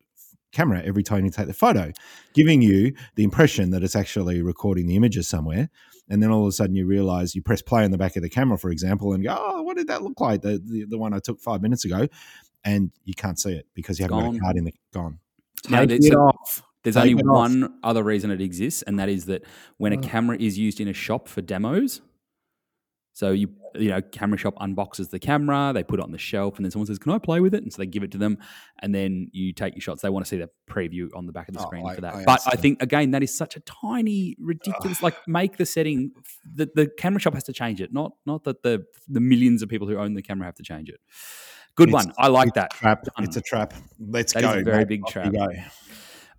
camera 0.54 0.82
every 0.84 1.02
time 1.02 1.24
you 1.24 1.30
take 1.30 1.46
the 1.46 1.54
photo, 1.54 1.92
giving 2.32 2.62
you 2.62 2.94
the 3.16 3.24
impression 3.24 3.70
that 3.70 3.82
it's 3.82 3.96
actually 3.96 4.40
recording 4.42 4.86
the 4.86 4.96
images 4.96 5.28
somewhere. 5.28 5.68
And 6.08 6.22
then 6.22 6.30
all 6.30 6.42
of 6.42 6.48
a 6.48 6.52
sudden 6.52 6.74
you 6.76 6.86
realize 6.86 7.34
you 7.34 7.42
press 7.42 7.62
play 7.62 7.84
on 7.84 7.90
the 7.90 7.98
back 7.98 8.16
of 8.16 8.22
the 8.22 8.28
camera, 8.28 8.58
for 8.58 8.70
example, 8.70 9.12
and 9.12 9.22
go, 9.24 9.34
"Oh, 9.38 9.62
what 9.62 9.76
did 9.76 9.88
that 9.88 10.02
look 10.02 10.20
like? 10.20 10.42
The 10.42 10.60
the, 10.62 10.84
the 10.84 10.98
one 10.98 11.12
I 11.14 11.18
took 11.18 11.40
five 11.40 11.62
minutes 11.62 11.84
ago." 11.84 12.08
And 12.64 12.90
you 13.04 13.14
can't 13.14 13.38
see 13.38 13.52
it 13.52 13.66
because 13.74 13.98
you 13.98 14.04
haven't 14.04 14.20
got 14.20 14.36
a 14.36 14.38
card 14.38 14.56
in 14.56 14.64
the 14.64 14.74
gone. 14.92 15.18
Now, 15.68 15.80
Take 15.80 15.88
there's 15.90 16.06
it 16.06 16.14
off. 16.14 16.62
There's 16.82 16.96
Take 16.96 17.02
only 17.02 17.20
it 17.20 17.26
off. 17.26 17.34
one 17.34 17.74
other 17.82 18.02
reason 18.02 18.30
it 18.30 18.40
exists, 18.40 18.82
and 18.82 18.98
that 18.98 19.08
is 19.08 19.26
that 19.26 19.42
when 19.78 19.92
a 19.92 19.98
camera 19.98 20.36
is 20.38 20.58
used 20.58 20.80
in 20.80 20.88
a 20.88 20.92
shop 20.92 21.28
for 21.28 21.40
demos, 21.40 22.00
so 23.14 23.30
you 23.30 23.48
you 23.76 23.88
know, 23.88 24.00
camera 24.00 24.38
shop 24.38 24.54
unboxes 24.60 25.10
the 25.10 25.18
camera, 25.18 25.72
they 25.74 25.82
put 25.82 25.98
it 25.98 26.02
on 26.04 26.12
the 26.12 26.18
shelf, 26.18 26.56
and 26.58 26.64
then 26.64 26.70
someone 26.70 26.86
says, 26.86 26.98
"Can 26.98 27.10
I 27.10 27.18
play 27.18 27.40
with 27.40 27.54
it?" 27.54 27.62
And 27.64 27.72
so 27.72 27.78
they 27.82 27.86
give 27.86 28.02
it 28.04 28.12
to 28.12 28.18
them, 28.18 28.38
and 28.80 28.94
then 28.94 29.30
you 29.32 29.52
take 29.52 29.74
your 29.74 29.80
shots. 29.80 30.02
They 30.02 30.10
want 30.10 30.24
to 30.26 30.28
see 30.28 30.36
the 30.36 30.48
preview 30.70 31.08
on 31.16 31.26
the 31.26 31.32
back 31.32 31.48
of 31.48 31.54
the 31.54 31.60
Oh, 31.60 31.64
screen 31.66 31.84
I- 31.86 31.94
for 31.96 32.00
that. 32.02 32.14
I 32.14 32.24
but 32.24 32.40
I 32.46 32.54
think 32.56 32.80
again, 32.82 33.10
that 33.12 33.22
is 33.24 33.34
such 33.36 33.56
a 33.56 33.60
tiny, 33.60 34.36
ridiculous. 34.38 35.02
like, 35.02 35.16
make 35.26 35.56
the 35.56 35.66
setting. 35.66 36.12
The, 36.54 36.70
the 36.74 36.86
camera 36.86 37.18
shop 37.20 37.34
has 37.34 37.42
to 37.44 37.52
change 37.52 37.80
it, 37.80 37.92
not 37.92 38.12
not 38.26 38.44
that 38.44 38.62
the 38.62 38.84
the 39.08 39.20
millions 39.20 39.62
of 39.62 39.68
people 39.68 39.88
who 39.88 39.96
own 39.96 40.14
the 40.14 40.22
camera 40.22 40.44
have 40.46 40.54
to 40.56 40.62
change 40.62 40.88
it. 40.88 41.00
Good 41.76 41.88
It's- 41.88 42.06
one. 42.06 42.14
I 42.16 42.28
like 42.28 42.54
that. 42.54 42.70
trap. 42.70 43.02
Done. 43.02 43.24
It's 43.24 43.36
a 43.36 43.40
trap. 43.40 43.74
Let's 43.98 44.32
That 44.34 44.44
is 44.44 44.52
go. 44.52 44.58
a 44.60 44.62
very 44.62 44.78
Matt. 44.78 44.88
big 44.88 45.02
Off 45.04 45.12
trap. 45.12 45.32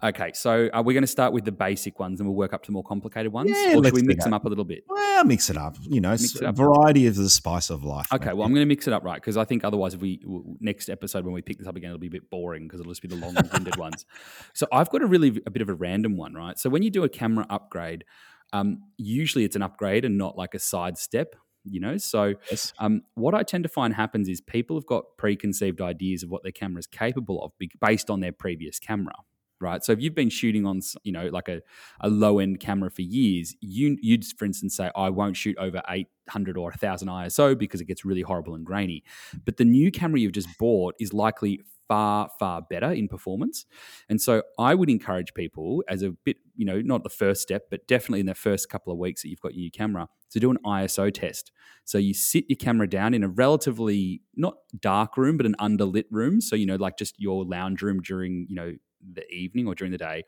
Okay, 0.06 0.32
so 0.34 0.70
uh, 0.72 0.84
we're 0.86 0.94
going 0.94 1.02
to 1.04 1.08
start 1.08 1.34
with 1.34 1.46
the 1.46 1.52
basic 1.52 2.00
ones, 2.00 2.20
and 2.20 2.30
we'll 2.30 2.36
work 2.38 2.54
up 2.54 2.62
to 2.64 2.72
more 2.72 2.84
complicated 2.84 3.32
ones. 3.34 3.50
Yeah, 3.50 3.76
or 3.78 3.84
should 3.84 3.94
we 3.94 4.04
mix 4.04 4.24
them 4.24 4.34
up 4.34 4.46
a 4.46 4.50
little 4.50 4.64
bit? 4.64 4.84
Well, 4.88 5.24
mix 5.24 5.50
it 5.50 5.58
up. 5.58 5.78
You 5.82 6.00
know, 6.00 6.12
Mix 6.12 6.36
it 6.36 6.44
up. 6.44 6.56
variety 6.56 7.08
of 7.08 7.16
the 7.16 7.30
spice 7.30 7.70
of 7.72 7.84
life. 7.84 8.08
Okay, 8.14 8.26
mate. 8.28 8.38
well, 8.38 8.46
I'm 8.46 8.54
going 8.54 8.62
to 8.62 8.68
mix 8.68 8.88
it 8.88 8.94
up 8.94 9.04
right 9.04 9.16
because 9.20 9.36
I 9.36 9.46
think 9.46 9.64
otherwise, 9.64 9.96
if 9.96 10.02
we 10.02 10.22
next 10.60 10.90
episode 10.90 11.26
when 11.26 11.34
we 11.34 11.42
pick 11.42 11.58
this 11.58 11.66
up 11.68 11.76
again, 11.76 11.90
it'll 11.90 12.00
be 12.00 12.08
a 12.08 12.12
bit 12.12 12.30
boring 12.30 12.64
because 12.68 12.80
it'll 12.82 12.92
just 12.92 13.02
be 13.02 13.08
the 13.08 13.16
long-winded 13.16 13.78
ones. 13.78 14.06
So 14.54 14.68
I've 14.72 14.90
got 14.90 15.02
a 15.02 15.06
really 15.08 15.42
a 15.46 15.50
bit 15.50 15.62
of 15.62 15.70
a 15.70 15.74
random 15.74 16.18
one, 16.18 16.34
right? 16.34 16.58
So 16.60 16.70
when 16.70 16.84
you 16.84 16.90
do 16.92 17.04
a 17.04 17.10
camera 17.10 17.46
upgrade, 17.50 18.06
um, 18.54 18.84
usually 18.98 19.44
it's 19.44 19.56
an 19.56 19.62
upgrade 19.64 20.06
and 20.06 20.18
not 20.18 20.38
like 20.38 20.54
a 20.54 20.60
side 20.60 20.98
step. 20.98 21.36
You 21.64 21.80
know, 21.80 21.98
so 21.98 22.36
Yes. 22.52 22.74
um, 22.78 23.02
what 23.16 23.34
I 23.34 23.42
tend 23.42 23.64
to 23.64 23.70
find 23.70 23.96
happens 23.96 24.30
is 24.30 24.40
people 24.40 24.78
have 24.78 24.86
got 24.86 25.18
preconceived 25.18 25.82
ideas 25.82 26.22
of 26.22 26.30
what 26.30 26.44
their 26.44 26.52
camera 26.52 26.78
is 26.80 26.86
capable 26.88 27.44
of 27.44 27.54
based 27.82 28.12
on 28.12 28.20
their 28.20 28.32
previous 28.32 28.78
camera, 28.78 29.14
right? 29.60 29.84
So 29.84 29.92
if 29.92 30.02
you've 30.02 30.16
been 30.16 30.30
shooting 30.30 30.66
on, 30.66 30.82
you 31.04 31.12
know, 31.12 31.28
like 31.28 31.48
a, 31.48 31.62
a 32.02 32.10
low 32.10 32.40
end 32.40 32.60
camera 32.60 32.92
for 32.92 33.02
years, 33.02 33.56
you 33.62 33.98
you'd 34.02 34.26
for 34.38 34.46
instance 34.46 34.76
say, 34.76 34.92
I 34.96 35.10
won't 35.10 35.38
shoot 35.38 35.58
over 35.58 35.82
800 35.88 36.58
or 36.58 36.66
1000 36.66 37.08
ISO 37.08 37.58
because 37.58 37.82
it 37.82 37.86
gets 37.86 38.06
really 38.06 38.22
horrible 38.22 38.56
and 38.56 38.66
grainy. 38.66 39.04
But 39.46 39.58
the 39.58 39.66
new 39.66 39.92
camera 39.92 40.20
you've 40.20 40.32
just 40.32 40.50
bought 40.58 40.96
is 41.00 41.14
likely 41.14 41.62
far 41.88 42.30
far 42.40 42.64
better 42.68 42.92
in 42.92 43.08
performance 43.08 43.68
and 44.10 44.20
so 44.20 44.42
i 44.58 44.74
would 44.74 44.90
encourage 44.90 45.36
people 45.36 45.84
as 45.88 46.02
a 46.02 46.10
bit 46.10 46.38
you 46.56 46.66
know 46.66 46.82
not 46.82 47.04
the 47.04 47.12
first 47.12 47.44
step 47.44 47.66
but 47.70 47.88
definitely 47.88 48.20
in 48.20 48.26
the 48.26 48.34
first 48.34 48.70
couple 48.70 48.92
of 48.92 48.98
weeks 48.98 49.22
that 49.22 49.30
you've 49.30 49.40
got 49.40 49.54
your 49.54 49.62
new 49.62 49.70
camera 49.70 50.08
to 50.32 50.40
do 50.40 50.50
an 50.50 50.58
iso 50.66 51.14
test 51.14 51.52
so 51.86 52.00
you 52.00 52.16
sit 52.16 52.46
your 52.50 52.58
camera 52.58 52.90
down 52.90 53.14
in 53.14 53.24
a 53.24 53.28
relatively 53.28 54.22
not 54.36 54.56
dark 54.80 55.18
room, 55.18 55.38
but 55.38 55.46
an 55.46 55.56
underlit 55.60 56.06
room. 56.10 56.42
So 56.42 56.56
you 56.56 56.66
know, 56.66 56.76
like 56.76 56.98
just 56.98 57.16
your 57.20 57.46
lounge 57.46 57.82
room 57.82 58.02
during 58.02 58.48
you 58.50 58.56
know 58.56 58.74
the 59.14 59.30
evening 59.32 59.68
or 59.68 59.76
during 59.76 59.92
the 59.92 59.98
day. 59.98 60.24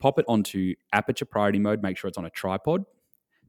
Pop 0.00 0.18
it 0.18 0.24
onto 0.28 0.74
aperture 0.92 1.24
priority 1.24 1.58
mode. 1.58 1.82
Make 1.82 1.96
sure 1.96 2.08
it's 2.08 2.18
on 2.18 2.24
a 2.24 2.30
tripod. 2.30 2.84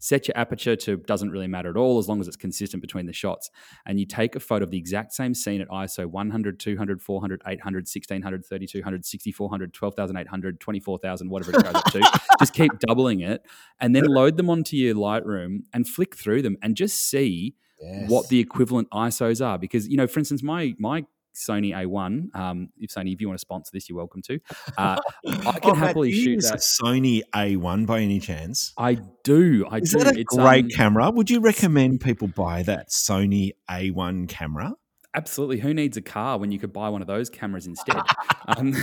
Set 0.02 0.30
your 0.30 0.38
aperture 0.38 0.78
to 0.78 0.96
doesn't 0.96 1.30
really 1.30 1.48
matter 1.48 1.70
at 1.70 1.76
all 1.76 2.00
as 2.00 2.08
long 2.08 2.22
as 2.22 2.28
it's 2.28 2.38
consistent 2.38 2.82
between 2.82 3.06
the 3.06 3.14
shots. 3.14 3.52
And 3.86 4.00
you 4.00 4.06
take 4.06 4.34
a 4.36 4.40
photo 4.40 4.64
of 4.64 4.72
the 4.72 4.78
exact 4.78 5.14
same 5.14 5.34
scene 5.34 5.60
at 5.60 5.68
ISO 5.68 6.06
100, 6.06 6.58
200, 6.58 7.02
400, 7.02 7.42
800, 7.46 7.78
1600, 7.80 8.46
3200, 8.46 9.06
6400, 9.06 9.74
12800, 9.74 10.60
24,000, 10.60 11.30
whatever 11.30 11.52
it 11.52 11.64
goes 11.64 11.76
up 11.76 11.86
to. 11.92 12.20
Just 12.40 12.54
keep 12.54 12.80
doubling 12.80 13.20
it 13.20 13.46
and 13.82 13.94
then 13.94 14.06
load 14.06 14.38
them 14.38 14.50
onto 14.50 14.78
your 14.78 14.96
Lightroom 14.96 15.64
and 15.74 15.86
flick 15.86 16.16
through 16.16 16.44
them 16.44 16.56
and 16.62 16.76
just 16.76 16.98
see 16.98 17.56
what 18.08 18.30
the 18.30 18.40
equivalent 18.40 18.90
ISOs 18.92 19.46
are. 19.46 19.58
Because 19.58 19.88
you 19.88 19.98
know, 19.98 20.08
for 20.08 20.20
instance, 20.20 20.44
my 20.44 20.76
my 20.78 21.06
Sony 21.40 21.74
A1, 21.74 22.36
um, 22.36 22.70
if 22.78 22.92
Sony, 22.92 23.14
if 23.14 23.22
you 23.22 23.28
want 23.28 23.38
to 23.40 23.42
sponsor 23.42 23.70
this, 23.74 23.88
you're 23.90 23.98
welcome 23.98 24.22
to. 24.24 24.40
Uh, 24.78 24.98
I 25.26 25.60
can 25.60 25.72
Matt, 25.72 25.78
happily 25.78 26.12
shoot 26.12 26.42
that. 26.42 26.60
Sony 26.60 27.22
A1 27.34 27.86
by 27.88 28.02
any 28.02 28.20
chance? 28.20 28.74
I 28.78 28.98
do. 29.24 29.66
I 29.70 29.78
Is 29.78 29.92
do. 29.94 30.00
that 30.00 30.16
a 30.18 30.20
It's, 30.20 30.36
great 30.36 30.66
um, 30.66 30.70
camera? 30.72 31.10
Would 31.12 31.30
you 31.30 31.40
recommend 31.40 32.02
people 32.02 32.28
buy 32.28 32.64
that 32.64 32.90
Sony 32.90 33.52
A1 33.70 34.28
camera? 34.28 34.74
Absolutely. 35.16 35.60
Who 35.60 35.74
needs 35.74 35.98
a 35.98 36.02
car 36.02 36.38
when 36.38 36.52
you 36.52 36.60
could 36.60 36.72
buy 36.74 36.90
one 36.90 37.02
of 37.02 37.08
those 37.08 37.30
cameras 37.30 37.66
instead? 37.68 37.96
um, 38.48 38.76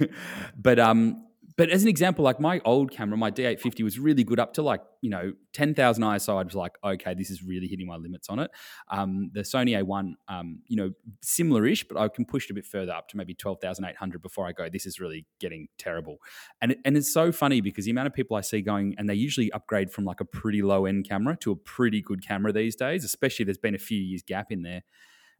but 0.56 0.78
um, 0.78 1.23
but 1.56 1.70
as 1.70 1.82
an 1.82 1.88
example, 1.88 2.24
like 2.24 2.40
my 2.40 2.60
old 2.64 2.90
camera, 2.90 3.16
my 3.16 3.30
D850 3.30 3.84
was 3.84 3.98
really 3.98 4.24
good 4.24 4.40
up 4.40 4.54
to 4.54 4.62
like 4.62 4.80
you 5.02 5.10
know 5.10 5.32
10,000 5.52 6.02
ISO. 6.02 6.38
I 6.38 6.42
was 6.42 6.54
like, 6.54 6.72
okay, 6.82 7.14
this 7.14 7.30
is 7.30 7.42
really 7.42 7.68
hitting 7.68 7.86
my 7.86 7.96
limits 7.96 8.28
on 8.28 8.40
it. 8.40 8.50
Um, 8.90 9.30
the 9.32 9.40
Sony 9.40 9.80
A1, 9.80 10.14
um, 10.28 10.62
you 10.66 10.76
know, 10.76 10.90
similar-ish, 11.22 11.84
but 11.84 11.96
I 11.96 12.08
can 12.08 12.24
push 12.24 12.46
it 12.46 12.50
a 12.50 12.54
bit 12.54 12.66
further 12.66 12.92
up 12.92 13.08
to 13.08 13.16
maybe 13.16 13.34
12,800 13.34 14.20
before 14.20 14.46
I 14.46 14.52
go. 14.52 14.68
This 14.68 14.86
is 14.86 14.98
really 14.98 15.26
getting 15.38 15.68
terrible. 15.78 16.18
And 16.60 16.76
and 16.84 16.96
it's 16.96 17.12
so 17.12 17.30
funny 17.30 17.60
because 17.60 17.84
the 17.84 17.92
amount 17.92 18.08
of 18.08 18.14
people 18.14 18.36
I 18.36 18.40
see 18.40 18.60
going 18.60 18.94
and 18.98 19.08
they 19.08 19.14
usually 19.14 19.52
upgrade 19.52 19.92
from 19.92 20.04
like 20.04 20.20
a 20.20 20.24
pretty 20.24 20.62
low 20.62 20.86
end 20.86 21.08
camera 21.08 21.36
to 21.42 21.52
a 21.52 21.56
pretty 21.56 22.02
good 22.02 22.26
camera 22.26 22.52
these 22.52 22.74
days, 22.74 23.04
especially 23.04 23.44
there's 23.44 23.58
been 23.58 23.74
a 23.74 23.78
few 23.78 24.00
years 24.00 24.22
gap 24.22 24.50
in 24.50 24.62
there 24.62 24.82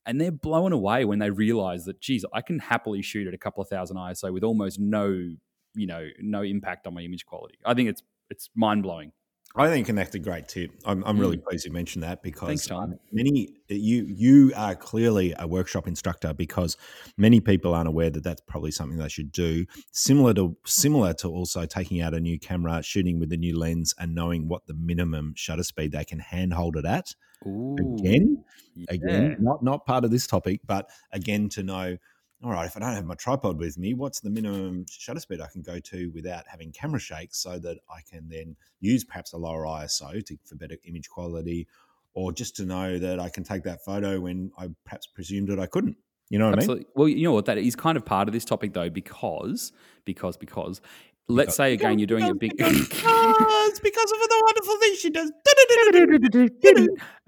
and 0.07 0.21
they're 0.21 0.31
blown 0.31 0.73
away 0.73 1.05
when 1.05 1.19
they 1.19 1.31
realize 1.31 1.85
that 1.85 2.01
geez 2.01 2.25
i 2.33 2.41
can 2.41 2.59
happily 2.59 3.03
shoot 3.03 3.27
at 3.27 3.35
a 3.35 3.39
couple 3.39 3.63
of 3.63 3.69
thousand 3.69 3.97
iso 3.97 4.33
with 4.33 4.45
almost 4.45 4.79
no 4.79 5.35
you 5.75 5.87
know 5.87 6.09
no 6.21 6.43
impact 6.43 6.87
on 6.87 6.95
my 6.95 7.03
image 7.03 7.27
quality 7.27 7.59
i 7.65 7.75
think 7.75 7.89
it's 7.89 8.03
it's 8.31 8.51
mind-blowing 8.55 9.13
I 9.57 9.69
think 9.69 9.87
that's 9.87 10.15
a 10.17 10.19
great 10.19 10.49
tip. 10.49 10.73
I'm, 10.85 11.05
I'm 11.05 11.19
really 11.19 11.37
pleased 11.37 11.65
you 11.65 11.73
mentioned 11.73 12.03
that 12.03 12.23
because 12.23 12.67
Mm. 12.67 12.89
Thanks, 12.89 13.01
many 13.13 13.55
you 13.69 14.05
you 14.05 14.53
are 14.57 14.75
clearly 14.75 15.33
a 15.39 15.47
workshop 15.47 15.87
instructor 15.87 16.35
because 16.35 16.77
many 17.17 17.41
people 17.41 17.73
aren't 17.73 17.87
aware 17.89 18.11
that 18.11 18.25
that's 18.25 18.41
probably 18.49 18.73
something 18.73 18.99
they 18.99 19.09
should 19.09 19.31
do. 19.31 19.65
Similar 19.93 20.35
to 20.35 20.57
similar 20.67 21.15
to 21.15 21.29
also 21.29 21.67
taking 21.67 22.01
out 22.01 22.15
a 22.15 22.21
new 22.21 22.39
camera, 22.39 22.83
shooting 22.83 23.21
with 23.21 23.33
a 23.33 23.37
new 23.37 23.57
lens, 23.57 23.95
and 23.99 24.15
knowing 24.15 24.49
what 24.49 24.67
the 24.67 24.75
minimum 24.75 25.35
shutter 25.37 25.63
speed 25.63 25.93
they 25.93 26.05
can 26.05 26.19
handhold 26.19 26.77
it 26.77 26.85
at. 26.85 27.15
Ooh, 27.47 27.77
Again, 27.79 28.45
yeah. 28.75 28.87
again, 28.89 29.37
not 29.39 29.63
not 29.63 29.87
part 29.87 30.05
of 30.05 30.11
this 30.11 30.27
topic, 30.27 30.63
but 30.67 30.91
again 31.13 31.49
to 31.51 31.63
know. 31.63 31.97
All 32.45 32.51
right, 32.51 32.67
if 32.67 32.77
I 32.77 32.81
don't 32.81 32.93
have 32.95 33.07
my 33.07 33.15
tripod 33.15 33.57
with 33.59 33.79
me, 33.79 33.95
what's 33.95 34.21
the 34.21 34.29
minimum 34.29 34.85
shutter 34.91 35.19
speed 35.19 35.41
I 35.41 35.47
can 35.47 35.63
go 35.63 35.79
to 35.79 36.11
without 36.11 36.45
having 36.47 36.73
camera 36.73 37.01
shake, 37.01 37.35
so 37.35 37.59
that 37.59 37.79
I 37.89 38.01
can 38.09 38.29
then 38.29 38.55
use 38.81 39.03
perhaps 39.03 39.33
a 39.33 39.39
lower 39.39 39.65
ISO 39.65 40.23
to, 40.27 40.37
for 40.45 40.55
better 40.57 40.77
image 40.85 41.09
quality, 41.09 41.67
or 42.13 42.33
just 42.33 42.55
to 42.57 42.67
know 42.67 42.99
that 42.99 43.19
I 43.19 43.31
can 43.31 43.45
take 43.45 43.63
that 43.63 43.83
photo 43.83 44.21
when 44.21 44.51
I 44.59 44.69
perhaps 44.85 45.07
presumed 45.07 45.49
that 45.49 45.59
I 45.59 45.65
couldn't. 45.65 45.97
You 46.29 46.39
know 46.39 46.45
what 46.47 46.55
I 46.55 46.57
mean? 46.57 46.61
absolutely 46.61 46.87
well 46.95 47.09
you 47.09 47.23
know 47.25 47.33
what 47.33 47.45
that 47.47 47.59
is 47.59 47.77
kind 47.77 47.97
of 47.97 48.05
part 48.05 48.29
of 48.29 48.33
this 48.35 48.45
topic 48.47 48.73
though 48.73 48.89
because 48.91 49.73
because 50.05 50.37
because 50.39 50.81
let's 51.29 51.47
Because- 51.49 51.57
say 51.57 51.73
again 51.75 51.99
you're 51.99 52.07
doing 52.07 52.25
a 52.25 52.35
big 52.35 52.57
because, 52.57 52.89
because 52.89 53.81
because 53.81 54.11
of 54.13 54.19
the 54.19 54.43
wonderful 54.47 54.77
thing 54.81 54.95
she 54.97 55.11
does. 55.11 55.31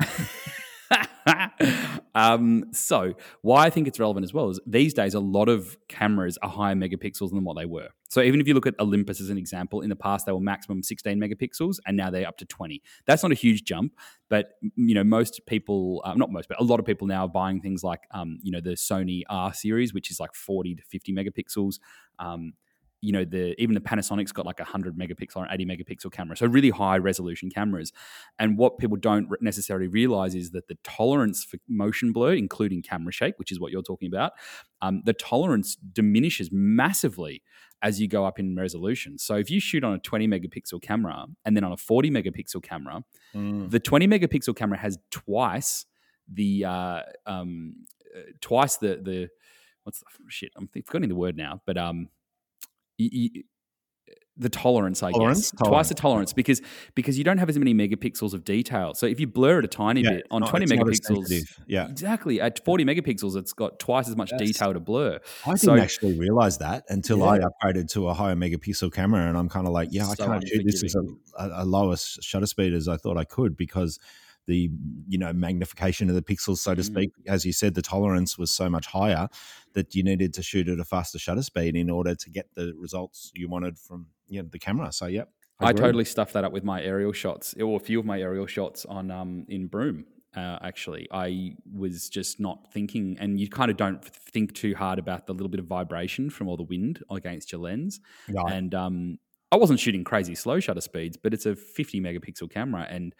um, 2.14 2.64
so 2.72 3.14
why 3.42 3.66
I 3.66 3.70
think 3.70 3.88
it's 3.88 3.98
relevant 3.98 4.24
as 4.24 4.32
well 4.32 4.50
is 4.50 4.60
these 4.66 4.94
days 4.94 5.14
a 5.14 5.20
lot 5.20 5.48
of 5.48 5.76
cameras 5.88 6.38
are 6.42 6.48
higher 6.48 6.74
megapixels 6.74 7.30
than 7.30 7.44
what 7.44 7.56
they 7.56 7.66
were. 7.66 7.88
So 8.08 8.22
even 8.22 8.40
if 8.40 8.46
you 8.46 8.54
look 8.54 8.66
at 8.66 8.74
Olympus 8.78 9.20
as 9.20 9.30
an 9.30 9.38
example, 9.38 9.80
in 9.80 9.88
the 9.88 9.96
past 9.96 10.26
they 10.26 10.32
were 10.32 10.40
maximum 10.40 10.82
16 10.82 11.18
megapixels, 11.18 11.78
and 11.86 11.96
now 11.96 12.10
they're 12.10 12.28
up 12.28 12.38
to 12.38 12.44
20. 12.44 12.82
That's 13.06 13.22
not 13.22 13.32
a 13.32 13.34
huge 13.34 13.64
jump, 13.64 13.94
but 14.28 14.52
you 14.60 14.94
know 14.94 15.04
most 15.04 15.40
people, 15.46 16.02
uh, 16.04 16.14
not 16.14 16.30
most, 16.30 16.48
but 16.48 16.60
a 16.60 16.64
lot 16.64 16.78
of 16.78 16.86
people 16.86 17.06
now 17.06 17.24
are 17.26 17.28
buying 17.28 17.60
things 17.60 17.82
like 17.82 18.02
um, 18.12 18.38
you 18.42 18.52
know 18.52 18.60
the 18.60 18.70
Sony 18.70 19.22
R 19.28 19.52
series, 19.52 19.92
which 19.92 20.10
is 20.10 20.20
like 20.20 20.34
40 20.34 20.76
to 20.76 20.82
50 20.82 21.12
megapixels. 21.12 21.78
Um, 22.18 22.52
you 23.02 23.12
know 23.12 23.24
the 23.24 23.54
even 23.60 23.74
the 23.74 23.80
Panasonic's 23.80 24.32
got 24.32 24.46
like 24.46 24.58
a 24.58 24.62
100 24.64 24.96
megapixel 24.98 25.36
or 25.36 25.46
80 25.50 25.66
megapixel 25.66 26.10
camera, 26.12 26.36
so 26.36 26.46
really 26.46 26.70
high 26.70 26.96
resolution 26.98 27.50
cameras. 27.50 27.92
And 28.38 28.56
what 28.58 28.78
people 28.78 28.96
don't 28.96 29.28
necessarily 29.40 29.86
realize 29.88 30.34
is 30.34 30.50
that 30.52 30.68
the 30.68 30.76
tolerance 30.82 31.44
for 31.44 31.58
motion 31.68 32.12
blur, 32.12 32.32
including 32.34 32.82
camera 32.82 33.12
shake, 33.12 33.38
which 33.38 33.52
is 33.52 33.60
what 33.60 33.70
you're 33.72 33.82
talking 33.82 34.08
about, 34.08 34.32
um, 34.82 35.02
the 35.04 35.12
tolerance 35.12 35.76
diminishes 35.76 36.50
massively 36.52 37.42
as 37.82 38.00
you 38.00 38.08
go 38.08 38.24
up 38.24 38.38
in 38.38 38.56
resolution. 38.56 39.18
So 39.18 39.36
if 39.36 39.50
you 39.50 39.60
shoot 39.60 39.84
on 39.84 39.92
a 39.92 39.98
20 39.98 40.26
megapixel 40.26 40.80
camera 40.80 41.26
and 41.44 41.54
then 41.54 41.62
on 41.64 41.72
a 41.72 41.76
40 41.76 42.10
megapixel 42.10 42.62
camera, 42.62 43.04
Mm. 43.34 43.70
the 43.70 43.80
20 43.80 44.06
megapixel 44.08 44.56
camera 44.56 44.78
has 44.78 44.98
twice 45.10 45.84
the 46.32 46.64
uh, 46.64 47.02
um, 47.26 47.84
uh, 48.16 48.20
twice 48.40 48.78
the 48.78 48.98
the 49.02 49.28
what's 49.82 49.98
the 50.00 50.06
shit? 50.28 50.52
I'm 50.56 50.68
forgetting 50.68 51.08
the 51.10 51.14
word 51.16 51.36
now, 51.36 51.60
but 51.66 51.76
um, 51.76 52.08
the 54.38 54.50
tolerance, 54.50 55.02
I 55.02 55.12
Tolerance? 55.12 55.50
guess, 55.50 55.66
twice 55.66 55.88
the 55.88 55.94
tolerance 55.94 56.34
because 56.34 56.60
because 56.94 57.16
you 57.16 57.24
don't 57.24 57.38
have 57.38 57.48
as 57.48 57.58
many 57.58 57.72
megapixels 57.72 58.34
of 58.34 58.44
detail. 58.44 58.92
So 58.92 59.06
if 59.06 59.18
you 59.18 59.26
blur 59.26 59.60
it 59.60 59.64
a 59.64 59.68
tiny 59.68 60.02
Yeah, 60.02 60.10
bit 60.16 60.26
on 60.30 60.40
not- 60.42 60.50
20 60.50 60.64
it's 60.64 60.72
not 60.74 60.88
as 60.90 61.00
megapixels. 61.00 61.58
Yeah. 61.66 61.88
exactly 61.88 62.38
at 62.38 62.62
40 62.62 62.84
megapixels, 62.84 63.34
it's 63.36 63.54
got 63.54 63.78
twice 63.78 64.08
as 64.10 64.16
much 64.16 64.32
Yes. 64.32 64.40
detail 64.48 64.74
to 64.74 64.80
blur. 64.80 65.20
I 65.46 65.50
didn't 65.52 65.60
So- 65.60 65.76
actually 65.76 66.18
realize 66.18 66.58
that 66.58 66.84
until 66.90 67.24
I 67.24 67.38
upgraded 67.38 67.88
to 67.92 68.08
a 68.08 68.14
higher 68.14 68.34
megapixel 68.36 68.92
camera, 68.92 69.26
and 69.26 69.38
I'm 69.38 69.48
kind 69.48 69.66
of 69.66 69.72
like, 69.72 69.88
yeah, 69.90 70.06
I 70.06 70.14
So 70.14 70.26
can't 70.26 70.44
do 70.44 70.62
this 70.62 70.84
as 70.84 70.94
a, 70.94 71.42
a, 71.42 71.62
a 71.62 71.64
lowest 71.64 72.22
shutter 72.22 72.46
speed 72.46 72.74
as 72.74 72.88
I 72.88 72.98
thought 72.98 73.16
I 73.16 73.24
could 73.24 73.56
because 73.56 73.98
the 74.46 74.70
you 75.08 75.18
know 75.18 75.32
magnification 75.32 76.08
of 76.08 76.14
the 76.14 76.22
pixels, 76.22 76.58
so 76.58 76.74
to 76.74 76.82
Mm. 76.82 76.84
speak, 76.84 77.10
as 77.26 77.44
you 77.44 77.52
said, 77.52 77.74
the 77.74 77.82
tolerance 77.82 78.38
was 78.38 78.50
so 78.50 78.68
much 78.70 78.86
higher 78.86 79.28
that 79.74 79.94
you 79.94 80.02
needed 80.02 80.32
to 80.34 80.42
shoot 80.42 80.68
at 80.68 80.78
a 80.78 80.84
faster 80.84 81.18
shutter 81.18 81.42
speed 81.42 81.76
in 81.76 81.90
order 81.90 82.14
to 82.14 82.30
get 82.30 82.46
the 82.54 82.72
results 82.78 83.30
you 83.34 83.48
wanted 83.48 83.78
from 83.78 84.06
you 84.28 84.42
know, 84.42 84.48
the 84.50 84.58
camera. 84.58 84.92
So, 84.92 85.06
yep, 85.06 85.32
I 85.60 85.70
agree. 85.70 85.80
totally 85.82 86.04
stuffed 86.04 86.32
that 86.34 86.44
up 86.44 86.52
with 86.52 86.64
my 86.64 86.82
aerial 86.82 87.12
shots, 87.12 87.54
or 87.60 87.76
a 87.76 87.80
few 87.80 87.98
of 88.00 88.06
my 88.06 88.20
aerial 88.20 88.46
shots 88.46 88.84
on 88.86 89.10
um, 89.10 89.44
in 89.48 89.66
Broome. 89.66 90.06
Uh, 90.36 90.58
actually, 90.60 91.08
I 91.10 91.56
was 91.72 92.10
just 92.10 92.38
not 92.40 92.70
thinking, 92.72 93.16
and 93.18 93.40
you 93.40 93.48
kind 93.48 93.70
of 93.70 93.76
don't 93.78 94.04
think 94.04 94.52
too 94.54 94.74
hard 94.74 94.98
about 94.98 95.26
the 95.26 95.32
little 95.32 95.48
bit 95.48 95.60
of 95.60 95.66
vibration 95.66 96.28
from 96.28 96.46
all 96.48 96.56
the 96.58 96.62
wind 96.62 97.02
against 97.10 97.52
your 97.52 97.62
lens. 97.62 98.00
Right. 98.28 98.52
And 98.52 98.74
um, 98.74 99.18
I 99.50 99.56
wasn't 99.56 99.80
shooting 99.80 100.04
crazy 100.04 100.34
slow 100.34 100.60
shutter 100.60 100.82
speeds, 100.82 101.16
but 101.16 101.32
it's 101.32 101.46
a 101.46 101.56
50 101.56 102.00
megapixel 102.02 102.50
camera, 102.50 102.86
and 102.90 103.14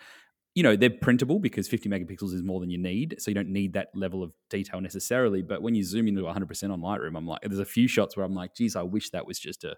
you 0.57 0.63
know 0.65 0.75
they're 0.75 0.91
printable 0.91 1.39
because 1.39 1.69
50 1.69 1.89
megapixels 1.89 2.33
is 2.35 2.43
more 2.43 2.59
than 2.61 2.71
you 2.71 2.79
need, 2.79 3.15
so 3.21 3.31
you 3.31 3.35
don't 3.37 3.51
need 3.51 3.75
that 3.75 3.89
level 3.95 4.23
of 4.25 4.33
detail 4.51 4.81
necessarily. 4.81 5.43
But 5.43 5.63
when 5.63 5.75
you 5.77 5.85
zoom 5.85 6.09
into 6.09 6.25
100 6.25 6.47
percent 6.47 6.73
on 6.73 6.81
Lightroom, 6.81 7.17
I'm 7.17 7.27
like, 7.27 7.43
there's 7.43 7.59
a 7.61 7.65
few 7.65 7.87
shots 7.87 8.17
where 8.17 8.27
I'm 8.27 8.35
like, 8.35 8.55
geez, 8.55 8.75
I 8.75 8.83
wish 8.83 9.11
that 9.11 9.25
was 9.27 9.39
just 9.39 9.63
a 9.63 9.77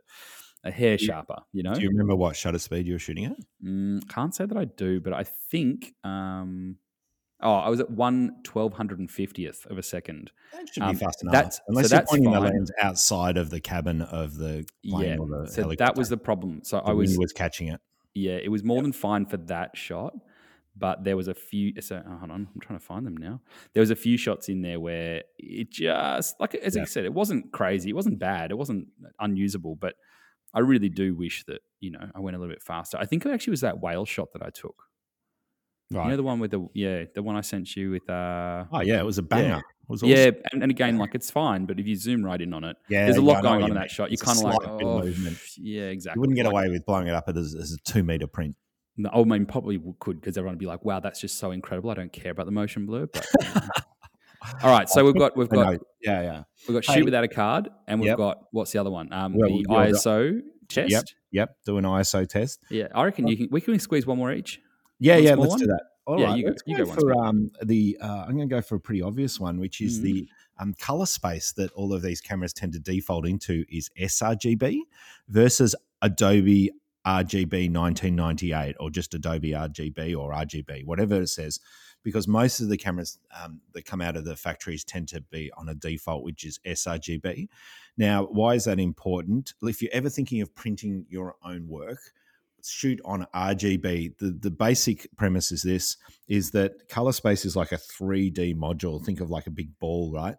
a 0.65 0.71
hair 0.71 0.97
sharper, 0.99 1.37
you 1.53 1.63
know. 1.63 1.75
Do 1.75 1.81
you 1.83 1.89
remember 1.91 2.17
what 2.17 2.35
shutter 2.37 2.59
speed 2.59 2.87
you 2.87 2.95
were 2.95 2.99
shooting 2.99 3.27
at? 3.27 3.37
Mm, 3.65 4.09
can't 4.09 4.35
say 4.35 4.47
that 4.47 4.57
I 4.57 4.65
do, 4.65 5.01
but 5.01 5.13
I 5.13 5.25
think. 5.25 5.95
Um, 6.05 6.77
oh, 7.41 7.53
I 7.55 7.69
was 7.69 7.79
at 7.81 7.91
one 7.91 8.37
twelve 8.45 8.73
hundred 8.73 8.99
and 9.01 9.11
fiftieth 9.11 9.67
of 9.67 9.79
a 9.79 9.83
second. 9.83 10.31
That 10.53 10.69
should 10.73 10.83
Um, 10.85 10.93
be 10.95 10.99
fast 10.99 11.23
enough. 11.23 11.33
that's- 11.33 11.61
so 11.89 11.97
you're 11.97 12.07
pointing 12.07 12.31
the 12.33 12.39
fine. 12.39 12.53
lens 12.53 12.71
outside 12.81 13.37
of 13.37 13.51
the 13.51 13.61
cabin 13.61 14.03
of 14.03 14.37
the 14.37 14.65
plane 14.89 15.05
Yeah, 15.11 15.17
or 15.19 15.27
the 15.29 15.47
so 15.49 15.63
helicopter. 15.63 15.85
that 15.85 15.97
was 15.97 16.09
the 16.09 16.17
problem. 16.17 16.61
So 16.65 16.77
the 16.79 16.85
I 16.85 16.93
was, 16.93 17.17
was 17.19 17.33
catching 17.33 17.69
it. 17.69 17.81
yeah, 18.15 18.37
it 18.43 18.51
was 18.51 18.65
more 18.65 18.83
than 18.83 18.93
fine 18.93 19.27
for 19.27 19.37
that 19.37 19.77
shot, 19.77 20.15
but 20.79 21.05
there 21.05 21.17
was 21.17 21.29
a 21.29 21.35
few. 21.35 21.73
So 21.81 22.03
oh, 22.07 22.17
hold 22.19 22.31
on, 22.31 22.49
I'm 22.55 22.61
trying 22.61 22.79
to 22.79 22.85
find 22.85 23.07
them 23.07 23.17
now. 23.17 23.41
There 23.75 23.81
was 23.81 23.91
a 23.91 23.97
few 23.97 24.17
shots 24.17 24.49
in 24.49 24.63
there 24.63 24.79
where 24.81 25.23
it 25.39 25.71
just 25.71 26.39
like 26.41 26.55
as 26.55 26.77
Yeah. 26.77 26.83
I 26.83 26.85
said, 26.85 27.05
it 27.05 27.13
wasn't 27.15 27.53
crazy, 27.53 27.91
it 27.91 27.95
wasn't 27.97 28.19
bad, 28.19 28.51
it 28.51 28.59
wasn't 28.59 28.89
unusable, 29.21 29.77
but 29.77 29.95
I 30.55 30.61
really 30.61 30.89
do 30.89 31.15
wish 31.15 31.45
that 31.47 31.61
you 31.81 31.91
know 31.91 32.11
I 32.15 32.21
went 32.21 32.37
a 32.37 32.39
little 32.39 32.53
bit 32.55 32.63
faster. 32.63 32.97
I 32.99 33.07
think 33.07 33.27
it 33.27 33.33
actually 33.33 33.53
was 33.53 33.61
that 33.63 33.81
whale 33.81 34.05
shot 34.05 34.33
that 34.33 34.43
I 34.43 34.51
took. 34.51 34.85
Right. 35.91 36.05
You 36.05 36.11
know 36.11 36.17
the 36.19 36.23
one 36.23 36.39
with 36.39 36.51
the 36.51 36.69
yeah, 36.75 37.05
the 37.15 37.23
one 37.23 37.35
I 37.37 37.41
sent 37.41 37.75
you 37.75 37.91
with 37.91 38.09
uh 38.11 38.65
oh 38.73 38.81
yeah, 38.81 38.99
it 38.99 39.07
was 39.07 39.19
a 39.19 39.23
banger. 39.23 39.63
Was 39.89 40.03
awesome. 40.03 40.11
Yeah, 40.15 40.31
and, 40.53 40.63
and 40.63 40.71
again, 40.71 40.99
like 40.99 41.15
it's 41.15 41.31
fine, 41.31 41.65
but 41.65 41.81
if 41.81 41.87
you 41.87 41.97
zoom 41.97 42.23
right 42.23 42.39
in 42.39 42.53
on 42.53 42.63
it, 42.63 42.77
Yeah, 42.91 43.07
there's 43.07 43.17
a 43.17 43.23
lot 43.23 43.43
going 43.43 43.55
on 43.55 43.61
you 43.61 43.67
in 43.69 43.71
mean. 43.73 43.81
that 43.81 43.91
shot. 43.91 44.11
You're 44.11 44.19
kind 44.19 44.37
of 44.37 44.45
like, 44.45 44.55
slight 44.63 44.79
bit 44.79 44.87
of 44.87 44.95
oh, 44.97 45.03
movement. 45.03 45.39
yeah, 45.57 45.85
exactly. 45.85 46.19
You 46.19 46.21
wouldn't 46.21 46.37
get 46.37 46.45
Like, 46.45 46.53
away 46.53 46.69
with 46.69 46.85
blowing 46.85 47.07
it 47.07 47.15
up 47.15 47.27
as, 47.31 47.55
as 47.55 47.73
a 47.73 47.79
two 47.91 48.03
meter 48.03 48.27
print. 48.27 48.55
No, 49.01 49.11
I 49.15 49.23
mean, 49.25 49.47
probably 49.47 49.81
could 50.01 50.21
because 50.21 50.37
everyone 50.37 50.55
would 50.57 50.59
be 50.61 50.67
like, 50.67 50.85
"Wow, 50.85 51.01
that's 51.01 51.21
just 51.21 51.39
so 51.39 51.53
incredible." 51.53 51.89
I 51.91 51.95
don't 51.95 52.13
care 52.13 52.33
about 52.33 52.47
the 52.47 52.53
motion 52.53 52.85
blur, 52.85 53.07
but 53.07 53.27
all 54.63 54.71
right. 54.71 54.89
So 54.89 55.05
we've 55.05 55.15
got 55.15 55.37
we've 55.37 55.49
got 55.49 55.79
yeah, 56.03 56.23
yeah. 56.23 56.43
we've 56.67 56.75
got 56.77 56.85
Hey. 56.85 56.95
shoot 57.01 57.05
without 57.05 57.25
a 57.25 57.29
card, 57.29 57.69
and 57.87 58.01
we've 58.01 58.09
Yep. 58.09 58.17
got 58.19 58.39
what's 58.51 58.73
the 58.73 58.79
other 58.81 58.91
one? 58.91 59.13
Um, 59.13 59.35
Well, 59.35 59.49
the. 59.49 59.65
ISO 59.65 60.41
test. 60.69 60.91
Yep. 60.91 61.05
Yep. 61.31 61.57
Do 61.67 61.79
an 61.79 61.85
ISO 61.85 62.29
test. 62.29 62.65
Yeah, 62.71 62.89
I 62.95 63.05
reckon 63.05 63.27
you 63.29 63.37
can. 63.37 63.49
We 63.51 63.61
can 63.61 63.79
squeeze 63.79 64.07
one 64.07 64.19
more 64.19 64.33
each. 64.33 64.61
Yeah, 64.99 65.15
One 65.15 65.23
yeah. 65.25 65.35
Let's 65.35 65.51
one? 65.51 65.59
do 65.61 65.67
that. 65.67 65.83
All 66.07 66.19
Yeah, 66.19 66.27
right, 66.29 66.37
you 66.39 66.43
go- 66.45 66.49
let's 66.51 66.63
you 66.67 66.77
go, 66.79 66.85
go 66.87 66.93
for 66.95 67.15
um, 67.25 67.51
the. 67.63 67.99
Uh, 68.01 68.25
I'm 68.27 68.35
going 68.37 68.49
to 68.49 68.55
go 68.55 68.63
for 68.63 68.77
a 68.77 68.81
pretty 68.81 69.03
obvious 69.03 69.39
one, 69.39 69.61
which 69.61 69.81
is 69.81 70.01
Mhm. 70.01 70.03
the 70.03 70.29
um, 70.59 70.75
color 70.75 71.07
space 71.07 71.53
that 71.53 71.71
all 71.73 71.93
of 71.93 72.03
these 72.03 72.21
cameras 72.21 72.53
tend 72.53 72.73
to 72.73 72.81
default 72.81 73.27
into 73.27 73.65
is 73.69 73.91
sRGB 74.01 74.79
versus 75.29 75.77
Adobe 76.03 76.71
RGB 77.07 77.73
1998 77.73 78.77
or 78.81 78.91
just 78.91 79.15
Adobe 79.15 79.53
RGB 79.53 80.17
or 80.17 80.33
RGB, 80.33 80.85
whatever 80.85 81.23
it 81.23 81.29
says, 81.29 81.61
because 82.03 82.29
most 82.29 82.61
of 82.61 82.69
the 82.69 82.77
cameras 82.77 83.19
um, 83.43 83.61
that 83.73 83.85
come 83.85 84.01
out 84.01 84.17
of 84.17 84.25
the 84.25 84.37
factories 84.37 84.85
tend 84.85 85.09
to 85.09 85.21
be 85.21 85.51
on 85.57 85.69
a 85.69 85.75
default, 85.75 86.25
which 86.25 86.45
is 86.45 86.59
sRGB. 86.67 87.49
Now, 87.97 88.25
why 88.25 88.55
is 88.55 88.65
that 88.65 88.79
important? 88.79 89.55
If 89.63 89.83
you're 89.83 89.93
ever 89.93 90.09
thinking 90.09 90.41
of 90.41 90.55
printing 90.55 91.07
your 91.09 91.37
own 91.45 91.69
work, 91.69 91.99
shoot 92.65 93.01
on 93.05 93.27
RGB. 93.35 94.19
The 94.19 94.31
the 94.31 94.51
basic 94.51 95.09
premise 95.17 95.53
is 95.53 95.63
this 95.63 95.97
is 96.29 96.51
that 96.53 96.89
color 96.89 97.13
space 97.13 97.45
is 97.45 97.57
like 97.57 97.73
a 97.73 97.77
3D 97.77 98.57
module. 98.57 99.05
Think 99.05 99.21
of 99.21 99.31
like 99.31 99.47
a 99.47 99.51
big 99.51 99.79
ball, 99.79 100.13
right? 100.13 100.37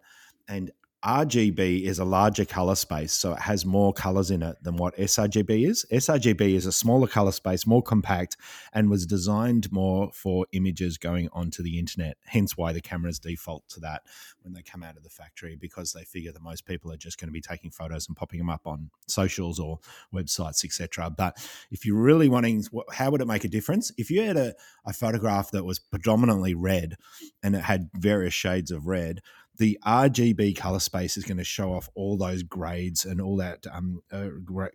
And 0.47 0.72
RGB 1.06 1.84
is 1.84 1.97
a 1.97 2.04
larger 2.04 2.43
color 2.43 2.76
space, 2.76 3.14
so 3.14 3.32
it 3.32 3.39
has 3.39 3.66
more 3.66 3.93
colors 3.93 4.32
in 4.32 4.43
it 4.43 4.58
than 4.62 4.76
what 4.76 4.97
sRGB 4.97 5.66
is. 5.66 5.86
sRGB 5.89 6.56
is 6.56 6.66
a 6.66 6.74
smaller 6.74 7.08
color 7.08 7.32
space, 7.32 7.66
more 7.66 7.82
compact, 7.82 8.36
and 8.74 8.89
was 8.89 9.06
designed 9.06 9.72
more 9.72 10.12
for 10.12 10.45
images 10.52 10.97
going 10.97 11.30
onto 11.32 11.64
the 11.64 11.80
internet. 11.80 12.18
Hence 12.26 12.58
why 12.58 12.74
the 12.74 12.82
cameras 12.82 13.18
default 13.18 13.70
to 13.70 13.80
that 13.80 14.04
when 14.41 14.54
they 14.54 14.62
come 14.62 14.84
out 14.84 14.97
of 14.97 15.04
the 15.04 15.10
factory, 15.10 15.56
because 15.56 15.93
they 15.93 16.04
figure 16.04 16.34
that 16.34 16.41
most 16.41 16.66
people 16.66 16.91
are 16.91 16.97
just 16.97 17.18
going 17.18 17.30
to 17.30 17.34
be 17.34 17.41
taking 17.41 17.72
photos 17.72 18.08
and 18.10 18.18
popping 18.18 18.39
them 18.39 18.50
up 18.50 18.68
on 18.68 18.89
socials 19.08 19.58
or 19.58 19.80
websites, 20.14 20.66
etc. 20.66 21.10
But 21.10 21.38
if 21.72 21.86
you're 21.86 22.02
really 22.02 22.28
wanting, 22.28 22.66
how 22.91 23.10
would 23.12 23.22
it 23.22 23.28
make 23.28 23.45
a 23.45 23.50
difference? 23.50 23.89
If 23.97 24.12
you 24.12 24.22
had 24.24 24.36
a, 24.36 24.54
a 24.86 24.91
photograph 24.91 25.52
that 25.52 25.64
was 25.64 25.80
predominantly 25.80 26.56
red 26.56 26.97
and 27.41 27.56
it 27.56 27.62
had 27.62 27.89
various 27.93 28.34
shades 28.34 28.70
of 28.70 28.86
red, 28.86 29.22
the 29.60 29.78
RGB 29.86 30.55
color 30.55 30.80
space 30.80 31.18
is 31.18 31.26
going 31.26 31.38
to 31.38 31.43
show 31.43 31.74
off 31.74 31.89
all 31.93 32.18
those 32.18 32.43
grades 32.43 33.05
and 33.05 33.20
all 33.20 33.36
that 33.38 33.68
um, 33.72 34.01
uh, 34.12 34.30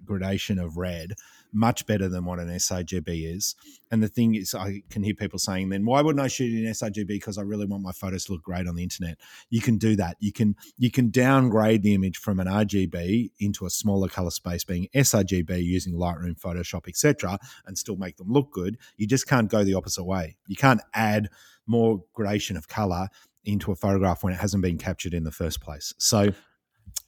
gradation 0.05 0.59
of 0.59 0.77
red 0.77 1.15
much 1.55 1.87
better 1.87 2.09
than 2.09 2.25
what 2.25 2.39
an 2.39 2.49
sRGB 2.49 3.35
is. 3.35 3.55
And 3.91 4.03
the 4.03 4.09
thing 4.09 4.35
is, 4.35 4.55
I 4.55 4.83
can 4.91 5.03
hear 5.03 5.15
people 5.15 5.39
saying, 5.39 5.71
then 5.71 5.87
why 5.87 6.03
wouldn't 6.03 6.23
I 6.23 6.29
shoot 6.29 6.53
in 6.53 6.71
sRGB? 6.71 7.07
Because 7.07 7.39
I 7.39 7.43
really 7.43 7.65
want 7.65 7.83
my 7.83 7.93
photos 7.93 8.27
to 8.27 8.33
look 8.33 8.43
great 8.43 8.67
on 8.67 8.75
the 8.75 8.83
internet. 8.83 9.19
You 9.49 9.63
can 9.63 9.79
do 9.79 9.97
that. 9.97 10.17
You 10.21 10.33
can 10.33 10.55
you 10.77 10.91
can 10.91 11.11
downgrade 11.11 11.83
the 11.83 11.95
image 11.95 12.19
from 12.19 12.39
an 12.39 12.47
RGB 12.47 13.31
into 13.39 13.65
a 13.65 13.71
smaller 13.71 14.09
color 14.09 14.31
space, 14.31 14.65
being 14.65 14.89
sRGB 14.95 15.65
using 15.65 15.95
Lightroom, 15.95 16.39
Photoshop, 16.39 16.89
etc., 16.89 17.39
and 17.67 17.79
still 17.79 17.97
make 17.97 18.17
them 18.17 18.31
look 18.31 18.51
good. 18.51 18.77
You 18.97 19.07
just 19.07 19.27
can't 19.27 19.49
go 19.49 19.65
the 19.65 19.75
opposite 19.75 20.05
way. 20.05 20.37
You 20.47 20.57
can't 20.57 20.83
add 20.93 21.31
more 21.67 22.05
gradation 22.13 22.57
of 22.59 22.69
color 22.69 23.09
into 23.45 23.73
a 23.73 23.75
photograph 23.75 24.23
when 24.23 24.33
it 24.33 24.41
hasn't 24.41 24.63
been 24.63 24.79
captured 24.79 25.15
in 25.15 25.25
the 25.25 25.33
first 25.33 25.61
place. 25.61 25.93
So 25.99 26.33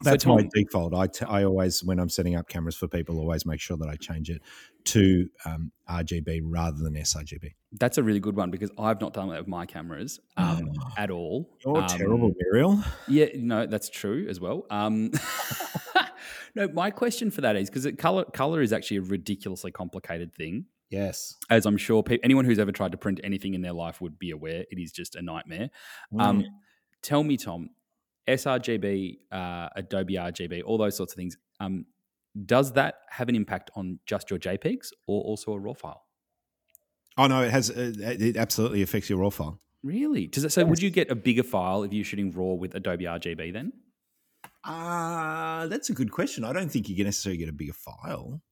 that's 0.03 0.25
so 0.25 0.35
my 0.35 0.47
default. 0.53 0.95
I, 0.95 1.07
t- 1.07 1.25
I 1.25 1.45
always, 1.45 1.83
when 1.83 1.99
I'm 1.99 2.11
setting 2.11 2.37
up 2.37 2.49
cameras 2.49 2.77
for 2.77 2.87
people, 2.87 3.19
always 3.19 3.47
make 3.47 3.61
sure 3.61 3.77
that 3.79 3.89
I 3.89 3.97
change 3.97 4.29
it 4.29 4.43
to 4.87 5.29
um, 5.47 5.73
RGB 5.89 6.43
rather 6.45 6.79
than 6.83 6.95
sRGB. 6.95 7.55
That's 7.73 7.97
a 7.97 8.03
really 8.03 8.21
good 8.21 8.37
one 8.37 8.51
because 8.51 8.71
I've 8.79 9.01
not 9.01 9.15
done 9.15 9.31
that 9.31 9.39
with 9.39 9.49
my 9.49 9.65
cameras 9.65 10.21
um, 10.37 10.71
oh, 10.79 10.89
at 10.99 11.11
all. 11.11 11.51
You're 11.65 11.79
um, 11.79 11.89
terrible, 11.89 12.31
Muriel. 12.39 12.83
Yeah, 13.09 13.27
no, 13.37 13.67
that's 13.67 13.89
true 13.89 14.27
as 14.29 14.39
well. 14.39 14.67
Um, 14.71 15.13
no, 16.55 16.69
my 16.69 16.91
question 16.91 17.31
for 17.31 17.41
that 17.41 17.57
is 17.57 17.71
because 17.71 17.91
color 17.99 18.25
color 18.25 18.61
is 18.61 18.73
actually 18.73 18.99
a 18.99 19.03
ridiculously 19.03 19.73
complicated 19.73 20.35
thing. 20.35 20.67
Yes. 20.91 21.35
As 21.51 21.67
I'm 21.67 21.77
sure 21.77 22.03
pe- 22.03 22.19
anyone 22.23 22.45
who's 22.45 22.59
ever 22.59 22.73
tried 22.73 22.93
to 22.93 22.99
print 22.99 23.21
anything 23.25 23.55
in 23.55 23.63
their 23.63 23.73
life 23.73 24.01
would 24.01 24.19
be 24.19 24.31
aware, 24.31 24.65
it 24.71 24.79
is 24.79 24.93
just 24.93 25.17
a 25.17 25.23
nightmare. 25.23 25.71
Mm. 26.13 26.23
Um, 26.23 26.45
tell 27.03 27.25
me, 27.25 27.37
Tom, 27.37 27.71
sRGB, 28.29 29.19
uh, 29.33 29.69
Adobe 29.75 30.15
RGB, 30.15 30.63
all 30.65 30.79
those 30.79 30.97
sorts 30.97 31.13
of 31.13 31.17
things, 31.17 31.37
um, 31.61 31.87
does 32.45 32.73
that 32.73 32.97
have 33.11 33.29
an 33.29 33.35
impact 33.35 33.71
on 33.75 33.99
just 34.07 34.31
your 34.31 34.39
JPEGs 34.39 34.89
or 35.07 35.23
also 35.23 35.53
a 35.53 35.59
RAW 35.59 35.75
file? 35.75 36.03
Oh, 37.17 37.27
no, 37.27 37.43
it 37.43 37.51
has. 37.51 37.71
Uh, 37.71 37.93
it 37.99 38.37
absolutely 38.37 38.83
affects 38.83 39.09
your 39.09 39.19
RAW 39.19 39.31
file. 39.31 39.61
Really? 39.83 40.27
Does 40.27 40.45
it? 40.45 40.53
So, 40.53 40.61
yes. 40.61 40.69
would 40.69 40.83
you 40.83 40.91
get 40.91 41.11
a 41.11 41.15
bigger 41.15 41.43
file 41.43 41.83
if 41.83 41.93
you're 41.93 42.05
shooting 42.05 42.31
RAW 42.31 42.55
with 42.55 42.75
Adobe 42.75 43.05
RGB 43.05 43.55
then? 43.55 43.73
Uh, 44.63 45.67
that's 45.69 45.89
a 45.89 45.95
good 45.95 46.11
question. 46.11 46.45
I 46.45 46.53
don't 46.53 46.71
think 46.71 46.89
you 46.89 46.97
can 46.97 47.07
necessarily 47.07 47.39
get 47.39 47.49
a 47.49 47.53
bigger 47.53 47.73
file 47.73 48.43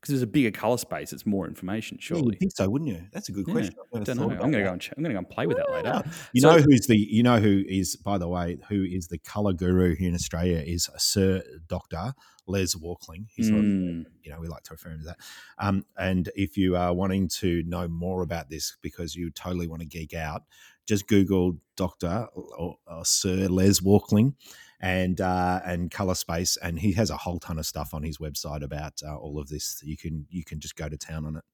because 0.00 0.12
there's 0.12 0.22
a 0.22 0.28
bigger 0.28 0.52
color 0.52 0.78
space, 0.78 1.12
it's 1.12 1.26
more 1.26 1.46
information. 1.46 1.98
Surely, 2.00 2.22
yeah, 2.22 2.32
you 2.32 2.38
think 2.38 2.52
so, 2.54 2.68
wouldn't 2.68 2.90
you? 2.90 3.02
That's 3.12 3.28
a 3.28 3.32
good 3.32 3.46
question. 3.46 3.74
I 3.94 4.00
don't 4.00 4.16
know. 4.16 4.30
I'm 4.30 4.38
going 4.38 4.52
to 4.52 4.62
go 4.62 4.72
and 4.72 4.80
ch- 4.80 4.92
I'm 4.96 5.02
going 5.02 5.10
to 5.10 5.14
go 5.14 5.18
and 5.18 5.28
play 5.28 5.46
with 5.46 5.56
that 5.56 5.70
later. 5.70 6.02
You 6.32 6.42
so, 6.42 6.52
know 6.52 6.62
who's 6.62 6.86
the 6.86 6.96
you 6.96 7.22
know 7.22 7.40
who 7.40 7.64
is 7.66 7.96
by 7.96 8.18
the 8.18 8.28
way 8.28 8.58
who 8.68 8.84
is 8.84 9.08
the 9.08 9.18
color 9.18 9.52
guru 9.52 9.96
here 9.96 10.08
in 10.08 10.14
Australia 10.14 10.62
is 10.64 10.88
Sir 10.98 11.42
Doctor 11.68 12.12
Les 12.46 12.76
Walkling. 12.76 13.26
He's 13.34 13.50
mm. 13.50 14.04
you 14.22 14.30
know 14.30 14.38
we 14.40 14.46
like 14.46 14.62
to 14.64 14.74
refer 14.74 14.90
him 14.90 15.00
to 15.00 15.06
that. 15.06 15.18
Um, 15.58 15.84
and 15.96 16.30
if 16.36 16.56
you 16.56 16.76
are 16.76 16.94
wanting 16.94 17.28
to 17.40 17.64
know 17.66 17.88
more 17.88 18.22
about 18.22 18.50
this 18.50 18.76
because 18.82 19.16
you 19.16 19.30
totally 19.30 19.66
want 19.66 19.82
to 19.82 19.88
geek 19.88 20.14
out, 20.14 20.42
just 20.86 21.08
Google 21.08 21.58
Doctor 21.76 22.28
or, 22.34 22.76
or 22.86 23.04
Sir 23.04 23.48
Les 23.48 23.82
Walkling 23.82 24.34
and 24.80 25.20
uh, 25.20 25.60
and 25.64 25.90
color 25.90 26.14
space, 26.14 26.56
and 26.62 26.78
he 26.78 26.92
has 26.92 27.10
a 27.10 27.16
whole 27.16 27.38
ton 27.38 27.58
of 27.58 27.66
stuff 27.66 27.94
on 27.94 28.02
his 28.02 28.18
website 28.18 28.62
about 28.62 29.00
uh, 29.06 29.16
all 29.16 29.38
of 29.38 29.48
this. 29.48 29.80
You 29.84 29.96
can 29.96 30.26
you 30.30 30.44
can 30.44 30.60
just 30.60 30.76
go 30.76 30.88
to 30.88 30.96
town 30.96 31.26
on 31.26 31.36
it. 31.36 31.44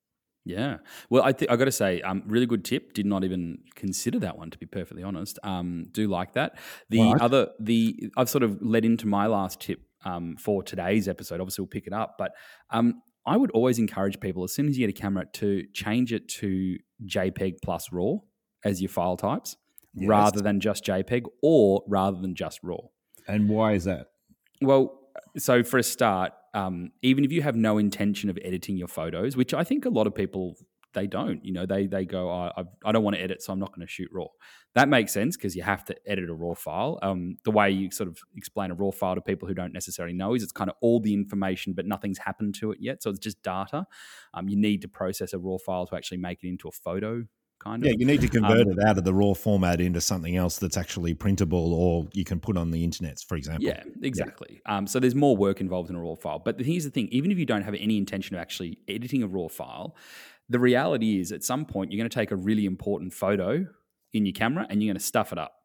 Yeah. 0.45 0.79
Well, 1.09 1.23
I 1.23 1.33
think 1.33 1.51
I 1.51 1.57
got 1.57 1.65
to 1.65 1.73
say, 1.73 2.03
um, 2.03 2.23
really 2.27 2.45
good 2.45 2.65
tip. 2.65 2.93
Did 2.93 3.07
not 3.07 3.25
even 3.25 3.59
consider 3.75 4.19
that 4.21 4.37
one 4.37 4.51
to 4.51 4.59
be 4.59 4.67
perfectly 4.67 5.03
honest. 5.03 5.39
Um, 5.43 5.87
do 5.91 6.07
like 6.07 6.35
that. 6.35 6.59
The 6.91 7.17
other, 7.19 7.49
the 7.59 8.11
I've 8.17 8.29
sort 8.29 8.43
of 8.43 8.61
led 8.61 8.85
into 8.85 9.07
my 9.07 9.27
last 9.27 9.61
tip 9.61 9.81
um, 10.05 10.37
for 10.37 10.63
today's 10.63 11.09
episode. 11.09 11.41
Obviously, 11.41 11.63
we'll 11.63 11.69
pick 11.69 11.87
it 11.87 11.95
up, 11.95 12.17
but 12.19 12.33
um, 12.71 13.01
I 13.27 13.39
would 13.39 13.51
always 13.53 13.79
encourage 13.79 14.21
people 14.21 14.45
as 14.45 14.53
soon 14.53 14.69
as 14.69 14.77
you 14.77 14.87
get 14.87 14.99
a 14.99 15.01
camera 15.01 15.25
to 15.35 15.65
change 15.73 16.13
it 16.13 16.29
to 16.41 16.77
JPEG 17.07 17.55
plus 17.63 17.91
RAW 17.91 18.19
as 18.65 18.83
your 18.83 18.91
file 18.91 19.17
types, 19.17 19.57
yes. 19.95 20.09
rather 20.09 20.43
than 20.43 20.61
just 20.61 20.85
JPEG 20.85 21.25
or 21.43 21.83
rather 21.89 22.21
than 22.21 22.35
just 22.35 22.61
RAW. 22.63 22.91
And 23.27 23.49
why 23.49 23.73
is 23.73 23.85
that? 23.85 24.09
Well, 24.61 25.01
so 25.37 25.63
for 25.63 25.79
a 25.79 25.83
start, 25.83 26.33
um, 26.55 26.93
even 27.03 27.25
if 27.25 27.33
you 27.33 27.43
have 27.43 27.57
no 27.57 27.79
intention 27.79 28.31
of 28.31 28.39
editing 28.43 28.77
your 28.77 28.89
photos, 28.89 29.37
which 29.37 29.55
I 29.55 29.65
think 29.65 29.85
a 29.85 29.91
lot 29.91 30.07
of 30.07 30.15
people 30.15 30.57
they 30.95 31.09
don't, 31.09 31.45
you 31.45 31.53
know, 31.53 31.67
they 31.67 31.87
they 31.87 32.05
go, 32.05 32.31
oh, 32.31 32.51
I, 32.57 32.63
I 32.85 32.93
don't 32.93 33.03
want 33.03 33.17
to 33.17 33.23
edit, 33.23 33.43
so 33.43 33.53
I'm 33.53 33.59
not 33.59 33.75
going 33.75 33.87
to 33.87 33.91
shoot 33.91 34.09
raw. 34.13 34.27
That 34.75 34.89
makes 34.89 35.13
sense 35.13 35.37
because 35.37 35.55
you 35.57 35.63
have 35.63 35.85
to 35.87 35.97
edit 36.07 36.31
a 36.31 36.35
raw 36.35 36.55
file. 36.55 37.01
Um, 37.03 37.37
the 37.45 37.51
way 37.51 37.71
you 37.71 37.91
sort 37.91 38.09
of 38.09 38.19
explain 38.37 38.71
a 38.71 38.75
raw 38.75 38.93
file 38.93 39.17
to 39.17 39.21
people 39.21 39.49
who 39.49 39.55
don't 39.55 39.73
necessarily 39.73 40.15
know 40.15 40.35
is 40.35 40.43
it's 40.43 40.53
kind 40.53 40.71
of 40.71 40.77
all 40.81 41.01
the 41.01 41.13
information, 41.13 41.73
but 41.75 41.85
nothing's 41.85 42.19
happened 42.19 42.55
to 42.61 42.71
it 42.71 42.79
yet, 42.81 43.03
so 43.03 43.11
it's 43.11 43.19
just 43.19 43.43
data. 43.43 43.87
Um, 44.35 44.49
you 44.49 44.57
need 44.57 44.83
to 44.83 44.89
process 44.89 45.33
a 45.33 45.39
raw 45.39 45.59
file 45.59 45.87
to 45.89 45.97
actually 45.97 46.19
make 46.19 46.43
it 46.43 46.49
into 46.49 46.69
a 46.69 46.73
photo 46.73 47.25
kind 47.65 47.83
of. 47.83 47.91
Yeah, 47.91 47.97
you 47.99 48.07
need 48.07 48.21
to 48.21 48.29
convert 48.29 48.67
um, 48.67 48.73
it 48.73 48.79
out 48.85 48.99
of 48.99 49.05
the 49.05 49.15
raw 49.15 49.35
format 49.35 49.81
into 49.81 50.01
something 50.01 50.37
else 50.37 50.59
that's 50.59 50.77
actually 50.77 51.15
printable 51.15 51.73
or 51.73 52.07
you 52.13 52.25
can 52.25 52.39
put 52.41 52.57
on 52.57 52.71
the 52.71 52.85
internet, 52.85 53.19
for 53.27 53.37
example. 53.37 53.65
Yeah, 53.65 53.83
exactly. 54.03 54.61
Yeah. 54.67 54.77
Um, 54.77 54.87
so 54.87 55.01
there's 55.01 55.15
more 55.15 55.37
work 55.37 55.61
involved 55.61 55.91
in 55.91 55.97
a 55.97 56.01
raw 56.01 56.15
file. 56.15 56.39
But 56.39 56.59
the 56.59 56.65
here's 56.65 56.85
the 56.85 56.91
thing 56.91 57.09
even 57.11 57.31
if 57.31 57.39
you 57.39 57.47
don't 57.47 57.63
have 57.63 57.75
any 57.75 57.97
intention 57.97 58.37
of 58.37 58.43
actually 58.43 58.79
editing 58.89 59.23
a 59.23 59.27
raw 59.27 59.49
file, 59.49 59.97
the 60.49 60.59
reality 60.59 61.21
is 61.21 61.33
at 61.33 61.43
some 61.43 61.65
point 61.65 61.91
you're 61.91 61.99
going 61.99 62.11
to 62.11 62.15
take 62.15 62.31
a 62.31 62.37
really 62.37 62.67
important 62.67 63.13
photo 63.13 63.67
in 64.13 64.27
your 64.27 64.35
camera 64.35 64.67
and 64.69 64.83
you're 64.83 64.91
going 64.91 64.99
to 64.99 65.05
stuff 65.05 65.33
it 65.33 65.39
up 65.39 65.64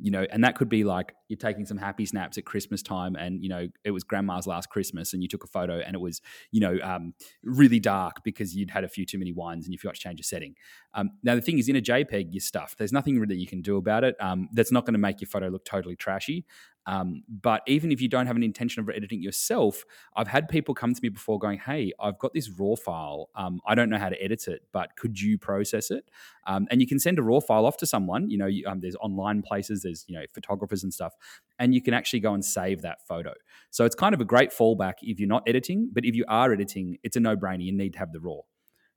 you 0.00 0.10
know, 0.10 0.26
and 0.30 0.42
that 0.44 0.56
could 0.56 0.68
be 0.68 0.84
like 0.84 1.14
you're 1.28 1.36
taking 1.36 1.66
some 1.66 1.76
happy 1.76 2.06
snaps 2.06 2.38
at 2.38 2.44
Christmas 2.44 2.82
time, 2.82 3.16
and 3.16 3.42
you 3.42 3.48
know 3.48 3.68
it 3.84 3.90
was 3.90 4.02
Grandma's 4.02 4.46
last 4.46 4.70
Christmas, 4.70 5.12
and 5.12 5.22
you 5.22 5.28
took 5.28 5.44
a 5.44 5.46
photo, 5.46 5.78
and 5.78 5.94
it 5.94 6.00
was 6.00 6.20
you 6.50 6.60
know 6.60 6.78
um, 6.82 7.14
really 7.42 7.78
dark 7.78 8.24
because 8.24 8.56
you'd 8.56 8.70
had 8.70 8.84
a 8.84 8.88
few 8.88 9.04
too 9.04 9.18
many 9.18 9.32
wines, 9.32 9.66
and 9.66 9.72
you 9.72 9.78
forgot 9.78 9.94
to 9.94 10.00
change 10.00 10.18
your 10.18 10.24
setting. 10.24 10.54
Um, 10.94 11.10
now 11.22 11.34
the 11.34 11.42
thing 11.42 11.58
is, 11.58 11.68
in 11.68 11.76
a 11.76 11.80
JPEG, 11.80 12.28
you're 12.30 12.40
stuffed. 12.40 12.78
There's 12.78 12.92
nothing 12.92 13.18
really 13.18 13.36
you 13.36 13.46
can 13.46 13.62
do 13.62 13.76
about 13.76 14.04
it. 14.04 14.16
Um, 14.20 14.48
that's 14.52 14.72
not 14.72 14.86
going 14.86 14.94
to 14.94 14.98
make 14.98 15.20
your 15.20 15.28
photo 15.28 15.48
look 15.48 15.64
totally 15.64 15.96
trashy. 15.96 16.46
Um, 16.86 17.22
but 17.28 17.62
even 17.66 17.92
if 17.92 18.00
you 18.00 18.08
don't 18.08 18.26
have 18.26 18.36
an 18.36 18.42
intention 18.42 18.80
of 18.80 18.88
editing 18.88 19.22
yourself, 19.22 19.84
I've 20.16 20.28
had 20.28 20.48
people 20.48 20.74
come 20.74 20.94
to 20.94 21.00
me 21.02 21.08
before 21.10 21.38
going, 21.38 21.58
"Hey, 21.58 21.92
I've 22.00 22.18
got 22.18 22.32
this 22.32 22.50
raw 22.50 22.74
file. 22.74 23.28
Um, 23.34 23.60
I 23.66 23.74
don't 23.74 23.90
know 23.90 23.98
how 23.98 24.08
to 24.08 24.22
edit 24.22 24.48
it, 24.48 24.62
but 24.72 24.96
could 24.96 25.20
you 25.20 25.38
process 25.38 25.90
it?" 25.90 26.10
Um, 26.46 26.66
and 26.70 26.80
you 26.80 26.86
can 26.86 26.98
send 26.98 27.18
a 27.18 27.22
raw 27.22 27.40
file 27.40 27.66
off 27.66 27.76
to 27.78 27.86
someone. 27.86 28.30
You 28.30 28.38
know, 28.38 28.46
you, 28.46 28.66
um, 28.66 28.80
there's 28.80 28.96
online 28.96 29.42
places, 29.42 29.82
there's 29.82 30.04
you 30.08 30.18
know 30.18 30.24
photographers 30.32 30.82
and 30.82 30.92
stuff, 30.92 31.12
and 31.58 31.74
you 31.74 31.82
can 31.82 31.94
actually 31.94 32.20
go 32.20 32.34
and 32.34 32.44
save 32.44 32.82
that 32.82 33.06
photo. 33.06 33.34
So 33.70 33.84
it's 33.84 33.94
kind 33.94 34.14
of 34.14 34.20
a 34.20 34.24
great 34.24 34.50
fallback 34.50 34.94
if 35.02 35.20
you're 35.20 35.28
not 35.28 35.42
editing. 35.46 35.90
But 35.92 36.04
if 36.04 36.14
you 36.14 36.24
are 36.28 36.52
editing, 36.52 36.98
it's 37.02 37.16
a 37.16 37.20
no-brainer. 37.20 37.64
You 37.64 37.72
need 37.72 37.92
to 37.92 37.98
have 37.98 38.12
the 38.12 38.20
raw. 38.20 38.40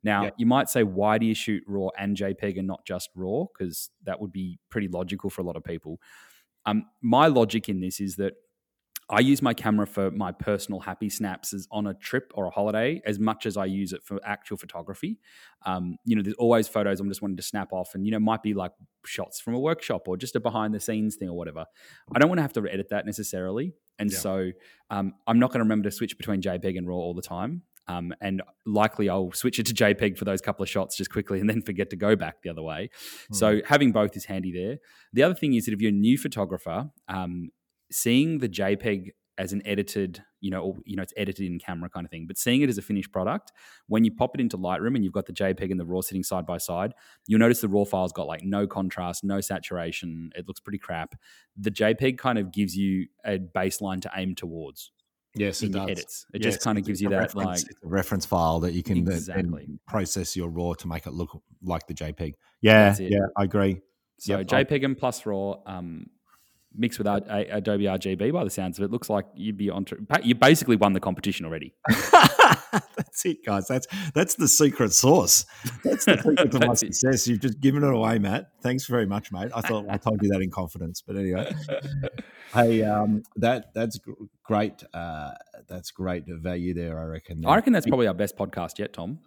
Now, 0.03 0.23
you 0.37 0.45
might 0.45 0.69
say, 0.69 0.83
why 0.83 1.17
do 1.17 1.25
you 1.25 1.33
shoot 1.33 1.63
RAW 1.65 1.89
and 1.97 2.17
JPEG 2.17 2.57
and 2.57 2.67
not 2.67 2.85
just 2.85 3.09
RAW? 3.15 3.45
Because 3.57 3.89
that 4.03 4.19
would 4.19 4.33
be 4.33 4.59
pretty 4.69 4.89
logical 4.89 5.29
for 5.29 5.41
a 5.41 5.45
lot 5.45 5.55
of 5.55 5.63
people. 5.63 5.99
Um, 6.65 6.85
my 7.01 7.27
logic 7.27 7.69
in 7.69 7.79
this 7.81 7.99
is 7.99 8.15
that 8.17 8.33
I 9.09 9.19
use 9.19 9.41
my 9.41 9.53
camera 9.53 9.85
for 9.85 10.11
my 10.11 10.31
personal 10.31 10.79
happy 10.79 11.09
snaps 11.09 11.53
as 11.53 11.67
on 11.71 11.87
a 11.87 11.93
trip 11.93 12.31
or 12.35 12.45
a 12.45 12.49
holiday 12.49 13.01
as 13.05 13.19
much 13.19 13.45
as 13.45 13.57
I 13.57 13.65
use 13.65 13.91
it 13.93 14.01
for 14.03 14.19
actual 14.25 14.57
photography. 14.57 15.19
Um, 15.65 15.97
you 16.05 16.15
know, 16.15 16.21
there's 16.21 16.35
always 16.35 16.67
photos 16.67 16.99
I'm 16.99 17.09
just 17.09 17.21
wanting 17.21 17.37
to 17.37 17.43
snap 17.43 17.73
off, 17.73 17.95
and 17.95 18.05
you 18.05 18.11
know, 18.11 18.19
might 18.19 18.41
be 18.41 18.53
like 18.53 18.71
shots 19.05 19.39
from 19.39 19.55
a 19.55 19.59
workshop 19.59 20.07
or 20.07 20.17
just 20.17 20.35
a 20.35 20.39
behind 20.39 20.73
the 20.73 20.79
scenes 20.79 21.15
thing 21.15 21.29
or 21.29 21.37
whatever. 21.37 21.65
I 22.15 22.19
don't 22.19 22.29
want 22.29 22.39
to 22.39 22.43
have 22.43 22.53
to 22.53 22.67
edit 22.67 22.89
that 22.89 23.05
necessarily, 23.05 23.73
and 23.99 24.11
yeah. 24.11 24.17
so 24.17 24.51
um, 24.89 25.13
I'm 25.27 25.39
not 25.39 25.49
going 25.49 25.59
to 25.59 25.65
remember 25.65 25.89
to 25.89 25.95
switch 25.95 26.17
between 26.17 26.41
JPEG 26.41 26.77
and 26.77 26.87
RAW 26.87 26.95
all 26.95 27.13
the 27.13 27.21
time. 27.21 27.63
Um, 27.87 28.13
and 28.21 28.41
likely 28.65 29.09
I'll 29.09 29.31
switch 29.33 29.59
it 29.59 29.65
to 29.67 29.73
JPEG 29.73 30.17
for 30.17 30.25
those 30.25 30.41
couple 30.41 30.63
of 30.63 30.69
shots 30.69 30.95
just 30.95 31.11
quickly 31.11 31.39
and 31.39 31.49
then 31.49 31.61
forget 31.61 31.89
to 31.89 31.95
go 31.95 32.15
back 32.15 32.41
the 32.41 32.49
other 32.49 32.63
way. 32.63 32.89
Mm. 33.31 33.35
So 33.35 33.61
having 33.65 33.91
both 33.91 34.15
is 34.15 34.25
handy 34.25 34.53
there. 34.53 34.77
The 35.11 35.23
other 35.23 35.35
thing 35.35 35.53
is 35.53 35.65
that 35.65 35.73
if 35.73 35.81
you're 35.81 35.89
a 35.89 35.93
new 35.93 36.17
photographer, 36.17 36.89
um, 37.07 37.49
seeing 37.91 38.39
the 38.39 38.49
JPEG 38.49 39.09
as 39.37 39.51
an 39.51 39.61
edited, 39.65 40.23
you 40.41 40.51
know, 40.51 40.61
or, 40.61 40.75
you 40.85 40.95
know, 40.95 41.01
it's 41.01 41.13
edited 41.17 41.47
in 41.47 41.57
camera 41.57 41.89
kind 41.89 42.05
of 42.05 42.11
thing, 42.11 42.25
but 42.27 42.37
seeing 42.37 42.61
it 42.61 42.69
as 42.69 42.77
a 42.77 42.81
finished 42.81 43.11
product, 43.11 43.51
when 43.87 44.03
you 44.03 44.11
pop 44.11 44.35
it 44.35 44.41
into 44.41 44.57
Lightroom 44.57 44.95
and 44.95 45.03
you've 45.03 45.13
got 45.13 45.25
the 45.25 45.33
JPEG 45.33 45.71
and 45.71 45.79
the 45.79 45.85
RAW 45.85 46.01
sitting 46.01 46.23
side 46.23 46.45
by 46.45 46.57
side, 46.57 46.93
you'll 47.25 47.39
notice 47.39 47.61
the 47.61 47.67
RAW 47.67 47.85
file's 47.85 48.11
got 48.11 48.27
like 48.27 48.43
no 48.43 48.67
contrast, 48.67 49.23
no 49.23 49.41
saturation. 49.41 50.29
It 50.35 50.47
looks 50.47 50.59
pretty 50.59 50.77
crap. 50.77 51.15
The 51.57 51.71
JPEG 51.71 52.17
kind 52.17 52.37
of 52.37 52.53
gives 52.53 52.75
you 52.75 53.07
a 53.25 53.39
baseline 53.39 54.01
to 54.01 54.11
aim 54.15 54.35
towards. 54.35 54.91
Yes, 55.35 55.63
it 55.63 55.71
does. 55.71 55.89
edits. 55.89 56.25
It 56.33 56.43
yes, 56.43 56.53
just 56.53 56.63
kind 56.63 56.77
of 56.77 56.85
gives 56.85 57.01
you 57.01 57.09
that 57.09 57.33
like 57.35 57.59
reference 57.83 58.25
file 58.25 58.59
that 58.61 58.73
you 58.73 58.83
can 58.83 58.97
exactly. 58.97 59.67
process 59.87 60.35
your 60.35 60.49
RAW 60.49 60.73
to 60.73 60.87
make 60.87 61.07
it 61.07 61.13
look 61.13 61.41
like 61.63 61.87
the 61.87 61.93
JPEG. 61.93 62.33
Yeah, 62.61 62.95
yeah, 62.99 63.19
I 63.35 63.43
agree. 63.43 63.81
So 64.19 64.37
yep, 64.37 64.47
JPEG 64.47 64.85
and 64.85 64.97
plus 64.97 65.25
RAW, 65.25 65.61
um, 65.65 66.07
mixed 66.75 66.99
with 66.99 67.07
Adobe 67.07 67.85
RGB. 67.85 68.31
By 68.31 68.43
the 68.43 68.49
sounds 68.49 68.77
of 68.77 68.85
it, 68.85 68.91
looks 68.91 69.09
like 69.09 69.25
you'd 69.35 69.57
be 69.57 69.69
on. 69.69 69.85
You 70.23 70.35
basically 70.35 70.75
won 70.75 70.93
the 70.93 70.99
competition 70.99 71.45
already. 71.45 71.73
that's 72.97 73.25
it, 73.25 73.45
guys. 73.45 73.67
That's 73.67 73.87
that's 74.13 74.35
the 74.35 74.47
secret 74.47 74.93
sauce. 74.93 75.45
That's 75.83 76.05
the 76.05 76.17
secret 76.17 76.51
to 76.51 76.59
my 76.67 76.73
success. 76.73 77.27
You've 77.27 77.41
just 77.41 77.59
given 77.59 77.83
it 77.83 77.93
away, 77.93 78.19
Matt. 78.19 78.49
Thanks 78.61 78.85
very 78.87 79.05
much, 79.05 79.31
mate. 79.31 79.51
I 79.55 79.61
thought 79.61 79.85
I 79.89 79.97
told 79.97 80.21
you 80.21 80.29
that 80.29 80.41
in 80.41 80.49
confidence, 80.49 81.01
but 81.05 81.15
anyway. 81.15 81.53
hey, 82.53 82.83
um, 82.83 83.23
that 83.35 83.73
that's 83.73 83.99
great. 84.43 84.83
Uh, 84.93 85.31
that's 85.67 85.91
great 85.91 86.25
value 86.27 86.73
there. 86.73 86.99
I 86.99 87.05
reckon. 87.05 87.45
I 87.45 87.55
reckon 87.55 87.73
that's 87.73 87.87
probably 87.87 88.07
our 88.07 88.13
best 88.13 88.37
podcast 88.37 88.79
yet, 88.79 88.93
Tom. 88.93 89.19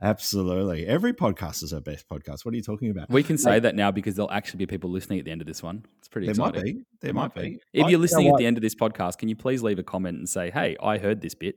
Absolutely. 0.00 0.86
Every 0.86 1.12
podcast 1.12 1.62
is 1.62 1.72
our 1.72 1.80
best 1.80 2.08
podcast. 2.08 2.44
What 2.44 2.54
are 2.54 2.56
you 2.56 2.62
talking 2.62 2.90
about? 2.90 3.10
We 3.10 3.22
can 3.22 3.38
say 3.38 3.58
that 3.58 3.74
now 3.74 3.90
because 3.90 4.14
there'll 4.14 4.30
actually 4.30 4.58
be 4.58 4.66
people 4.66 4.90
listening 4.90 5.18
at 5.18 5.24
the 5.24 5.30
end 5.30 5.40
of 5.40 5.46
this 5.46 5.62
one. 5.62 5.84
It's 5.98 6.08
pretty 6.08 6.26
there 6.26 6.32
exciting. 6.32 6.54
Might 6.54 6.64
be. 6.64 6.72
There, 6.72 6.84
there 7.00 7.14
might 7.14 7.34
be. 7.34 7.40
be. 7.42 7.60
If 7.72 7.90
you're 7.90 8.00
listening 8.00 8.28
at 8.28 8.36
the 8.36 8.46
end 8.46 8.56
of 8.56 8.62
this 8.62 8.74
podcast, 8.74 9.18
can 9.18 9.28
you 9.28 9.36
please 9.36 9.62
leave 9.62 9.78
a 9.78 9.82
comment 9.82 10.18
and 10.18 10.28
say, 10.28 10.50
hey, 10.50 10.76
I 10.82 10.98
heard 10.98 11.20
this 11.20 11.34
bit? 11.34 11.56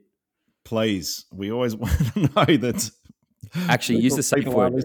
Please. 0.63 1.25
We 1.31 1.51
always 1.51 1.75
want 1.75 1.93
to 2.13 2.19
know 2.19 2.57
that. 2.57 2.91
Actually, 3.69 3.99
use 3.99 4.15
the 4.15 4.23
safe 4.23 4.47
word. 4.47 4.83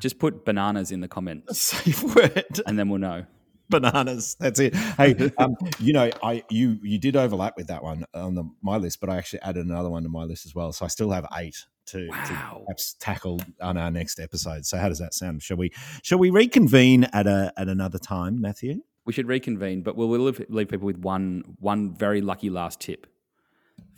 Just 0.00 0.18
put 0.18 0.44
bananas 0.44 0.92
in 0.92 1.00
the 1.00 1.08
comments. 1.08 1.58
Safe 1.76 2.02
word. 2.02 2.60
And 2.66 2.78
then 2.78 2.90
we'll 2.90 2.98
know 2.98 3.24
bananas. 3.68 4.36
That's 4.38 4.60
it. 4.60 4.74
Hey, 4.74 5.30
um, 5.38 5.56
you 5.78 5.92
know, 5.92 6.10
I 6.22 6.44
you 6.50 6.78
you 6.82 6.98
did 6.98 7.16
overlap 7.16 7.56
with 7.56 7.68
that 7.68 7.82
one 7.82 8.04
on 8.14 8.34
the, 8.34 8.44
my 8.62 8.76
list, 8.76 9.00
but 9.00 9.08
I 9.08 9.16
actually 9.16 9.42
added 9.42 9.66
another 9.66 9.90
one 9.90 10.02
to 10.02 10.08
my 10.08 10.24
list 10.24 10.46
as 10.46 10.54
well. 10.54 10.72
So 10.72 10.84
I 10.84 10.88
still 10.88 11.10
have 11.10 11.26
eight 11.36 11.56
to, 11.86 12.08
wow. 12.08 12.24
to 12.24 12.64
perhaps 12.64 12.94
tackle 13.00 13.40
on 13.60 13.76
our 13.76 13.90
next 13.90 14.18
episode. 14.18 14.66
So 14.66 14.78
how 14.78 14.88
does 14.88 14.98
that 14.98 15.14
sound? 15.14 15.42
Shall 15.42 15.56
we 15.56 15.72
shall 16.02 16.18
we 16.18 16.30
reconvene 16.30 17.04
at 17.12 17.26
a 17.26 17.52
at 17.56 17.68
another 17.68 17.98
time, 17.98 18.40
Matthew? 18.40 18.82
We 19.04 19.12
should 19.12 19.28
reconvene, 19.28 19.82
but 19.82 19.96
we'll, 19.96 20.08
we'll 20.08 20.32
leave 20.48 20.68
people 20.68 20.86
with 20.86 20.98
one 20.98 21.56
one 21.60 21.94
very 21.96 22.20
lucky 22.20 22.50
last 22.50 22.80
tip. 22.80 23.06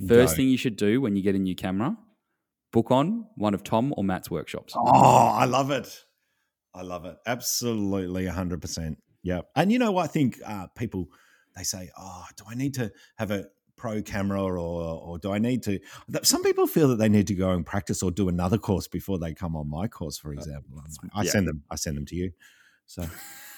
First 0.06 0.34
Go. 0.34 0.36
thing 0.36 0.48
you 0.48 0.58
should 0.58 0.76
do 0.76 1.00
when 1.00 1.16
you 1.16 1.22
get 1.22 1.34
a 1.34 1.38
new 1.38 1.54
camera, 1.54 1.96
book 2.72 2.90
on 2.90 3.26
one 3.36 3.54
of 3.54 3.64
Tom 3.64 3.94
or 3.96 4.04
Matt's 4.04 4.30
workshops. 4.30 4.74
Oh, 4.76 4.82
I 4.84 5.44
love 5.44 5.70
it. 5.70 6.04
I 6.74 6.82
love 6.82 7.04
it. 7.04 7.16
Absolutely 7.26 8.26
100%. 8.26 8.96
Yeah. 9.22 9.40
And 9.56 9.72
you 9.72 9.78
know 9.78 9.90
what? 9.92 10.04
I 10.04 10.06
think 10.06 10.38
uh, 10.46 10.68
people, 10.76 11.08
they 11.56 11.64
say, 11.64 11.90
oh, 11.98 12.24
do 12.36 12.44
I 12.48 12.54
need 12.54 12.74
to 12.74 12.92
have 13.16 13.30
a 13.30 13.46
pro 13.78 14.02
camera 14.02 14.42
or 14.42 14.58
or 14.58 15.18
do 15.18 15.32
I 15.32 15.38
need 15.38 15.62
to? 15.62 15.78
Some 16.22 16.42
people 16.42 16.66
feel 16.66 16.88
that 16.88 16.96
they 16.96 17.08
need 17.08 17.26
to 17.28 17.34
go 17.34 17.50
and 17.50 17.64
practice 17.64 18.02
or 18.02 18.10
do 18.10 18.28
another 18.28 18.58
course 18.58 18.88
before 18.88 19.18
they 19.18 19.32
come 19.32 19.56
on 19.56 19.70
my 19.70 19.88
course, 19.88 20.18
for 20.18 20.32
example. 20.32 20.78
Um, 20.78 21.10
I 21.14 21.22
yeah. 21.22 21.30
send 21.30 21.48
them. 21.48 21.62
I 21.70 21.76
send 21.76 21.96
them 21.96 22.06
to 22.06 22.16
you. 22.16 22.32
So. 22.86 23.08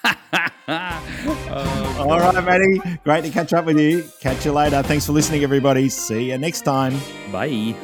oh, 0.05 1.97
All 1.99 2.18
right, 2.21 2.45
Matty. 2.45 2.81
Great 3.05 3.25
to 3.25 3.31
catch 3.31 3.53
up 3.53 3.64
with 3.64 3.79
you. 3.79 4.05
Catch 4.21 4.45
you 4.45 4.53
later. 4.53 4.83
Thanks 4.83 5.07
for 5.07 5.12
listening, 5.12 5.43
everybody. 5.43 5.89
See 5.89 6.31
you 6.31 6.39
next 6.39 6.62
time. 6.62 6.95
Bye. 7.33 7.75